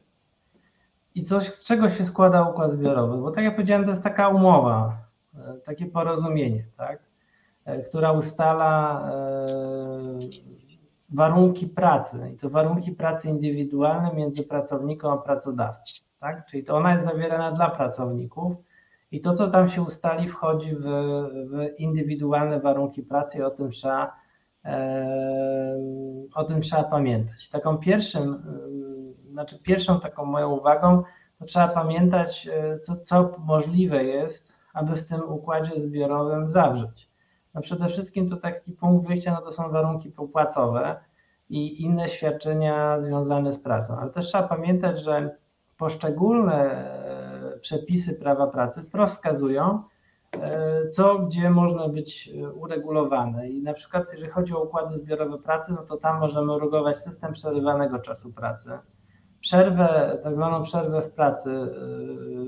[1.14, 3.18] i coś, z czego się składa układ zbiorowy?
[3.18, 4.96] Bo tak jak powiedziałem, to jest taka umowa,
[5.34, 6.98] e, takie porozumienie, tak?
[7.64, 10.53] E, która ustala e,
[11.10, 16.04] warunki pracy i to warunki pracy indywidualne między pracownikiem a pracodawcą.
[16.20, 16.46] Tak?
[16.46, 18.52] Czyli to ona jest zawierana dla pracowników
[19.12, 20.82] i to, co tam się ustali, wchodzi w,
[21.50, 24.16] w indywidualne warunki pracy i o tym trzeba,
[26.34, 27.48] o tym trzeba pamiętać.
[27.48, 28.42] Taką pierwszym
[29.34, 31.02] znaczy pierwszą taką moją uwagą,
[31.38, 37.08] to trzeba pamiętać, e, co, co możliwe jest, aby w tym układzie zbiorowym zawrzeć.
[37.54, 40.96] No przede wszystkim to taki punkt wyjścia, no to są warunki popłacowe
[41.48, 45.36] i inne świadczenia związane z pracą, ale też trzeba pamiętać, że
[45.76, 49.82] poszczególne e, przepisy prawa pracy wprost wskazują,
[50.32, 53.48] e, co gdzie można być uregulowane.
[53.48, 57.32] I na przykład jeżeli chodzi o układy zbiorowe pracy, no to tam możemy uregulować system
[57.32, 58.70] przerywanego czasu pracy,
[59.40, 61.50] przerwę, tak zwaną przerwę w pracy,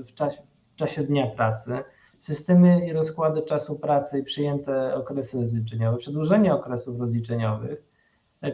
[0.07, 0.41] w czasie,
[0.73, 1.83] w czasie dnia pracy,
[2.19, 7.83] systemy i rozkłady czasu pracy i przyjęte okresy rozliczeniowe, przedłużenie okresów rozliczeniowych,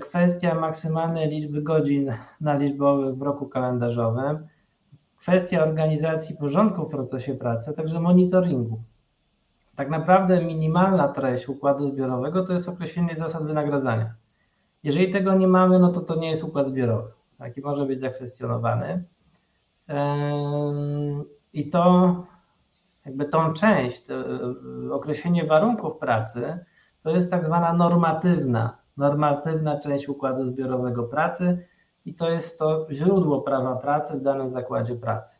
[0.01, 4.47] kwestia maksymalnej liczby godzin naliczbowych w roku kalendarzowym,
[5.17, 8.79] kwestia organizacji porządku w procesie pracy, a także monitoringu.
[9.75, 14.13] Tak naprawdę minimalna treść układu zbiorowego to jest określenie zasad wynagradzania.
[14.83, 17.11] Jeżeli tego nie mamy, no to to nie jest układ zbiorowy
[17.43, 19.03] taki może być zakwestionowany.
[21.53, 22.15] I to
[23.05, 24.13] jakby tą część, to
[24.91, 26.59] określenie warunków pracy,
[27.03, 31.65] to jest tak zwana normatywna, normatywna część układu zbiorowego pracy
[32.05, 35.35] i to jest to źródło prawa pracy w danym zakładzie pracy.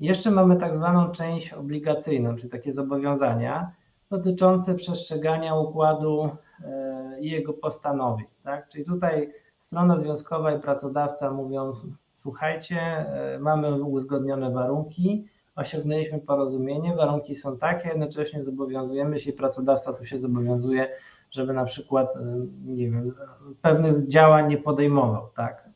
[0.00, 3.72] Jeszcze mamy tak zwaną część obligacyjną, czyli takie zobowiązania
[4.10, 6.30] dotyczące przestrzegania układu
[6.64, 8.26] e, i jego postanowień.
[8.42, 8.68] Tak?
[8.68, 11.72] Czyli tutaj strona związkowa i pracodawca mówią:
[12.16, 15.26] Słuchajcie, e, mamy uzgodnione warunki,
[15.60, 20.88] osiągnęliśmy porozumienie, warunki są takie, jednocześnie zobowiązujemy się, pracodawca tu się zobowiązuje,
[21.30, 22.20] żeby na przykład, e,
[22.64, 23.14] nie wiem,
[23.62, 25.68] pewnych działań nie podejmował, tak.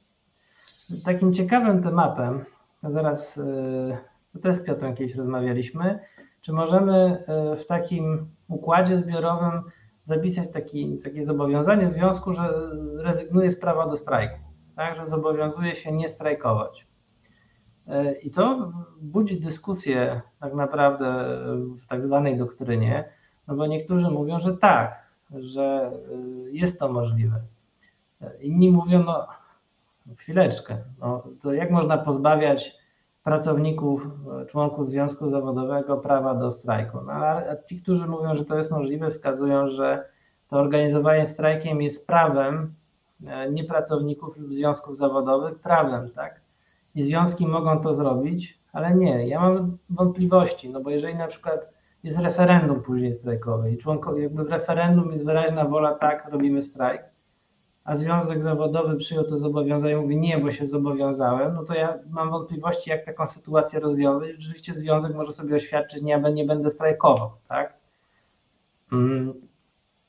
[1.04, 2.44] Takim ciekawym tematem,
[2.82, 3.38] zaraz,
[4.34, 5.98] e, też z Piotrem kiedyś rozmawialiśmy,
[6.40, 7.24] czy możemy
[7.56, 9.62] w takim układzie zbiorowym
[10.04, 12.48] zapisać taki, takie zobowiązanie związku, że
[12.96, 14.38] rezygnuje z prawa do strajku,
[14.76, 16.86] tak, że zobowiązuje się nie strajkować.
[17.88, 21.26] E, I to budzi dyskusję tak naprawdę
[21.82, 23.08] w tak zwanej doktrynie,
[23.48, 27.40] no bo niektórzy mówią, że tak, że e, jest to możliwe.
[28.20, 29.26] E, inni mówią, no
[30.16, 32.76] chwileczkę, no, to jak można pozbawiać
[33.24, 34.06] pracowników,
[34.48, 36.98] członków związku zawodowego prawa do strajku.
[37.06, 40.08] No, a ci, którzy mówią, że to jest możliwe, wskazują, że
[40.50, 42.74] to organizowanie strajkiem jest prawem
[43.50, 46.43] nie pracowników lub związków zawodowych, prawem, tak?
[46.94, 51.74] I związki mogą to zrobić, ale nie, ja mam wątpliwości, no bo jeżeli na przykład
[52.04, 57.02] jest referendum później strajkowe i członkowie, jakby w referendum jest wyraźna wola, tak, robimy strajk,
[57.84, 62.30] a związek zawodowy przyjął to zobowiązanie mówi nie, bo się zobowiązałem, no to ja mam
[62.30, 64.30] wątpliwości, jak taką sytuację rozwiązać.
[64.38, 67.74] Rzeczywiście związek może sobie oświadczyć, nie, nie będę strajkował, tak?
[68.92, 69.34] Mm.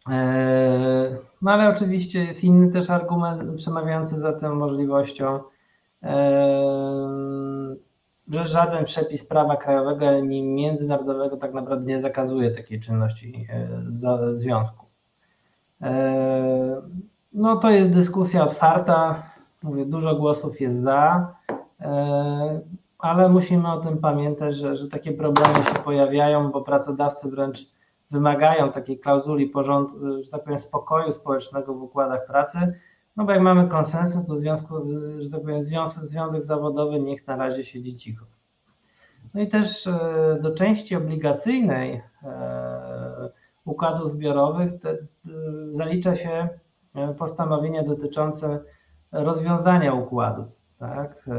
[0.10, 5.40] E, no ale oczywiście jest inny też argument przemawiający za tą możliwością,
[8.30, 14.86] że żaden przepis prawa krajowego ani międzynarodowego tak naprawdę nie zakazuje takiej czynności e, związku.
[17.34, 19.24] No to jest dyskusja otwarta.
[19.64, 21.36] Mówię, dużo głosów jest za,
[23.00, 27.60] ale musimy o tym pamiętać, że, że takie problemy się pojawiają, bo pracodawcy wręcz
[28.12, 32.80] wymagają takiej klauzuli porządku, że tak powiem, spokoju społecznego w układach pracy.
[33.16, 34.76] No bo jak mamy konsensus, to związku,
[35.20, 38.26] że tak powiem, związek, związek zawodowy niech na razie siedzi cicho.
[39.34, 39.90] No i też
[40.42, 42.02] do części obligacyjnej
[43.66, 44.98] układów zbiorowych te,
[45.72, 46.50] zalicza się
[47.18, 48.60] postanowienia dotyczące
[49.12, 50.46] rozwiązania układu,
[50.80, 51.30] tak?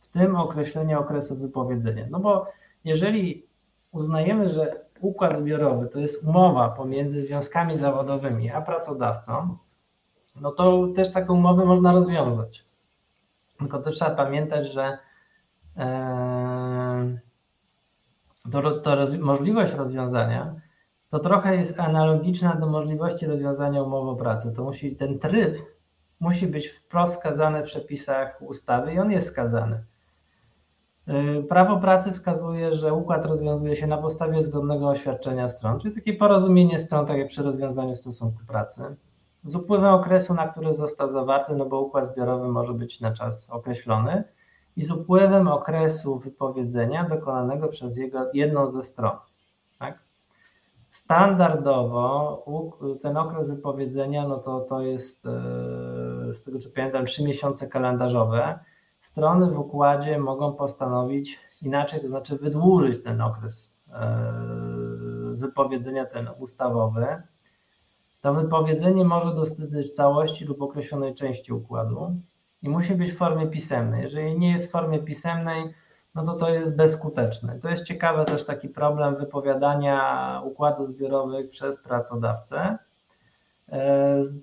[0.00, 2.06] w tym określenie okresu wypowiedzenia.
[2.10, 2.46] No bo
[2.84, 3.46] jeżeli
[3.92, 9.56] uznajemy, że układ zbiorowy to jest umowa pomiędzy związkami zawodowymi a pracodawcą,
[10.40, 12.64] no to też taką umowę można rozwiązać.
[13.58, 14.98] Tylko też trzeba pamiętać, że
[15.76, 17.18] e,
[18.52, 20.54] to, to roz, możliwość rozwiązania
[21.10, 24.52] to trochę jest analogiczna do możliwości rozwiązania umowy o pracę.
[24.52, 25.62] To musi ten tryb
[26.20, 29.84] musi być wprost wskazany w przepisach ustawy i on jest skazany.
[31.08, 36.14] Y, prawo pracy wskazuje, że układ rozwiązuje się na podstawie zgodnego oświadczenia stron, czyli takie
[36.14, 38.82] porozumienie stron, tak jak przy rozwiązaniu stosunku pracy,
[39.44, 43.50] z upływem okresu, na który został zawarty, no bo układ zbiorowy może być na czas
[43.50, 44.24] określony,
[44.76, 49.16] i z upływem okresu wypowiedzenia dokonanego przez jego, jedną ze stron.
[49.78, 49.98] Tak?
[50.90, 52.44] Standardowo
[53.02, 55.30] ten okres wypowiedzenia, no to, to jest, e,
[56.34, 58.58] z tego co pamiętam, trzy miesiące kalendarzowe,
[59.00, 64.32] strony w układzie mogą postanowić inaczej, to znaczy wydłużyć ten okres e,
[65.34, 67.22] wypowiedzenia ten ustawowy.
[68.24, 72.14] To wypowiedzenie może dotyczyć całości lub określonej części układu
[72.62, 74.02] i musi być w formie pisemnej.
[74.02, 75.74] Jeżeli nie jest w formie pisemnej,
[76.14, 77.58] no to to jest bezskuteczne.
[77.58, 82.78] To jest ciekawe też taki problem wypowiadania układów zbiorowych przez pracodawcę
[83.68, 84.36] e, z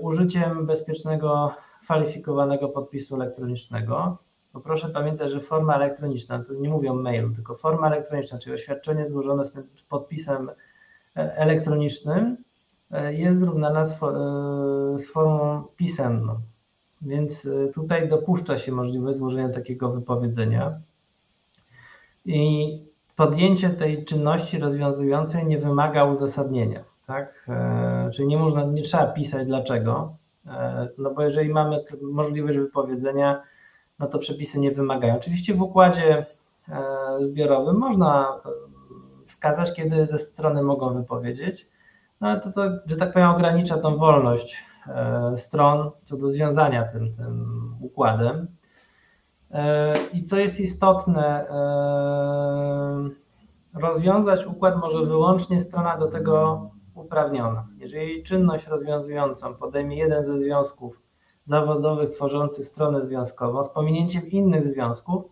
[0.00, 4.18] użyciem bezpiecznego kwalifikowanego podpisu elektronicznego.
[4.52, 8.54] Bo proszę pamiętać, że forma elektroniczna, tu nie mówię o mailu, tylko forma elektroniczna, czyli
[8.54, 10.50] oświadczenie złożone z tym podpisem
[11.16, 12.49] e, elektronicznym e,
[13.10, 13.96] jest zrównana z, e,
[14.98, 16.40] z formą pisemną.
[17.02, 20.80] Więc tutaj dopuszcza się możliwość złożenia takiego wypowiedzenia.
[22.26, 22.78] I
[23.16, 26.84] podjęcie tej czynności rozwiązującej nie wymaga uzasadnienia.
[27.06, 27.50] Tak?
[28.14, 30.14] Czyli nie można, nie trzeba pisać dlaczego,
[30.46, 33.42] E, no bo jeżeli mamy możliwość wypowiedzenia,
[33.98, 35.16] no to przepisy nie wymagają.
[35.16, 36.26] Oczywiście w układzie
[36.68, 36.82] e,
[37.20, 38.48] zbiorowym można e,
[39.26, 41.66] wskazać, kiedy ze strony mogą wypowiedzieć,
[42.20, 44.64] no ale to, to że tak powiem, ogranicza tą wolność
[45.36, 48.46] stron co do związania tym, tym układem.
[50.12, 51.46] I co jest istotne,
[53.74, 57.66] rozwiązać układ może wyłącznie strona do tego uprawniona.
[57.76, 61.02] Jeżeli czynność rozwiązującą podejmie jeden ze związków
[61.44, 65.24] zawodowych tworzących stronę związkową z pominięciem innych związków,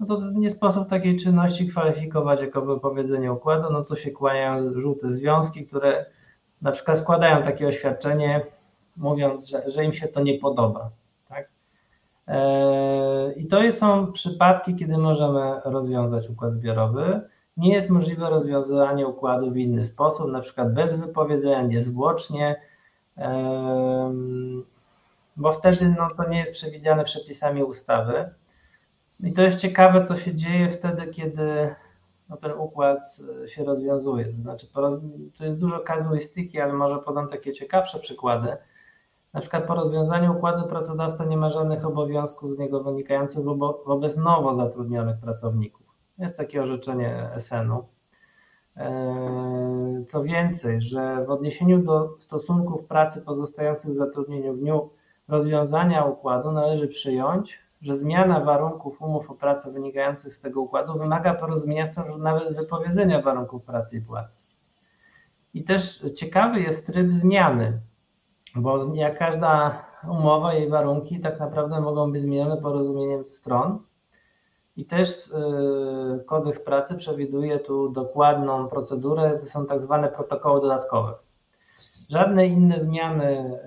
[0.00, 5.12] no to nie sposób takiej czynności kwalifikować jako wypowiedzenie układu, no to się kłaniają żółte
[5.12, 6.06] związki, które
[6.62, 8.40] na przykład składają takie oświadczenie,
[8.96, 10.90] mówiąc, że, że im się to nie podoba.
[11.28, 11.48] Tak?
[12.26, 17.20] Eee, I to są przypadki, kiedy możemy rozwiązać układ zbiorowy
[17.56, 22.60] nie jest możliwe rozwiązywanie układu w inny sposób, na przykład bez wypowiedzenia, niezwłocznie,
[25.36, 28.30] bo wtedy no, to nie jest przewidziane przepisami ustawy.
[29.20, 31.74] I to jest ciekawe, co się dzieje wtedy, kiedy
[32.32, 34.24] no, ten układ się rozwiązuje.
[34.24, 34.66] To znaczy,
[35.38, 38.56] to jest dużo kazuistyki, ale może podam takie ciekawsze przykłady.
[39.32, 43.44] Na przykład po rozwiązaniu układu pracodawca nie ma żadnych obowiązków z niego wynikających
[43.86, 45.86] wobec nowo zatrudnionych pracowników.
[46.18, 47.84] Jest takie orzeczenie SN-u.
[48.76, 54.90] E, co więcej, że w odniesieniu do stosunków pracy pozostających w zatrudnieniu w dniu
[55.28, 61.34] rozwiązania układu należy przyjąć, że zmiana warunków umów o pracę wynikających z tego układu wymaga
[61.34, 64.42] porozumienia stron nawet wypowiedzenia warunków pracy i płacy.
[65.54, 67.80] I też ciekawy jest tryb zmiany,
[68.56, 73.78] bo jak każda umowa, jej warunki tak naprawdę mogą być zmienione porozumieniem stron.
[74.76, 81.14] I też y, kodeks pracy przewiduje tu dokładną procedurę, to są tak zwane protokoły dodatkowe.
[82.08, 83.58] Żadne inne zmiany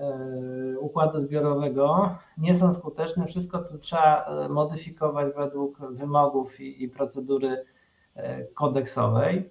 [0.74, 3.26] y, układu zbiorowego nie są skuteczne.
[3.26, 7.64] Wszystko tu trzeba y, modyfikować według wymogów i, i procedury
[8.54, 9.50] kodeksowej.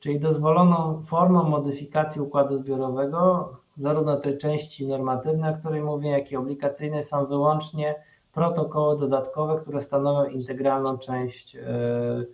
[0.00, 6.36] Czyli dozwoloną formą modyfikacji układu zbiorowego, zarówno tej części normatywnej, o której mówię, jak i
[6.36, 7.94] obligacyjnej, są wyłącznie
[8.32, 12.24] protokoły dodatkowe, które stanowią integralną część e, e,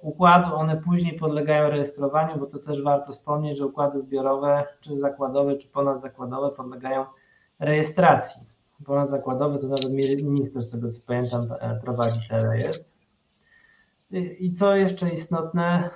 [0.00, 0.54] układu.
[0.54, 5.68] One później podlegają rejestrowaniu, bo to też warto wspomnieć, że układy zbiorowe, czy zakładowe, czy
[5.68, 7.04] ponadzakładowe podlegają
[7.58, 8.42] rejestracji.
[8.84, 12.96] Ponadzakładowe to nawet minister, z tego co pamiętam, e, prowadzi ten rejestr.
[14.40, 15.90] I co jeszcze istotne,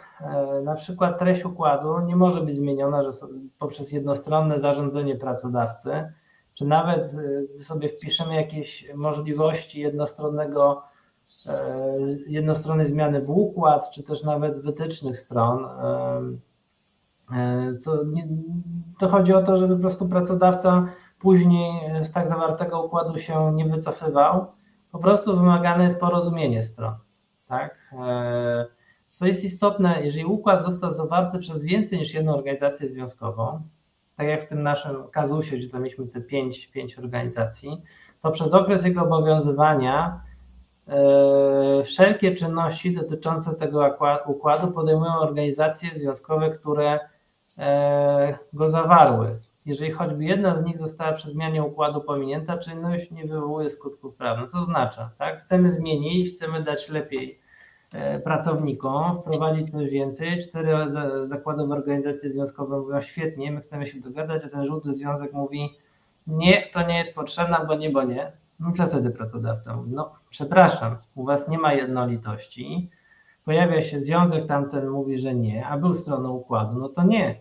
[0.64, 3.10] na przykład treść układu nie może być zmieniona że
[3.58, 6.12] poprzez jednostronne zarządzenie pracodawcy,
[6.54, 7.12] czy nawet
[7.60, 10.82] sobie wpiszemy jakieś możliwości jednostronnego
[12.26, 15.66] jednostronnej zmiany w układ, czy też nawet wytycznych stron.
[17.78, 18.28] Co nie,
[19.00, 20.86] to chodzi o to, żeby po prostu pracodawca
[21.18, 21.72] później
[22.04, 24.46] z tak zawartego układu się nie wycofywał.
[24.92, 26.94] Po prostu wymagane jest porozumienie stron.
[27.48, 27.94] Tak?
[29.10, 33.62] Co jest istotne, jeżeli układ został zawarty przez więcej niż jedną organizację związkową,
[34.16, 37.82] tak jak w tym naszym kazusie, gdzie tam mieliśmy te pięć, pięć organizacji,
[38.22, 40.29] to przez okres jego obowiązywania e,
[41.84, 43.96] wszelkie czynności dotyczące tego
[44.26, 46.98] układu podejmują organizacje związkowe, które
[47.58, 49.38] e, go zawarły.
[49.66, 54.50] Jeżeli choćby jedna z nich została przy zmianie układu pominięta, czynność nie wywołuje skutków prawnych.
[54.50, 55.40] Co oznacza, tak?
[55.40, 57.40] Chcemy zmienić, chcemy dać lepiej
[57.92, 60.42] E, pracownikom, wprowadzić coś więcej.
[60.42, 60.72] Cztery
[61.24, 65.78] zakładowe organizacje związkowe mówią świetnie, my chcemy się dogadać, a ten żółty związek mówi
[66.26, 68.32] nie, to nie jest potrzebne, bo nie, bo nie.
[68.60, 72.90] No co wtedy pracodawca mówi, no przepraszam, u was nie ma jednolitości,
[73.44, 77.40] pojawia się związek, tamten mówi, że nie, a był stroną układu, no to nie.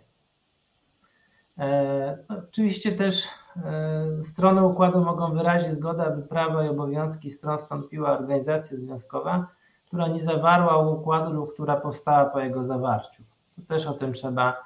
[1.57, 7.57] E, no, oczywiście też e, strony układu mogą wyrazić zgodę, aby prawa i obowiązki stron
[7.57, 9.47] wstąpiła organizacja związkowa,
[9.85, 13.23] która nie zawarła układu lub która powstała po jego zawarciu.
[13.55, 14.57] To też o tym trzeba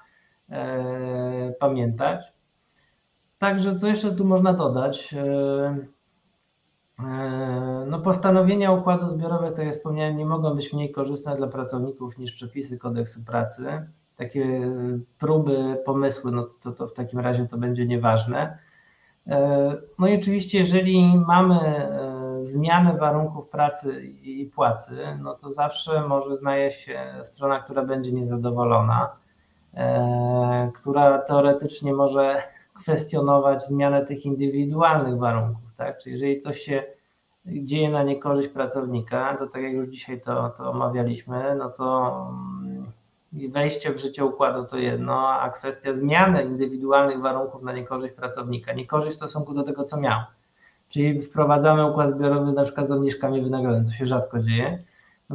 [0.49, 2.33] e, pamiętać.
[3.39, 5.13] Także co jeszcze tu można dodać?
[5.13, 5.92] E,
[7.87, 12.33] no postanowienia układu zbiorowego, tak jak wspomniałem, nie mogą być mniej korzystne dla pracowników niż
[12.33, 13.87] przepisy kodeksu pracy.
[14.17, 14.71] Takie
[15.19, 18.57] próby, pomysły, no to, to w takim razie to będzie nieważne.
[19.27, 26.07] E, no i oczywiście, jeżeli mamy e, zmiany warunków pracy i płacy, no to zawsze
[26.07, 29.09] może znaleźć się strona, która będzie niezadowolona,
[29.73, 32.43] e, która teoretycznie może
[32.81, 35.97] kwestionować zmianę tych indywidualnych warunków, tak?
[35.97, 36.83] Czyli jeżeli coś się
[37.45, 43.51] dzieje na niekorzyść pracownika, to tak jak już dzisiaj to, to omawialiśmy, no to mm,
[43.51, 49.13] wejście w życie układu to jedno, a kwestia zmiany indywidualnych warunków na niekorzyść pracownika, niekorzyść
[49.13, 50.19] w stosunku do tego, co miał.
[50.89, 54.83] Czyli wprowadzamy układ zbiorowy na przykład z obniżkami wynagrodzeń, to się rzadko dzieje,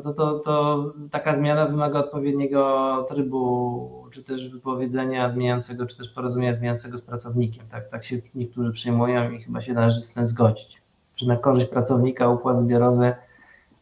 [0.05, 6.09] no to, to, to taka zmiana wymaga odpowiedniego trybu, czy też wypowiedzenia zmieniającego, czy też
[6.09, 7.65] porozumienia zmieniającego z pracownikiem.
[7.70, 10.83] Tak, tak się niektórzy przyjmują i chyba się należy z tym zgodzić,
[11.16, 13.15] że na korzyść pracownika układ zbiorowy,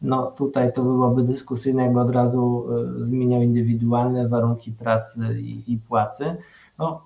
[0.01, 2.67] no tutaj to byłoby dyskusyjne, jakby od razu
[2.99, 6.35] e, zmieniał indywidualne warunki pracy i, i płacy.
[6.79, 7.01] No,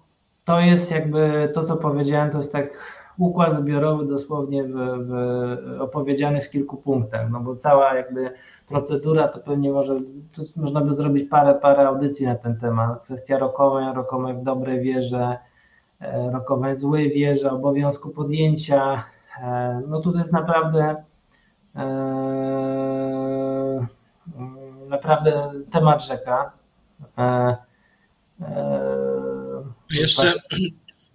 [0.46, 2.70] to jest jakby to, co powiedziałem, to jest tak
[3.18, 8.32] układ zbiorowy dosłownie w, w, opowiedziany w kilku punktach, no bo cała jakby
[8.72, 10.00] procedura to pewnie może,
[10.34, 13.04] to można by zrobić parę, parę audycji na ten temat.
[13.04, 15.38] Kwestia rokowej, rokowej w dobrej wierze,
[16.00, 19.04] e, rokowej w złej wierze, obowiązku podjęcia.
[19.42, 21.04] E, no tu jest naprawdę
[21.76, 21.82] e,
[24.88, 26.52] naprawdę temat rzeka.
[29.92, 30.34] Jeszcze,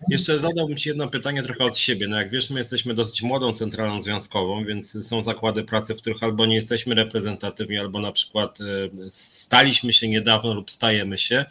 [0.09, 2.09] jeszcze zadałbym Ci jedno pytanie trochę od siebie.
[2.09, 6.23] No jak wiesz, my jesteśmy dosyć młodą centralą związkową, więc są zakłady pracy, w których
[6.23, 8.64] albo nie jesteśmy reprezentatywni, albo na przykład e,
[9.10, 11.44] staliśmy się niedawno lub stajemy się.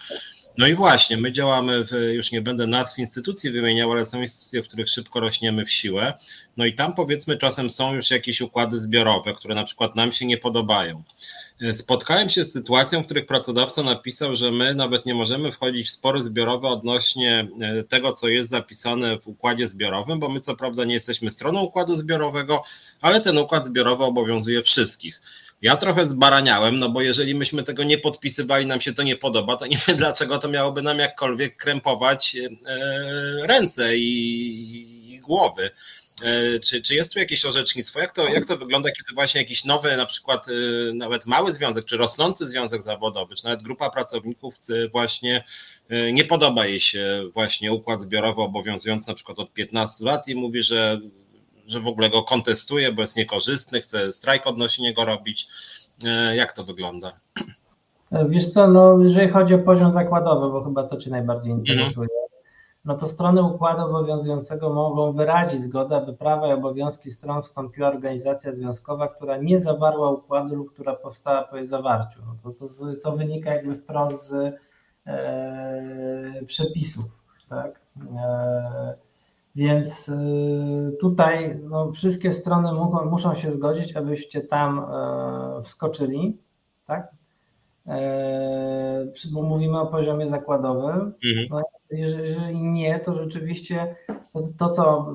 [0.58, 4.64] No i właśnie, my działamy, w, już nie będę nazw instytucji wymieniał, ale są instytucje,
[4.64, 6.14] w których szybko rośniemy w siłę.
[6.58, 10.26] No i tam powiedzmy czasem są już jakieś układy zbiorowe, które na przykład nam się
[10.26, 11.04] nie podobają.
[11.62, 15.88] E, spotkałem się z sytuacją, w których pracodawca napisał, że my nawet nie możemy wchodzić
[15.88, 20.56] w spory zbiorowe odnośnie e, tego, co jest zapisane w układzie zbiorowym, bo my co
[20.56, 22.64] prawda nie jesteśmy stroną układu zbiorowego,
[23.02, 25.22] ale ten układ zbiorowy obowiązuje wszystkich.
[25.62, 29.58] Ja trochę zbaraniałem, no bo jeżeli myśmy tego nie podpisywali, nam się to nie podoba,
[29.58, 35.72] to nie wiem dlaczego to miałoby nam jakkolwiek krępować e, ręce i, i głowy.
[36.24, 38.00] E, czy, czy jest tu jakieś orzecznictwo?
[38.00, 41.86] Jak to, jak to wygląda, kiedy właśnie jakiś nowy, na przykład e, nawet mały związek,
[41.86, 44.56] czy rosnący związek zawodowy, czy nawet grupa pracowników
[44.92, 45.44] właśnie
[45.90, 50.36] e, nie podoba jej się właśnie układ zbiorowy obowiązujący na przykład od 15 lat i
[50.36, 51.00] mówi, że,
[51.68, 55.48] że w ogóle go kontestuje, bo jest niekorzystny, chce strajk odnośnie niego robić.
[56.36, 57.20] Jak to wygląda?
[58.12, 62.08] Wiesz co, no jeżeli chodzi o poziom zakładowy, bo chyba to Cię najbardziej interesuje,
[62.86, 68.54] no to strony układu obowiązującego mogą wyrazić zgodę, aby prawa i obowiązki stron wstąpiła organizacja
[68.54, 72.20] związkowa, która nie zawarła układu lub która powstała po jej zawarciu.
[72.26, 74.56] No to, to, to wynika jakby wprost z
[75.08, 77.06] e, przepisów.
[77.50, 77.80] Tak?
[78.18, 78.96] E,
[79.56, 80.18] więc e,
[81.00, 86.38] tutaj no, wszystkie strony muszą, muszą się zgodzić, abyście tam e, wskoczyli.
[86.88, 87.12] Tak?
[87.88, 91.14] E, bo mówimy o poziomie zakładowym.
[91.26, 91.48] Mhm.
[91.50, 93.96] No, jeżeli nie, to rzeczywiście
[94.34, 95.14] to, to, co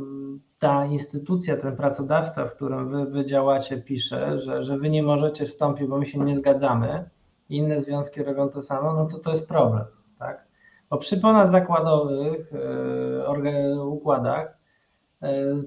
[0.58, 5.46] ta instytucja, ten pracodawca, w którym wy, wy działacie, pisze, że, że wy nie możecie
[5.46, 7.10] wstąpić, bo my się nie zgadzamy,
[7.48, 9.84] i inne związki robią to samo, no to to jest problem,
[10.18, 10.46] tak?
[10.90, 14.59] Bo przy ponadzakładowych e, układach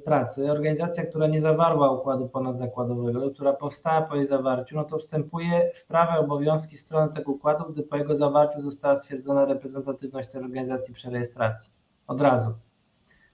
[0.06, 5.72] pracy, organizacja, która nie zawarła układu ponadzakładowego, która powstała po jej zawarciu, no to wstępuje
[5.76, 10.94] w prawe obowiązki strony tego układu, gdy po jego zawarciu została stwierdzona reprezentatywność tej organizacji
[10.94, 11.72] przy rejestracji.
[12.08, 12.54] Od razu.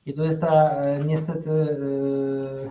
[0.06, 2.70] I to jest ta e, niestety, e,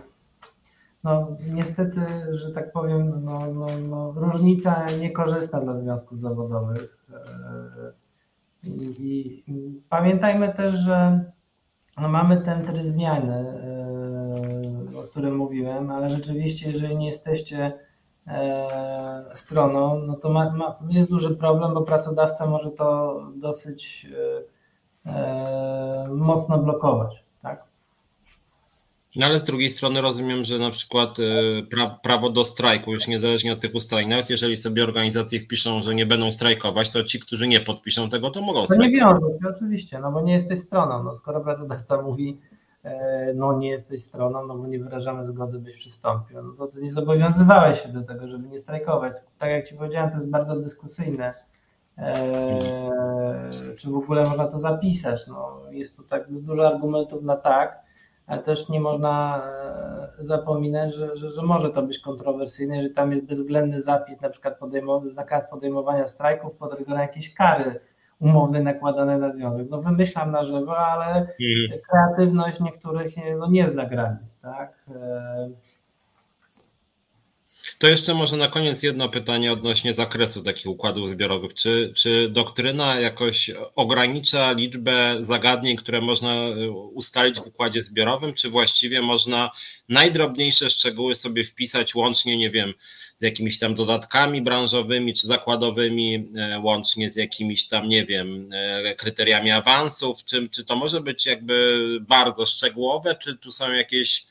[1.03, 2.01] no niestety,
[2.31, 7.05] że tak powiem, no, no, no, różnica niekorzystna dla związków zawodowych.
[7.13, 11.25] E, I, i pamiętajmy też, że
[12.01, 13.45] no, mamy ten tryb zmiany,
[14.99, 17.73] o którym mówiłem, ale rzeczywiście, jeżeli nie jesteście
[19.35, 24.07] stroną, no to ma, ma, jest duży problem, bo pracodawca może to dosyć
[26.09, 27.28] mocno blokować.
[29.15, 31.23] No ale z drugiej strony rozumiem, że na przykład y,
[32.03, 36.05] prawo do strajku, już niezależnie od tych ustaleń, nawet jeżeli sobie organizacje wpiszą, że nie
[36.05, 39.01] będą strajkować, to ci, którzy nie podpiszą tego, to mogą to strajkować.
[39.01, 41.03] To nie wiąże oczywiście, no bo nie jesteś stroną.
[41.03, 42.39] No, skoro pracodawca mówi,
[42.83, 46.81] e, no nie jesteś stroną, no bo nie wyrażamy zgody, byś przystąpił, no to ty
[46.81, 49.13] nie zobowiązywałeś się do tego, żeby nie strajkować.
[49.37, 51.33] Tak jak ci powiedziałem, to jest bardzo dyskusyjne.
[51.97, 52.59] E,
[53.77, 55.27] czy w ogóle można to zapisać?
[55.27, 57.88] No, jest tu tak dużo argumentów na tak,
[58.29, 59.43] ale też nie można
[60.19, 64.29] e, zapominać, że, że, że, może to być kontrowersyjne, że tam jest bezwzględny zapis, na
[64.29, 67.79] przykład podejmowy, zakaz podejmowania strajków pod jakieś kary
[68.19, 69.67] umowne nakładane na związek.
[69.69, 71.79] No wymyślam na żywo, ale mhm.
[71.89, 74.85] kreatywność niektórych no, nie zna granic, tak?
[77.79, 81.53] To jeszcze może na koniec jedno pytanie odnośnie zakresu takich układów zbiorowych.
[81.53, 88.49] Czy, czy doktryna jakoś ogranicza liczbę zagadnień, które można e, ustalić w układzie zbiorowym, czy
[88.49, 89.51] właściwie można
[89.89, 92.73] najdrobniejsze szczegóły sobie wpisać łącznie, nie wiem,
[93.15, 98.95] z jakimiś tam dodatkami branżowymi czy zakładowymi, e, łącznie z jakimiś tam, nie wiem, e,
[98.95, 100.25] kryteriami awansów?
[100.25, 104.25] Czy, czy to może być jakby bardzo szczegółowe, czy tu są jakieś,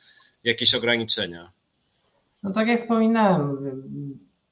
[0.44, 1.57] jakieś ograniczenia?
[2.42, 3.58] No tak jak wspominałem,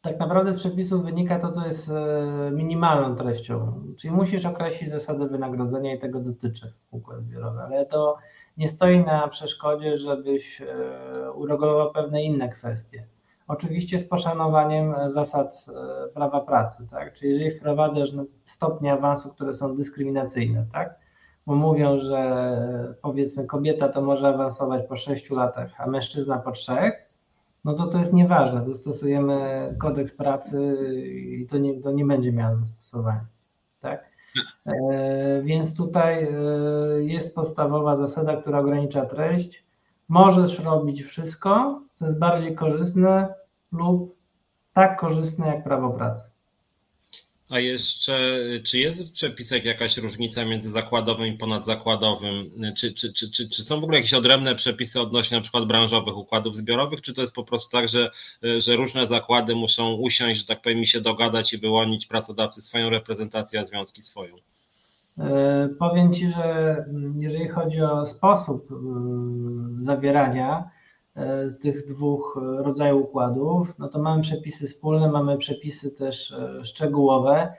[0.06, 5.26] tak naprawdę z przepisów wynika to, co jest e, minimalną treścią, czyli musisz określić zasady
[5.26, 8.16] wynagrodzenia i tego dotyczy układ zbiorowy, ale to
[8.56, 13.06] nie stoi na przeszkodzie, żebyś e, uregulował pewne inne kwestie.
[13.48, 17.14] Oczywiście z poszanowaniem zasad e, prawa pracy, tak?
[17.14, 18.10] Czyli jeżeli wprowadzasz
[18.44, 20.94] stopnie awansu, które są dyskryminacyjne, tak?
[21.46, 22.52] Bo mówią, że
[23.02, 26.72] powiedzmy kobieta to może awansować po 6 latach, a mężczyzna po 3,
[27.66, 28.64] no to to jest nieważne.
[28.64, 30.76] Dostosujemy kodeks pracy
[31.40, 33.26] i to nie, to nie będzie miało zastosowania.
[33.80, 34.10] Tak?
[34.66, 36.28] E, więc tutaj e,
[37.02, 39.64] jest podstawowa zasada, która ogranicza treść.
[40.09, 43.34] Możesz robić wszystko, co jest bardziej korzystne
[43.72, 44.16] lub
[44.72, 46.30] tak korzystne jak prawo pracy.
[47.51, 52.51] A jeszcze, czy jest w przepisach jakaś różnica między zakładowym i ponadzakładowym?
[52.77, 56.16] Czy, czy, czy, czy, czy są w ogóle jakieś odrębne przepisy odnośnie na przykład branżowych
[56.16, 58.10] układów zbiorowych, czy to jest po prostu tak, że,
[58.59, 62.90] że różne zakłady muszą usiąść, że tak powiem, i się dogadać i wyłonić pracodawcy swoją
[62.90, 64.35] reprezentację, a związki swoją?
[65.18, 66.85] E, powiem Ci, że
[67.18, 68.74] jeżeli chodzi o sposób e,
[69.81, 70.70] zawierania,
[71.60, 77.52] tych dwóch rodzajów układów, no to mamy przepisy wspólne, mamy przepisy też e, szczegółowe.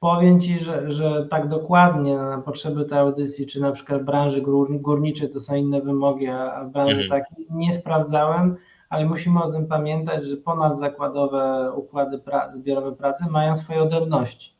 [0.00, 5.30] Powiem Ci, że, że tak dokładnie na potrzeby tej audycji, czy na przykład branży górniczej
[5.30, 7.22] to są inne wymogi, a branży mhm.
[7.22, 8.56] takiej nie sprawdzałem,
[8.88, 14.56] ale musimy o tym pamiętać, że ponadzakładowe układy pra zbiorowe pracy mają swoje odrębności.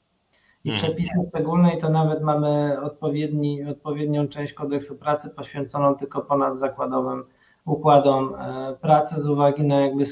[0.65, 0.85] I mhm.
[0.87, 7.25] przepisy szczególne, i to nawet mamy odpowiedni, odpowiednią część kodeksu pracy poświęconą tylko ponadzakładowym
[7.67, 10.05] układom e, pracy z uwagi na jakby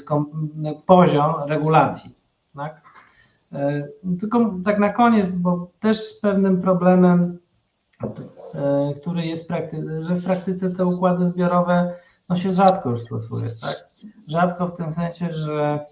[0.85, 2.15] poziom regulacji.
[2.55, 2.81] Tak?
[3.53, 3.87] E,
[4.19, 7.39] tylko tak na koniec, bo też pewnym problemem,
[8.55, 9.47] e, który jest,
[10.01, 11.93] że w praktyce te układy zbiorowe
[12.29, 13.47] no się rzadko już stosuje.
[13.61, 13.87] Tak?
[14.27, 15.85] Rzadko w tym sensie, że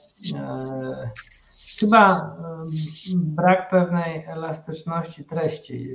[1.80, 2.36] chyba
[3.16, 5.90] brak pewnej elastyczności treści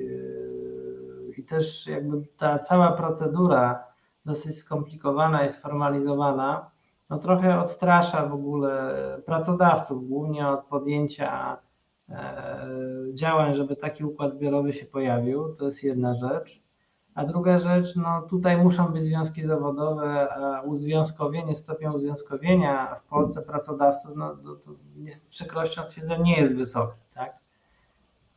[1.37, 3.89] i też jakby ta cała procedura
[4.25, 6.71] dosyć skomplikowana i sformalizowana,
[7.11, 8.95] no trochę odstrasza w ogóle
[9.27, 11.57] pracodawców, głównie od podjęcia
[12.09, 12.67] e,
[13.15, 15.55] działań, żeby taki układ zbiorowy się pojawił.
[15.55, 16.61] To jest jedna rzecz.
[17.15, 23.43] A druga rzecz, no tutaj muszą być związki zawodowe, a uzwiązkowienie, stopień uzwiązkowienia w Polsce
[23.43, 27.39] pracodawców, no to, to jest, z przykrością stwierdzam, nie jest wysoki, tak?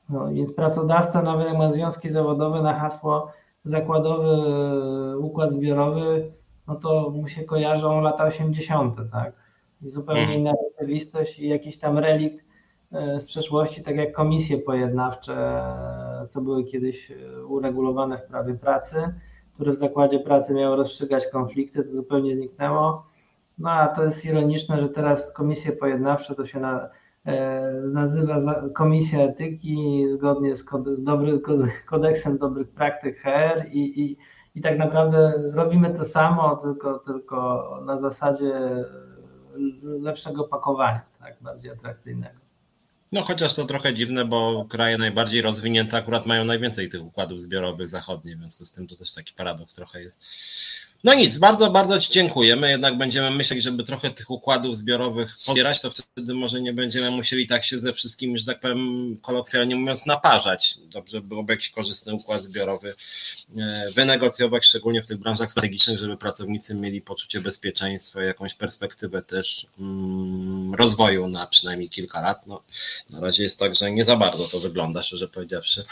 [0.10, 3.32] No, więc pracodawca, nawet jak ma związki zawodowe na hasło
[3.64, 4.28] zakładowy
[5.24, 6.32] układ zbiorowy,
[6.68, 9.34] no to mu się kojarzą lata 80., tak?
[9.82, 10.40] I zupełnie mhm.
[10.40, 12.46] inna rzeczywistość i jakiś tam relikt
[12.92, 15.64] e, z przeszłości, tak jak komisje pojednawcze,
[16.30, 18.96] co były kiedyś e, uregulowane w prawie pracy,
[19.54, 23.06] które w zakładzie pracy miały rozstrzygać konflikty, to zupełnie zniknęło.
[23.58, 26.90] No a to jest ironiczne, że teraz komisje pojednawcze to się na,
[27.26, 28.36] e, nazywa
[28.74, 31.42] Komisja Etyki zgodnie z, kod, z dobry,
[31.86, 34.18] kodeksem dobrych praktyk HR i, i,
[34.56, 38.54] i tak naprawdę robimy to samo, tylko, tylko na zasadzie
[39.84, 42.40] lepszego pakowania, tak, bardziej atrakcyjnego.
[43.12, 47.88] No chociaż to trochę dziwne, bo kraje najbardziej rozwinięte akurat mają najwięcej tych układów zbiorowych
[47.88, 50.26] zachodnich, w związku z tym to też taki paradoks trochę jest.
[51.04, 52.56] No nic, bardzo, bardzo Ci dziękuję.
[52.56, 57.12] My jednak będziemy myśleć, żeby trochę tych układów zbiorowych pobierać, to wtedy może nie będziemy
[57.12, 60.76] musieli tak się ze wszystkim, że tak powiem, kolokwialnie mówiąc, naparzać.
[60.84, 62.96] Dobrze byłoby jakiś korzystny układ zbiorowy
[63.58, 69.66] e, wynegocjować, szczególnie w tych branżach strategicznych, żeby pracownicy mieli poczucie bezpieczeństwa, jakąś perspektywę też
[69.80, 72.48] mm, rozwoju na przynajmniej kilka lat.
[72.48, 72.62] No,
[73.10, 75.86] na razie jest tak, że nie za bardzo to wygląda, szczerze powiedziawszy.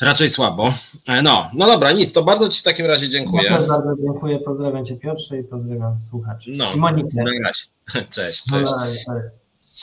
[0.00, 0.72] Raczej słabo.
[1.08, 3.42] E, no, no dobra, nic, to bardzo Ci w takim razie dziękuję.
[3.42, 6.50] Ja bardzo dziękuję, pozdrawiam Cię Piotrze i pozdrawiam słuchaczy.
[6.56, 7.08] No, I Monikę.
[7.14, 7.64] Na razie.
[8.10, 8.42] Cześć, cześć.
[8.50, 9.04] No, cześć.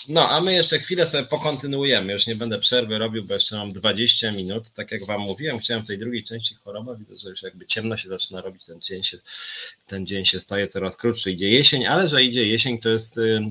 [0.09, 2.13] No, a my jeszcze chwilę sobie pokontynuujemy.
[2.13, 4.69] Już nie będę przerwy robił, bo jeszcze mam 20 minut.
[4.73, 6.95] Tak jak Wam mówiłem, chciałem w tej drugiej części choroba.
[6.95, 9.17] Widzę, że już jakby ciemno się zaczyna robić, ten dzień się,
[9.87, 11.31] ten dzień się staje coraz krótszy.
[11.31, 13.41] Idzie jesień, ale że idzie jesień, to jest, y, y,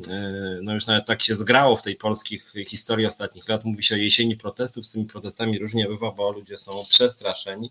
[0.62, 3.64] no już nawet tak się zgrało w tej polskich historii ostatnich lat.
[3.64, 4.86] Mówi się o jesieni protestów.
[4.86, 7.70] Z tymi protestami różnie bywa, bo ludzie są przestraszeni,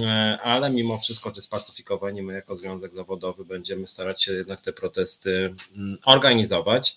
[0.00, 0.06] y,
[0.42, 5.54] ale mimo wszystko, czy spacyfikowani, my jako Związek Zawodowy będziemy starać się jednak te protesty
[5.76, 6.96] mm, organizować.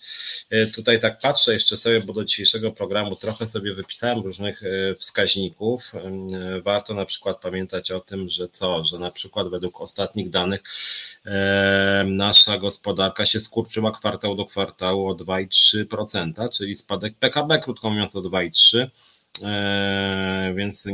[0.76, 4.96] Tutaj tutaj tak patrzę jeszcze sobie, bo do dzisiejszego programu trochę sobie wypisałem różnych e,
[4.96, 5.92] wskaźników.
[5.96, 10.62] E, warto na przykład pamiętać o tym, że co, że na przykład według ostatnich danych
[11.26, 18.16] e, nasza gospodarka się skurczyła kwartał do kwartału o 2,3%, czyli spadek PKB, krótko mówiąc,
[18.16, 18.88] o 2,3%.
[19.44, 20.88] E, więc,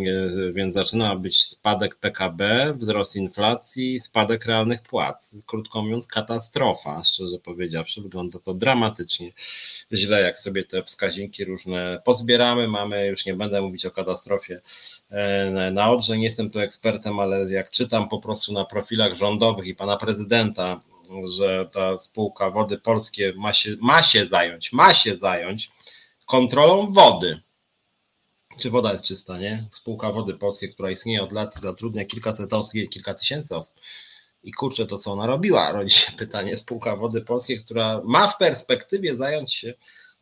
[0.54, 5.36] więc zaczyna być spadek PKB, wzrost inflacji, spadek realnych płac.
[5.46, 8.02] Krótko mówiąc, katastrofa, szczerze powiedziawszy.
[8.02, 9.32] Wygląda to dramatycznie
[9.94, 12.68] źle, jak sobie te wskaźniki różne pozbieramy.
[12.68, 14.62] Mamy, już nie będę mówić o katastrofie
[15.10, 19.68] e, na Odrze, nie jestem tu ekspertem, ale jak czytam po prostu na profilach rządowych
[19.68, 20.82] i pana prezydenta,
[21.38, 25.72] że ta spółka Wody Polskie ma się, ma się zająć, ma się zająć
[26.26, 27.40] kontrolą wody
[28.58, 29.68] czy woda jest czysta, nie?
[29.72, 33.74] Spółka Wody Polskiej, która istnieje od lat i zatrudnia kilkaset osób, kilka tysięcy osób.
[34.44, 35.72] I kurczę, to co ona robiła?
[35.72, 36.58] Rodzi się pytanie.
[36.58, 39.74] Spółka Wody Polskiej, która ma w perspektywie zająć się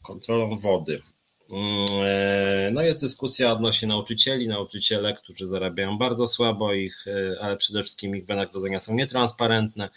[0.04, 1.02] kontrolą wody.
[1.50, 7.58] Mm, e, no jest dyskusja odnośnie nauczycieli, nauczyciele, którzy zarabiają bardzo słabo, ich, e, ale
[7.58, 9.90] przede wszystkim ich wynagrodzenia są nietransparentne.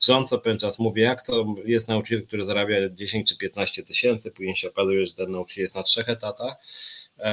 [0.00, 4.30] Rząd co pewien czas mówi, jak to jest nauczyciel, który zarabia 10 czy 15 tysięcy,
[4.30, 6.54] później się okazuje, że ten nauczyciel jest na trzech etatach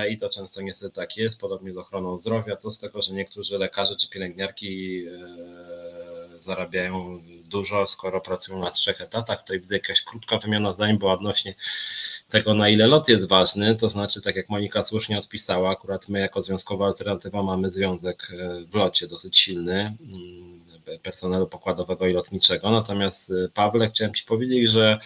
[0.09, 2.55] i to często niestety tak jest, podobnie z ochroną zdrowia.
[2.55, 9.01] Co z tego, że niektórzy lekarze czy pielęgniarki e, zarabiają dużo, skoro pracują na trzech
[9.01, 11.55] etatach, to widzę jakaś krótka wymiana zdań była odnośnie
[12.29, 16.19] tego, na ile lot jest ważny, to znaczy, tak jak Monika słusznie odpisała, akurat my
[16.19, 20.61] jako Związkowa Alternatywa mamy związek e, w locie dosyć silny, mm,
[21.03, 24.99] personelu pokładowego i lotniczego, natomiast Pawle, chciałem Ci powiedzieć, że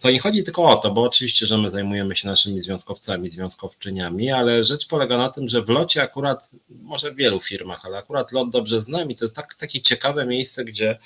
[0.00, 4.32] to nie chodzi tylko o to, bo oczywiście, że my zajmujemy się naszymi związkowcami, związkowczyniami,
[4.32, 8.32] ale rzecz polega na tym, że w locie akurat, może w wielu firmach, ale akurat
[8.32, 10.98] lot dobrze znam i to jest tak, takie ciekawe miejsce, gdzie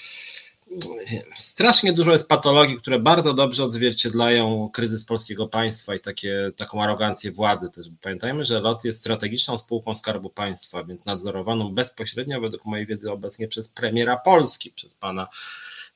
[1.36, 7.32] strasznie dużo jest patologii, które bardzo dobrze odzwierciedlają kryzys polskiego państwa i takie, taką arogancję
[7.32, 7.86] władzy też.
[8.02, 13.48] Pamiętajmy, że LOT jest strategiczną spółką Skarbu Państwa, więc nadzorowaną bezpośrednio według mojej wiedzy obecnie
[13.48, 15.28] przez premiera Polski, przez pana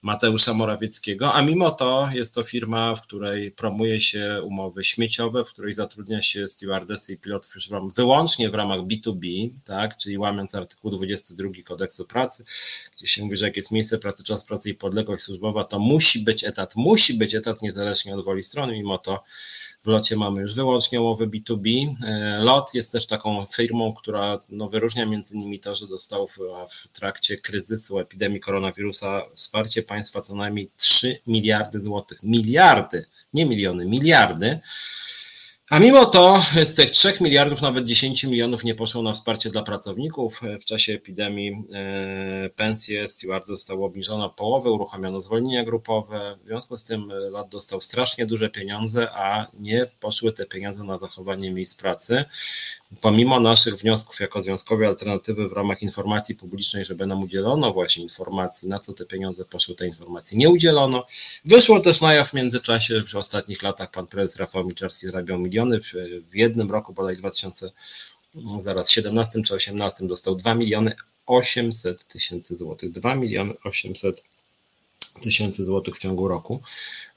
[0.02, 5.48] Mateusza Morawieckiego, a mimo to jest to firma, w której promuje się umowy śmieciowe, w
[5.48, 7.52] której zatrudnia się stewardessy i pilotów
[7.96, 12.44] wyłącznie w ramach B2B, tak, czyli łamiąc artykuł 22 kodeksu pracy,
[12.96, 16.24] gdzie się mówi, że jak jest miejsce pracy, czas pracy i podległość służbowa, to musi
[16.24, 19.22] być etat, musi być etat niezależnie od woli strony, mimo to
[19.84, 21.94] w locie mamy już wyłącznie umowy B2B.
[22.04, 26.38] E, LOT jest też taką firmą, która no, wyróżnia między innymi to, że dostał w,
[26.70, 32.22] w trakcie kryzysu epidemii koronawirusa wsparcie państwa co najmniej 3 miliardy złotych.
[32.22, 34.60] Miliardy, nie miliony, miliardy
[35.70, 39.62] A mimo to z tych 3 miliardów nawet 10 milionów nie poszło na wsparcie dla
[39.62, 40.40] pracowników.
[40.60, 46.36] W czasie epidemii e, pensje stewardów zostały obniżone o połowę, uruchomiono zwolnienia grupowe.
[46.42, 50.98] W związku z tym lat dostał strasznie duże pieniądze, a nie poszły te pieniądze na
[50.98, 52.24] zachowanie miejsc pracy.
[53.00, 58.68] Pomimo naszych wniosków jako Związkowej Alternatywy w ramach informacji publicznej, żeby nam udzielono właśnie informacji,
[58.68, 61.06] na co te pieniądze poszły, te informacji nie udzielono.
[61.44, 65.80] Wyszło też na jaw w międzyczasie, w ostatnich latach pan prezes Rafał Miczarski zarabiał miliony,
[65.80, 65.92] w,
[66.30, 67.70] w jednym roku, bodaj 2000,
[68.34, 70.96] no zaraz 17 czy 18 dostał 2 miliony
[71.26, 72.92] 800 tysięcy złotych.
[72.92, 74.24] 2 miliony 800
[75.22, 76.60] tysięcy złotych w ciągu roku.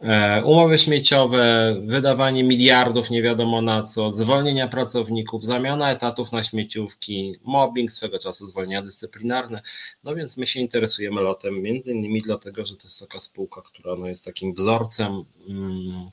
[0.02, 7.36] E, umowy śmieciowe, wydawanie miliardów nie wiadomo na co, zwolnienia pracowników, zamiana etatów na śmieciówki,
[7.44, 9.62] mobbing, swego czasu zwolnienia dyscyplinarne.
[10.03, 13.95] No więc my się interesujemy lotem, między innymi dlatego, że to jest taka spółka, która
[13.95, 16.10] no jest takim wzorcem, hmm,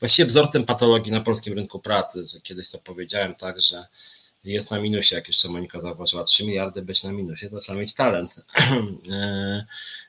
[0.00, 3.86] właściwie wzorcem patologii na polskim rynku pracy, że kiedyś to powiedziałem tak, że
[4.44, 7.94] jest na minusie, jak jeszcze Monika zauważyła, 3 miliardy być na minusie, to trzeba mieć
[7.94, 8.34] talent.
[9.10, 9.66] E,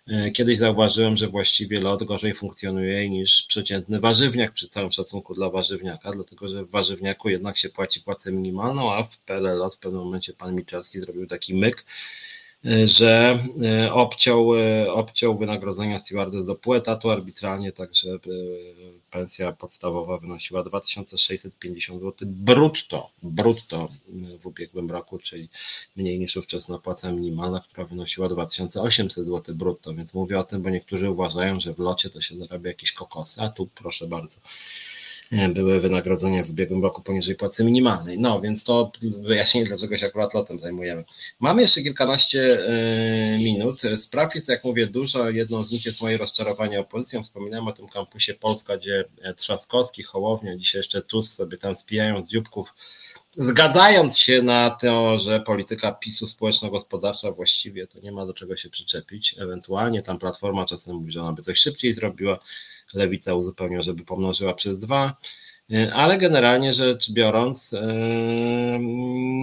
[0.07, 5.49] e, kiedyś zauważyłem, że właściwie lot gorzej funkcjonuje niż przeciętny warzywniak, przy całym szacunku dla
[5.49, 10.01] warzywniaka, dlatego że w warzywniaku jednak się płaci płacę minimalną, a w PLL w pewnym
[10.01, 11.85] momencie pan Miczarski zrobił taki myk,
[12.85, 18.19] że e, obciął, e, obciął wynagrodzenia stewardess do pół etatu arbitralnie, tak że e,
[19.11, 23.87] pensja podstawowa wynosiła 2650 zł brutto, brutto
[24.39, 25.49] w ubiegłym roku, czyli
[25.95, 30.69] mniej niż ówczesna płaca minimalna, która wynosiła 2800 zł brutto, więc mówię o tym, bo
[30.69, 34.39] niektórzy uważają, że w locie to się zarabia jakieś kokosy, a tu proszę bardzo
[35.53, 38.19] były wynagrodzenia w ubiegłym roku poniżej płacy minimalnej.
[38.19, 41.03] No więc to wyjaśnienie, dlaczego się akurat lotem zajmujemy.
[41.39, 43.81] Mamy jeszcze kilkanaście e, minut.
[43.97, 45.29] Spraw jest, jak mówię, dużo.
[45.29, 47.23] Jedną z nich jest moje rozczarowanie opozycją.
[47.23, 49.03] Wspominałem o tym kampusie Polska, gdzie
[49.35, 52.73] Trzaskowski, Hołownia, dzisiaj jeszcze Tusk sobie tam spijają z dzióbków
[53.35, 58.69] zgadzając się na to, że polityka PiSu społeczno-gospodarcza właściwie to nie ma do czego się
[58.69, 59.35] przyczepić.
[59.39, 62.39] Ewentualnie tam Platforma czasem mówi, że ona by coś szybciej zrobiła,
[62.93, 65.17] Lewica uzupełnia, żeby pomnożyła przez dwa.
[65.93, 67.75] Ale generalnie rzecz biorąc,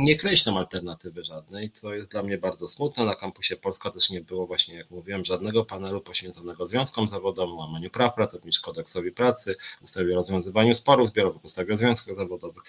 [0.05, 3.05] nie kreślą alternatywy żadnej, co jest dla mnie bardzo smutne.
[3.05, 7.91] Na kampusie Polska też nie było właśnie, jak mówiłem, żadnego panelu poświęconego związkom zawodowym, łamaniu
[7.91, 12.63] praw pracowniczych, kodeksowi pracy, ustawie o rozwiązywaniu sporów zbiorowych, ustawie o związkach zawodowych.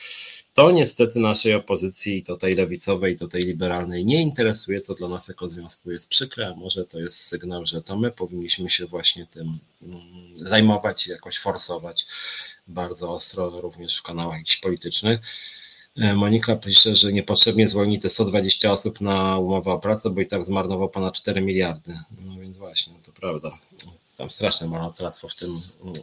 [0.53, 5.27] To niestety naszej opozycji, to tej lewicowej, to tej liberalnej, nie interesuje, co dla nas
[5.27, 9.25] jako związku jest przykre, a może to jest sygnał, że to my powinniśmy się właśnie
[9.25, 10.01] tym mm,
[10.35, 12.05] zajmować i jakoś forsować
[12.67, 15.19] bardzo ostro, również w kanałach politycznych.
[15.97, 20.27] E, Monika pisze, że niepotrzebnie zwolni te 120 osób na umowę o pracę, bo i
[20.27, 21.99] tak zmarnował ponad 4 miliardy.
[22.25, 23.51] No więc właśnie, to prawda
[24.21, 25.53] tam straszne marnotrawstwo w tym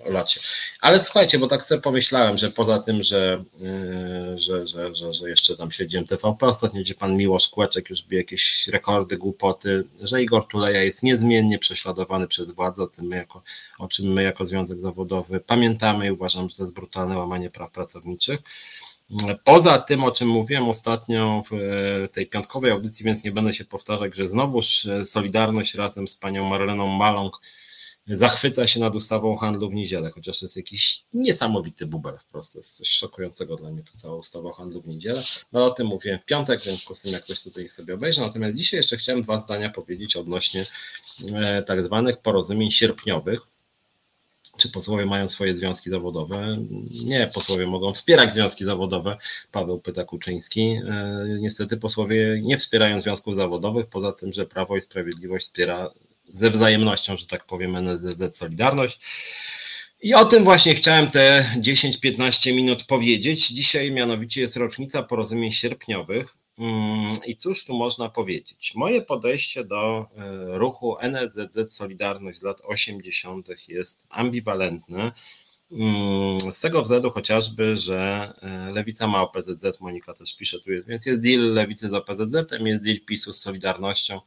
[0.06, 0.40] locie.
[0.80, 5.30] Ale słuchajcie, bo tak sobie pomyślałem, że poza tym, że, yy, że, że, że, że
[5.30, 10.22] jeszcze tam śledziłem TVP ostatnio, gdzie pan Miłosz Kłeczek już bije jakieś rekordy, głupoty, że
[10.22, 13.42] Igor Tuleja jest niezmiennie prześladowany przez władzę, o, tym my jako,
[13.78, 17.70] o czym my jako Związek Zawodowy pamiętamy i uważam, że to jest brutalne łamanie praw
[17.70, 18.40] pracowniczych.
[19.44, 24.16] Poza tym, o czym mówiłem ostatnio w tej piątkowej audycji, więc nie będę się powtarzać,
[24.16, 27.40] że znowuż Solidarność razem z panią Marleną Maląg
[28.08, 32.52] zachwyca się nad ustawą o handlu w niedzielę, chociaż to jest jakiś niesamowity bubel wprost.
[32.52, 35.22] To jest coś szokującego dla mnie, to cała ustawa o handlu w niedzielę.
[35.52, 36.64] No o tym mówiłem w piątek, w
[37.02, 38.20] tym jak ktoś tutaj sobie obejrzy.
[38.20, 40.66] Natomiast dzisiaj jeszcze chciałem dwa zdania powiedzieć odnośnie
[41.34, 43.40] e, tak zwanych porozumień sierpniowych.
[44.58, 46.58] Czy posłowie mają swoje związki zawodowe?
[47.04, 49.16] Nie, posłowie mogą wspierać związki zawodowe.
[49.52, 50.60] Paweł pyta Kuczyński.
[50.60, 55.90] E, niestety posłowie nie wspierają związków zawodowych, poza tym, że Prawo i Sprawiedliwość wspiera
[56.32, 58.98] ze wzajemnością, że tak powiem, NZZ Solidarność.
[60.00, 63.48] I o tym właśnie chciałem te 10-15 minut powiedzieć.
[63.48, 66.36] Dzisiaj mianowicie jest rocznica porozumień sierpniowych.
[66.58, 68.72] Mm, I cóż tu można powiedzieć?
[68.74, 73.48] Moje podejście do e, ruchu NSZZ Solidarność z lat 80.
[73.68, 75.12] jest ambiwalentne.
[75.72, 80.88] Mm, z tego względu chociażby, że e, Lewica ma OPZZ, Monika też pisze tu jest,
[80.88, 84.20] więc jest deal Lewicy z OPZZ, jest deal PiSu z Solidarnością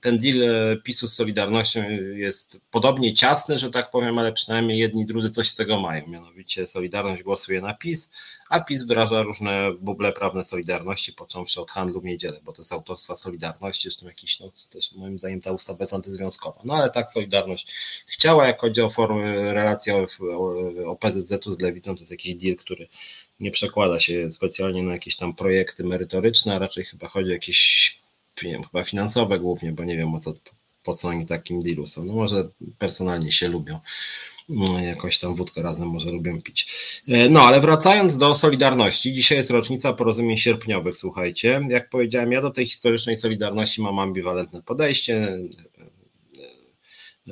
[0.00, 5.06] ten deal e, PiSu z Solidarnością jest podobnie ciasny, że tak powiem, ale przynajmniej jedni
[5.06, 6.06] drudzy coś z tego mają.
[6.06, 8.10] Mianowicie Solidarność głosuje na PiS,
[8.50, 12.72] a PiS wyraża różne buble prawne Solidarności, począwszy od handlu w niedzielę, bo to jest
[12.72, 16.60] autorstwa Solidarności, zresztą jakiś, no też moim zdaniem ta ustawa jest antyzwiązkowa.
[16.64, 17.66] No ale tak Solidarność
[18.06, 19.92] chciała, jak chodzi o formy relacji
[20.86, 22.88] OPZZ-u z Lewicą, to jest jakiś deal, który
[23.40, 28.00] nie przekłada się specjalnie na jakieś tam projekty merytoryczne, a raczej chyba chodzi o jakieś
[28.42, 30.34] nie wiem, chyba finansowe głównie, bo nie wiem o co,
[30.84, 32.04] po co oni takim dealu są.
[32.04, 32.48] No może
[32.78, 33.80] personalnie się lubią.
[34.50, 36.68] mm, jakoś tam wódkę razem może lubią pić.
[37.08, 41.60] E, no, ale wracając do Solidarności, dzisiaj jest rocznica porozumień sierpniowych, słuchajcie.
[41.68, 45.38] Jak powiedziałem, ja do tej historycznej Solidarności mam ambiwalentne podejście.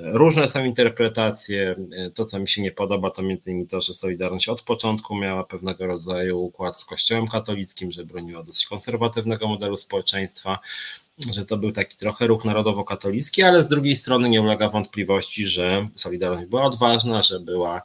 [0.03, 1.75] Różne są interpretacje.
[2.15, 5.45] To, co mi się nie podoba, to między innymi to, że Solidarność od początku miała
[5.45, 10.59] pewnego rodzaju układ z Kościołem katolickim, że broniła dosyć konserwatywnego modelu społeczeństwa,
[11.31, 15.89] że to był taki trochę ruch narodowo-katolicki, ale z drugiej strony nie ulega wątpliwości, że
[15.97, 17.83] Solidarność była odważna, że była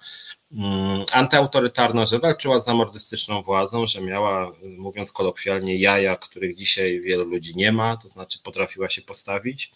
[0.53, 7.25] mm, antyautorytarna, że walczyła z zamordystyczną władzą, że miała, mówiąc kolokwialnie, jaja, których dzisiaj wielu
[7.25, 9.71] ludzi nie ma, to znaczy potrafiła się postawić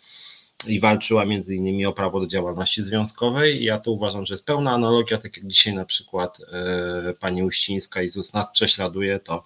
[0.67, 3.63] i walczyła między innymi o prawo do działalności związkowej.
[3.63, 8.01] Ja to uważam, że jest pełna analogia, tak jak dzisiaj na przykład e, pani Uścińska
[8.01, 9.43] i ZUS nas prześladuje, to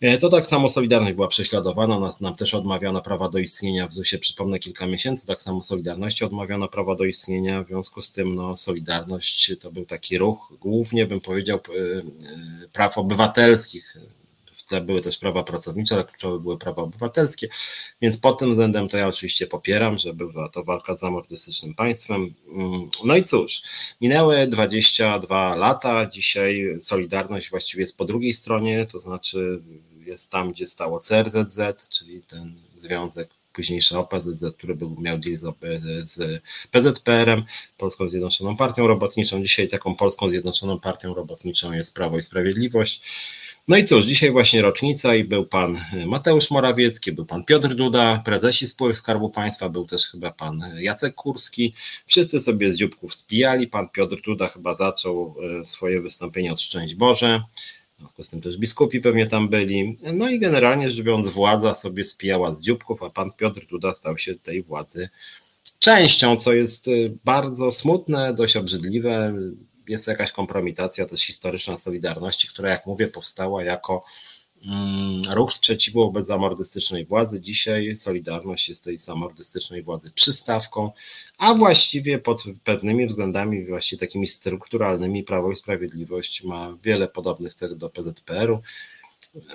[0.00, 3.92] e, to tak samo Solidarność była prześladowana, nas, nam też odmawiano prawa do istnienia w
[3.92, 8.34] ZUS-ie, przypomnę kilka miesięcy, tak samo Solidarności odmawiano prawa do istnienia, w związku z tym
[8.34, 13.96] no, Solidarność to był taki ruch, głównie bym powiedział e, praw obywatelskich,
[14.80, 17.48] były też prawa pracownicze, ale kluczowe były prawa obywatelskie,
[18.02, 22.34] więc pod tym względem to ja oczywiście popieram, że była to walka z zamordystycznym państwem.
[22.48, 23.62] Mm, no i cóż,
[24.00, 29.60] minęły 22 lata, dzisiaj Solidarność właściwie jest po drugiej stronie, to znaczy
[30.06, 35.44] jest tam, gdzie stało CRZZ, czyli ten związek późniejszy OPZZ, który był, miał deal z,
[36.10, 37.44] z PZPR-em,
[37.78, 39.42] Polską Zjednoczoną Partią Robotniczą.
[39.42, 43.02] Dzisiaj taką Polską Zjednoczoną Partią Robotniczą jest Prawo i Sprawiedliwość.
[43.68, 48.22] No i cóż, dzisiaj właśnie rocznica i był pan Mateusz Morawiecki, był pan Piotr Duda,
[48.24, 51.74] prezesi spółek Skarbu Państwa, był też chyba pan Jacek Kurski.
[52.06, 53.66] Wszyscy sobie z dzióbków spijali.
[53.66, 57.42] Pan Piotr Duda chyba zaczął e, swoje wystąpienie od Szczęść Boże.
[57.94, 59.98] W związku z tym też biskupi pewnie tam byli.
[60.14, 64.18] No i generalnie rzecz biorąc, władza sobie spijała z dzióbków, a pan Piotr Duda stał
[64.18, 65.08] się tej władzy
[65.78, 66.90] częścią, co jest e,
[67.24, 69.34] bardzo smutne, dość obrzydliwe
[69.92, 74.04] jest jakaś kompromitacja też historyczna Solidarności, która, jak mówię, powstała jako
[74.66, 77.40] mm, ruch sprzeciwu wobec zamordystycznej władzy.
[77.40, 80.90] Dzisiaj Solidarność jest tej zamordystycznej władzy przystawką,
[81.38, 87.74] a właściwie pod pewnymi względami, właściwie takimi strukturalnymi, Prawo i Sprawiedliwość ma wiele podobnych cech
[87.74, 88.62] do PZPR-u.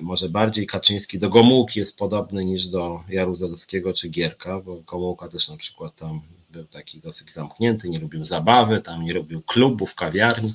[0.01, 5.49] Może bardziej Kaczyński do Gomułki jest podobny niż do Jaruzelskiego czy Gierka, bo Gomułka też
[5.49, 10.53] na przykład tam był taki dosyć zamknięty, nie lubił zabawy, tam nie lubił klubów, kawiarni.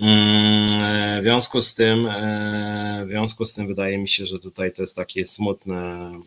[0.00, 4.72] Mm, w związku z tym, e, w związku z tym wydaje mi się, że tutaj
[4.72, 6.22] to jest takie smutne mm,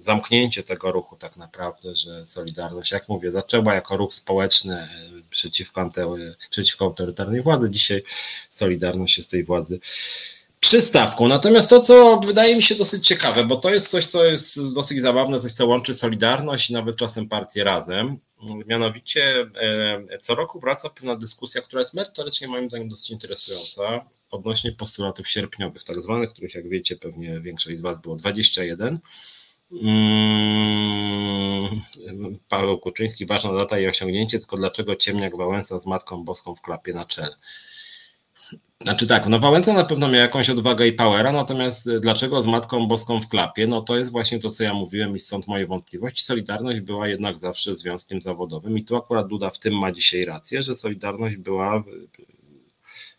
[0.00, 4.88] zamknięcie tego ruchu tak naprawdę, że Solidarność, jak mówię, zaczęła jako ruch społeczny e,
[5.30, 5.90] przeciwko,
[6.50, 7.70] przeciwko autorytarnej władzy.
[7.70, 8.02] Dzisiaj
[8.50, 9.80] Solidarność jest tej władzy
[10.68, 11.28] przystawką.
[11.28, 15.02] Natomiast to, co wydaje mi się dosyć ciekawe, bo to jest coś, co jest dosyć
[15.02, 18.18] zabawne, coś, co łączy Solidarność i nawet czasem partię razem.
[18.66, 19.46] Mianowicie
[20.10, 25.28] e, co roku wraca pewna dyskusja, która jest merytorycznie moim zdaniem dosyć interesująca odnośnie postulatów
[25.28, 28.98] sierpniowych, tak zwanych, których jak wiecie pewnie większość z Was było 21.
[29.82, 31.74] Mm,
[32.48, 36.92] Paweł Kuczyński, ważna data i osiągnięcie, tylko dlaczego Ciemniak Wałęsa z Matką Boską w klapie
[36.92, 37.36] na czele.
[38.84, 42.46] Znaczy tak, no Wałęsa na pewno miał jakąś odwagę i powera, natomiast e, dlaczego z
[42.46, 43.66] Matką Boską w klapie?
[43.66, 46.24] No to jest właśnie to, co ja mówiłem i stąd moje wątpliwości.
[46.24, 50.62] Solidarność była jednak zawsze związkiem zawodowym i tu akurat Duda w tym ma dzisiaj rację,
[50.62, 51.82] że Solidarność była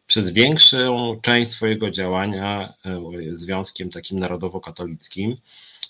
[0.08, 3.02] przez większą część swojego działania e,
[3.34, 5.36] związkiem takim narodowo-katolickim,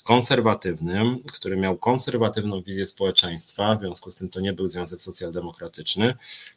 [0.06, 6.16] konserwatywnym, który miał konserwatywną wizję społeczeństwa, w związku z tym to nie był związek socjaldemokratyczny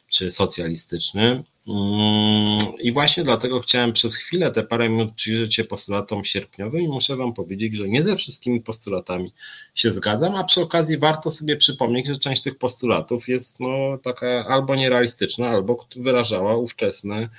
[0.09, 1.43] czy socjalistyczny.
[1.67, 6.87] Mm, I właśnie dlatego chciałem przez chwilę, te parę minut przyjrzeć się postulatom sierpniowym i
[6.87, 9.33] muszę Wam powiedzieć, że nie ze wszystkimi postulatami
[9.75, 14.45] się zgadzam, a przy okazji warto sobie przypomnieć, że część tych postulatów jest no, taka
[14.45, 17.29] albo nierealistyczna, albo wyrażała ówczesne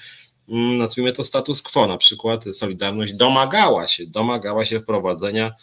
[0.49, 5.55] mm, nazwijmy to status quo, na przykład Solidarność domagała się, domagała się wprowadzenia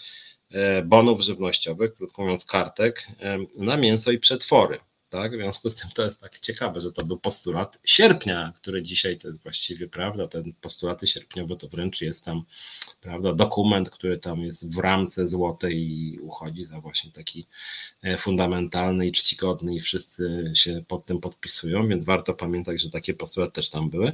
[0.84, 4.80] bonów żywnościowych, krótko mówiąc kartek, e, na mięso i przetwory.
[5.10, 5.32] Tak?
[5.32, 9.18] W związku z tym to jest tak ciekawe, że to był postulat sierpnia, który dzisiaj
[9.18, 10.28] to jest właściwie prawda.
[10.28, 12.44] Ten postulaty sierpniowe to wręcz jest tam
[13.02, 17.46] prawda, dokument, który tam jest w ramce złotej i uchodzi za właśnie taki
[18.04, 23.14] e, fundamentalny i czcigodny i wszyscy się pod tym podpisują, więc warto pamiętać, że takie
[23.14, 24.12] postulaty też tam były.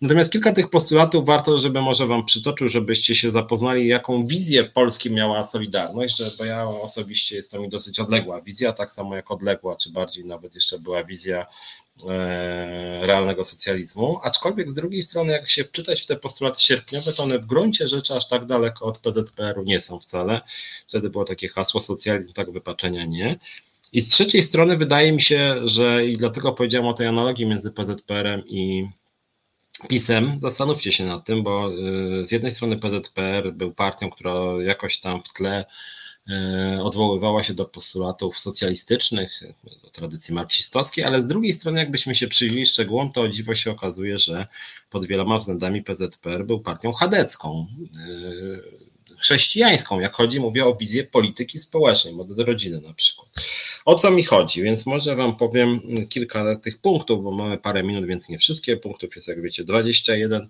[0.00, 5.10] Natomiast kilka tych postulatów warto, żeby może Wam przytoczył, żebyście się zapoznali, jaką wizję Polski
[5.10, 9.30] miała Solidarność, że, bo ja osobiście jest to mi dosyć odległa wizja, tak samo jak
[9.30, 11.46] odległa, czy bardziej nawet jeszcze była wizja
[12.08, 17.22] e, realnego socjalizmu, aczkolwiek z drugiej strony, jak się wczytać w te postulaty sierpniowe, to
[17.22, 20.40] one w gruncie rzeczy aż tak daleko od PZPR-u nie są wcale.
[20.88, 23.38] Wtedy było takie hasło socjalizm, tak wypaczenia nie.
[23.92, 27.70] I z trzeciej strony wydaje mi się, że i dlatego powiedziałem o tej analogii między
[27.70, 28.88] PZPR-em i
[29.88, 31.70] PiSem, zastanówcie się nad tym, bo
[32.22, 34.32] y, z jednej strony PZPR był partią, która
[34.62, 35.64] jakoś tam w tle
[36.82, 39.40] odwoływała się do postulatów socjalistycznych,
[39.82, 44.18] do tradycji marksistowskiej, ale z drugiej strony, jakbyśmy się przyjrzeli szczegółom, to dziwo się okazuje,
[44.18, 44.46] że
[44.90, 47.66] pod wieloma względami PZPR był partią chadecką
[48.08, 48.88] y,
[49.18, 53.28] chrześcijańską, jak chodzi, mówię o wizję polityki społecznej, model rodziny na przykład.
[53.84, 54.62] O co mi chodzi?
[54.62, 59.16] Więc może Wam powiem kilka tych punktów, bo mamy parę minut, więc nie wszystkie punktów
[59.16, 60.48] jest, jak wiecie, 21.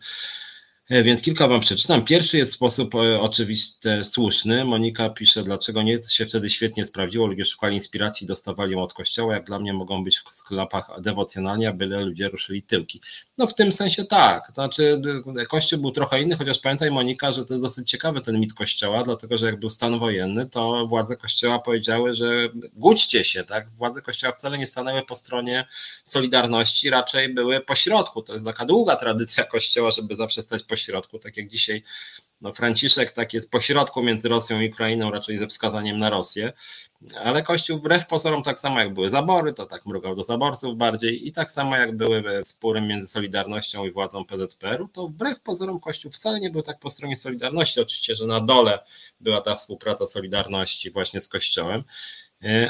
[0.91, 2.05] E, więc kilka Wam przeczytam.
[2.05, 4.65] Pierwszy jest sposób e, oczywiście słuszny.
[4.65, 7.27] Monika pisze, dlaczego nie się wtedy świetnie sprawdziło.
[7.27, 9.35] Ludzie szukali inspiracji dostawali ją od kościoła.
[9.35, 13.01] Jak dla mnie mogą być w sklepach dewocjonalnie, a byle ludzie ruszyli tyłki.
[13.39, 14.51] No w tym sensie tak.
[14.55, 15.03] Znaczy
[15.49, 19.05] kościół był trochę inny, chociaż pamiętaj Monika, że to jest dosyć ciekawy ten mit kościoła,
[19.05, 23.71] dlatego że jak był stan wojenny, to władze kościoła powiedziały, że gódźcie się, tak?
[23.71, 25.67] Władze kościoła wcale nie stanęły po stronie
[26.05, 28.23] Solidarności, raczej były po środku.
[28.23, 31.83] To jest taka długa tradycja kościoła, żeby zawsze stać po pośrodku, tak jak dzisiaj
[32.41, 36.53] no Franciszek tak jest pośrodku między Rosją i Ukrainą, raczej ze wskazaniem na Rosję,
[37.25, 41.29] ale Kościół wbrew pozorom tak samo jak były zabory, to tak mrugał do zaborców bardziej
[41.29, 46.13] i tak samo jak były spory między Solidarnością i władzą PZPR-u, to wbrew pozorom Kościół
[46.13, 48.79] wcale nie był tak po stronie Solidarności, oczywiście, że na dole
[49.21, 51.85] była ta współpraca Solidarności właśnie z Kościołem,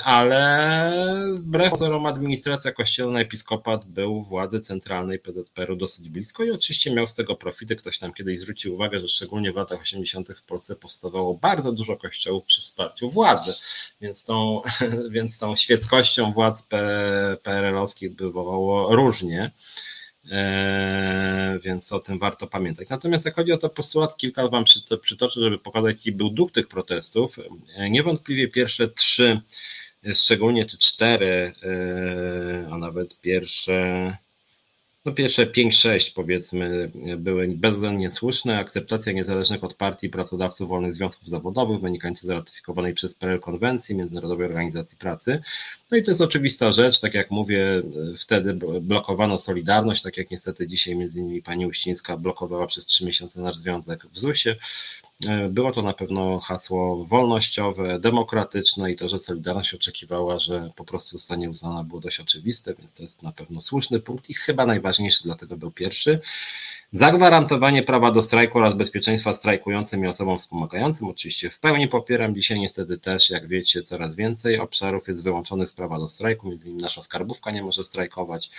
[0.04, 0.92] ale
[1.34, 7.14] wbrew pozorom administracja kościelna, episkopat był władzy centralnej PZPR-u dosyć blisko i oczywiście miał z
[7.14, 7.76] tego profity.
[7.76, 10.28] Ktoś tam kiedyś zwrócił uwagę, że szczególnie w latach 80.
[10.28, 13.52] w Polsce powstawało bardzo dużo kościołów przy wsparciu władzy,
[14.00, 14.62] więc tą,
[15.10, 16.66] więc tą świeckością władz
[17.42, 19.50] PRL-owskich bywało różnie.
[20.30, 22.88] Eee, więc o tym warto pamiętać.
[22.88, 24.64] Natomiast jak chodzi o to postulat, kilka Wam
[25.02, 27.36] przytoczę, żeby pokazać, jaki był duch tych protestów.
[27.76, 29.40] Eee, niewątpliwie pierwsze trzy,
[30.14, 34.16] szczególnie te cztery, eee, a nawet pierwsze
[35.08, 38.58] no pierwsze 5-6 powiedzmy były bezwzględnie słuszne.
[38.58, 44.46] Akceptacja niezależnych od partii pracodawców wolnych związków zawodowych wynikających z ratyfikowanej przez PRL konwencji Międzynarodowej
[44.46, 45.42] Organizacji Pracy.
[45.90, 47.82] No i to jest oczywista rzecz, tak jak mówię,
[48.18, 53.40] wtedy blokowano Solidarność, tak jak niestety dzisiaj między innymi pani Uścińska blokowała przez trzy miesiące
[53.40, 54.56] nasz związek w ZUS-ie.
[55.26, 60.84] E, było to na pewno hasło wolnościowe, demokratyczne i to, że Solidarność oczekiwała, że po
[60.84, 64.66] prostu zostanie uznana było dość oczywiste, więc to jest na pewno słuszny punkt i chyba
[64.66, 66.20] najważniejszy, dlatego był pierwszy.
[66.92, 71.08] Zagwarantowanie prawa do strajku oraz bezpieczeństwa strajkującym i osobom wspomagającym.
[71.08, 72.34] Oczywiście w pełni popieram.
[72.34, 76.48] Dzisiaj niestety też, jak wiecie, coraz więcej obszarów jest wyłączonych z prawa do strajku.
[76.48, 78.50] Między innymi nasza skarbówka nie może strajkować.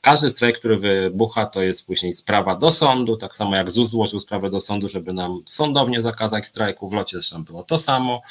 [0.00, 3.16] Każdy strajk, który wybucha, to jest później sprawa do sądu.
[3.16, 6.88] Tak samo jak ZUS złożył sprawę do sądu, żeby nam sądownie zakazać strajku.
[6.88, 8.22] W locie zresztą było to samo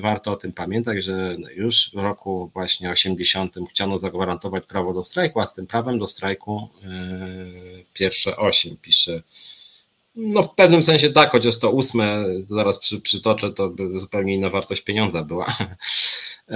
[0.00, 5.40] warto o tym pamiętać, że już w roku właśnie 80 chciano zagwarantować prawo do strajku,
[5.40, 9.22] a z tym prawem do strajku yy, pierwsze osiem pisze
[10.16, 14.50] no w pewnym sensie tak, chociaż to ósme, zaraz przy, przytoczę, to by zupełnie inna
[14.50, 15.46] wartość pieniądza była.
[16.50, 16.54] E,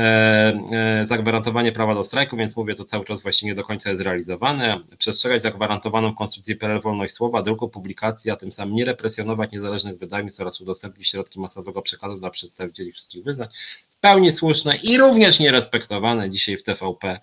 [0.73, 4.03] e, zagwarantowanie prawa do strajku, więc mówię, to cały czas właśnie nie do końca jest
[4.03, 4.81] realizowane.
[4.99, 9.99] Przestrzegać zagwarantowaną w Konstytucji PRL wolność słowa, druku, publikacji, a tym samym nie represjonować niezależnych
[9.99, 13.49] wydawnictw oraz udostępnić środki masowego przekazu dla przedstawicieli wszystkich wyznań.
[13.91, 17.21] W pełni słuszne i również nierespektowane dzisiaj w TVP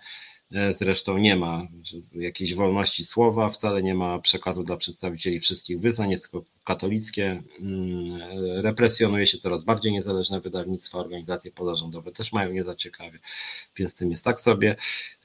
[0.72, 1.68] zresztą nie ma
[2.16, 7.44] jakiejś wolności słowa, wcale nie ma przekazu dla przedstawicieli wszystkich wyznań, jest tylko katolickie.
[7.60, 8.06] Mm,
[8.62, 13.20] represjonuje się coraz bardziej niezależne wydawnictwa, organizacje pozarządowe też mają nie za ciekawie,
[13.76, 14.76] więc tym jest tak sobie.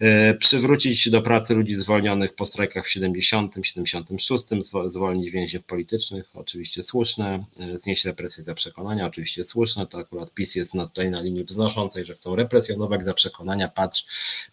[0.00, 4.44] E, przywrócić do pracy ludzi zwolnionych po strajkach w 70, 76,
[4.86, 10.55] zwolnić więźniów politycznych, oczywiście słuszne, e, znieść represje za przekonania, oczywiście słuszne, to akurat PiS
[10.55, 14.05] jest tutaj na linii wznoszącej, że chcą represjonować za przekonania, patrz,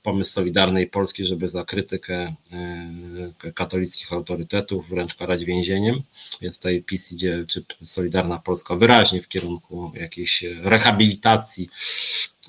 [0.03, 0.33] pomysł
[0.65, 2.35] Solidarnej Polski, żeby za krytykę
[3.43, 6.01] e, katolickich autorytetów wręcz karać więzieniem,
[6.41, 11.69] jest tutaj PiS idzie, czy Solidarna Polska wyraźnie w kierunku jakiejś rehabilitacji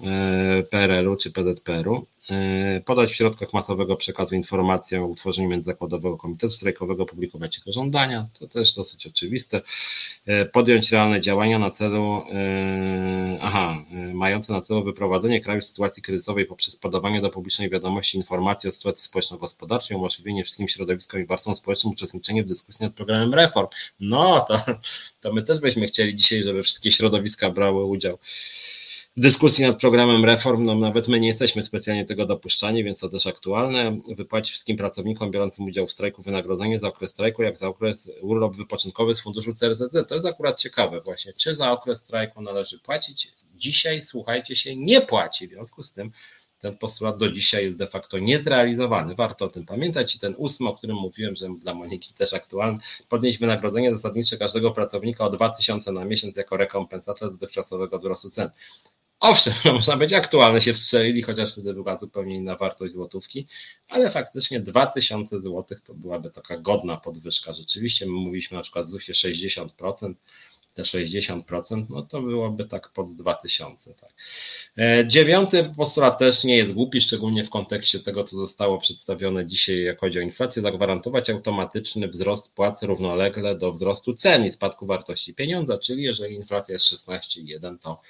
[0.05, 2.07] e, PRL-u czy PZPR-u.
[2.31, 8.29] E, podać w środkach masowego przekazu informację o utworzeniu Międzyzakładowego Komitetu Strajkowego, publikować jego żądania,
[8.39, 9.61] to też dosyć oczywiste.
[10.27, 13.85] E, podjąć realne działania na celu, e, aha,
[14.15, 18.73] mające na celu wyprowadzenie kraju z sytuacji kryzysowej poprzez podawanie do publicznej wiadomości informacji o
[18.73, 23.69] sytuacji społeczno-gospodarczej, umożliwienie wszystkim środowiskom i warstwom społecznym uczestniczenie w dyskusji nad programem reform.
[24.01, 24.61] No, to,
[25.21, 28.19] to my też byśmy chcieli dzisiaj, żeby wszystkie środowiska brały udział
[29.17, 33.09] w dyskusji nad programem reform, no nawet my nie jesteśmy specjalnie tego dopuszczani, więc to
[33.09, 33.99] też aktualne.
[34.17, 38.57] Wypłacić wszystkim pracownikom biorącym udział w strajku wynagrodzenie za okres strajku, jak za okres urlop
[38.57, 40.09] wypoczynkowy z funduszu CRZZ.
[40.09, 45.01] To jest akurat ciekawe właśnie, czy za okres strajku należy płacić Dzisiaj, słuchajcie się, nie
[45.01, 45.49] płaci.
[45.49, 46.11] W związku z tym
[46.59, 49.15] ten postulat do dzisiaj jest de facto niezrealizowany.
[49.15, 52.79] Warto o tym pamiętać i ten ósmy, o którym mówiłem, że dla Moniki też aktualny,
[53.09, 58.51] podnieść wynagrodzenie zasadnicze każdego pracownika o 2000 na miesiąc jako rekompensatę dotychczasowego wzrostu cen.
[59.21, 63.47] Owszem, można być aktualne, się wstrzelili, chociaż wtedy była zupełnie inna wartość złotówki,
[63.89, 67.53] ale faktycznie 2000 zł to byłaby taka godna podwyżka.
[67.53, 70.15] Rzeczywiście, my mówiliśmy na przykład w ZUS-ie 60%,
[70.75, 73.95] te 60%, no to byłoby tak pod 2000.
[73.95, 74.11] Tak.
[74.79, 79.83] E, dziewiąty postulat też nie jest głupi, szczególnie w kontekście tego, co zostało przedstawione dzisiaj,
[79.83, 85.35] jak chodzi o inflację, zagwarantować automatyczny wzrost płacy równolegle do wzrostu cen i spadku wartości
[85.35, 88.01] pieniądza, czyli jeżeli inflacja jest 16,1, to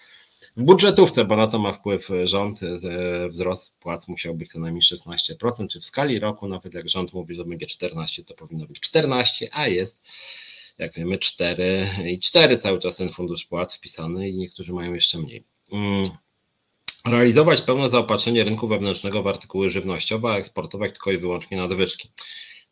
[0.57, 4.83] w budżetówce, bo na to ma wpływ rząd, e, wzrost płac musiał być co najmniej
[4.83, 8.81] 16%, czy w skali roku, nawet jak rząd mówi, że będzie 14, to powinno być
[8.81, 10.03] 14, a jest
[10.79, 15.19] jak wiemy, 4 i 4 cały czas ten fundusz płac wpisany i niektórzy mają jeszcze
[15.19, 15.43] mniej.
[15.73, 16.11] Mm.
[17.07, 22.09] Realizować pełne zaopatrzenie rynku wewnętrznego w artykuły żywnościowe, a eksportować tylko i wyłącznie nadwyżki.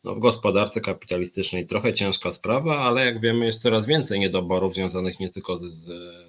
[0.04, 5.20] No, w gospodarce kapitalistycznej trochę ciężka sprawa, ale jak wiemy, jest coraz więcej niedoborów związanych
[5.20, 5.64] nie tylko z,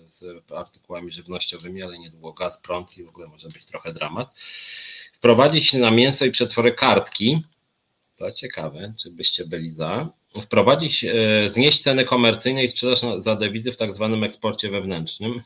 [0.06, 4.34] z, artykułami żywnościowymi, ale niedługo gaz, prąd i w ogóle może być trochę dramat.
[5.14, 7.42] Wprowadzić na mięso i przetwory kartki.
[8.18, 10.10] To ciekawe, czy byście byli za
[10.42, 15.42] wprowadzić, e, znieść ceny komercyjne i sprzedaż za dewizy w tak zwanym eksporcie wewnętrznym.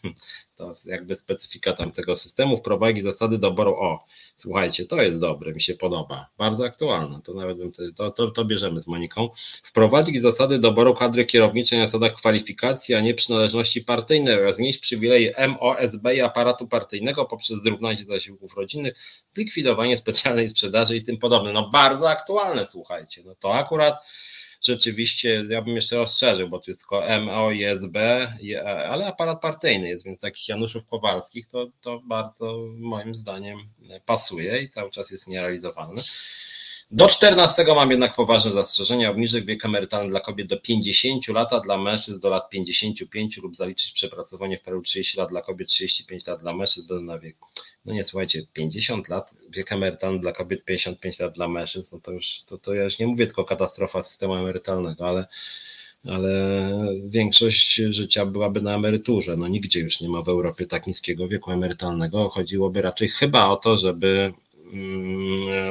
[0.59, 2.57] To jest jakby specyfika tamtego systemu.
[2.57, 3.75] Wprowadzić zasady doboru.
[3.75, 4.05] O,
[4.35, 6.27] słuchajcie, to jest dobre, mi się podoba.
[6.37, 7.21] Bardzo aktualne.
[7.23, 7.57] To nawet
[7.95, 9.29] to, to, to bierzemy z Moniką.
[9.63, 15.47] Wprowadzić zasady doboru kadry kierowniczej na zasadach kwalifikacji, a nie przynależności partyjnej oraz znieść przywileje
[15.47, 18.93] MOSB i aparatu partyjnego poprzez zrównanie zasiłków rodzinnych,
[19.33, 21.53] zlikwidowanie specjalnej sprzedaży i tym podobne.
[21.53, 23.23] No bardzo aktualne, słuchajcie.
[23.25, 23.95] No to akurat
[24.61, 27.97] rzeczywiście, ja bym jeszcze rozszerzył, bo tu jest tylko MOISB,
[28.89, 33.59] ale aparat partyjny jest, więc takich Januszów Kowalskich to, to bardzo moim zdaniem
[34.05, 36.01] pasuje i cały czas jest nierealizowalny.
[36.91, 39.09] Do 14 mam jednak poważne zastrzeżenia.
[39.09, 43.55] Obniżyć wiek emerytalny dla kobiet do 50 lat, a dla mężczyzn do lat 55 lub
[43.55, 47.35] zaliczyć przepracowanie w periodzie 30 lat dla kobiet, 35 lat dla mężczyzn bez na wiek.
[47.85, 52.11] No nie słuchajcie, 50 lat, wiek emerytalny dla kobiet, 55 lat dla mężczyzn, no to
[52.11, 55.27] już, to, to ja już nie mówię tylko katastrofa systemu emerytalnego, ale
[56.07, 56.63] ale
[57.05, 59.37] większość życia byłaby na emeryturze.
[59.37, 62.29] No nigdzie już nie ma w Europie tak niskiego wieku emerytalnego.
[62.29, 64.33] Chodziłoby raczej chyba o to, żeby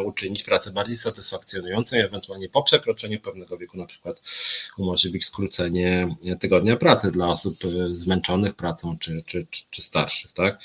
[0.05, 4.23] uczynić pracę bardziej satysfakcjonującą i ewentualnie po przekroczeniu pewnego wieku na przykład
[4.79, 7.57] umożliwić skrócenie tygodnia pracy dla osób
[7.91, 10.33] zmęczonych pracą czy, czy, czy starszych.
[10.33, 10.59] Tak?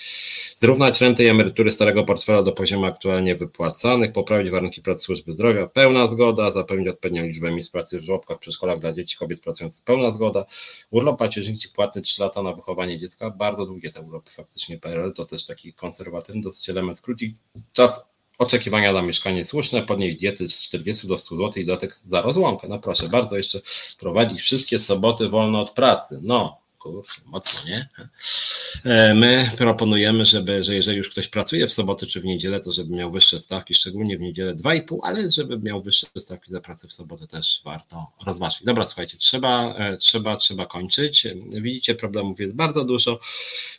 [0.55, 5.67] Zrównać renty i emerytury starego portfela do poziomu aktualnie wypłacanych, poprawić warunki pracy służby zdrowia,
[5.67, 10.11] pełna zgoda, zapewnić odpowiednią liczbę miejsc pracy w żłobkach, przedszkolach dla dzieci, kobiet pracujących, pełna
[10.11, 10.45] zgoda,
[10.91, 15.25] urlop macierzyński płatny 3 lata na wychowanie dziecka, bardzo długie te urlopy faktycznie PRL, to
[15.25, 17.35] też taki konserwatywny dosyć element skrócić
[17.73, 18.05] czas
[18.43, 22.67] oczekiwania na mieszkanie słuszne, podnieść diety z 40 do 100 zł i dodatek za rozłąkę.
[22.67, 23.61] No proszę bardzo, jeszcze
[23.99, 26.19] prowadzić wszystkie soboty wolne od pracy.
[26.21, 27.89] No, kurczę, mocno, nie?
[28.85, 32.71] E, my proponujemy, żeby, że jeżeli już ktoś pracuje w soboty czy w niedzielę, to
[32.71, 36.87] żeby miał wyższe stawki, szczególnie w niedzielę 2,5, ale żeby miał wyższe stawki za pracę
[36.87, 38.63] w sobotę też warto rozważyć.
[38.63, 41.27] Dobra, słuchajcie, trzeba, e, trzeba, trzeba kończyć.
[41.51, 43.19] Widzicie, problemów jest bardzo dużo.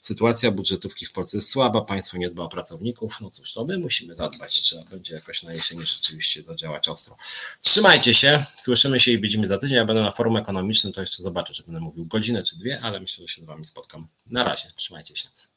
[0.00, 3.20] Sytuacja budżetówki w Polsce jest słaba, państwo nie dba o pracowników.
[3.20, 4.62] No cóż, to my musimy zadbać.
[4.62, 7.16] Trzeba będzie jakoś na jesieni rzeczywiście zadziałać ostro.
[7.62, 9.76] Trzymajcie się, słyszymy się i widzimy za tydzień.
[9.76, 12.93] Ja będę na forum ekonomicznym, to jeszcze zobaczę, czy będę mówił godzinę czy dwie, ale
[12.94, 14.08] ale myślę, że się z Wami spotkam.
[14.26, 15.28] Na razie, trzymajcie się.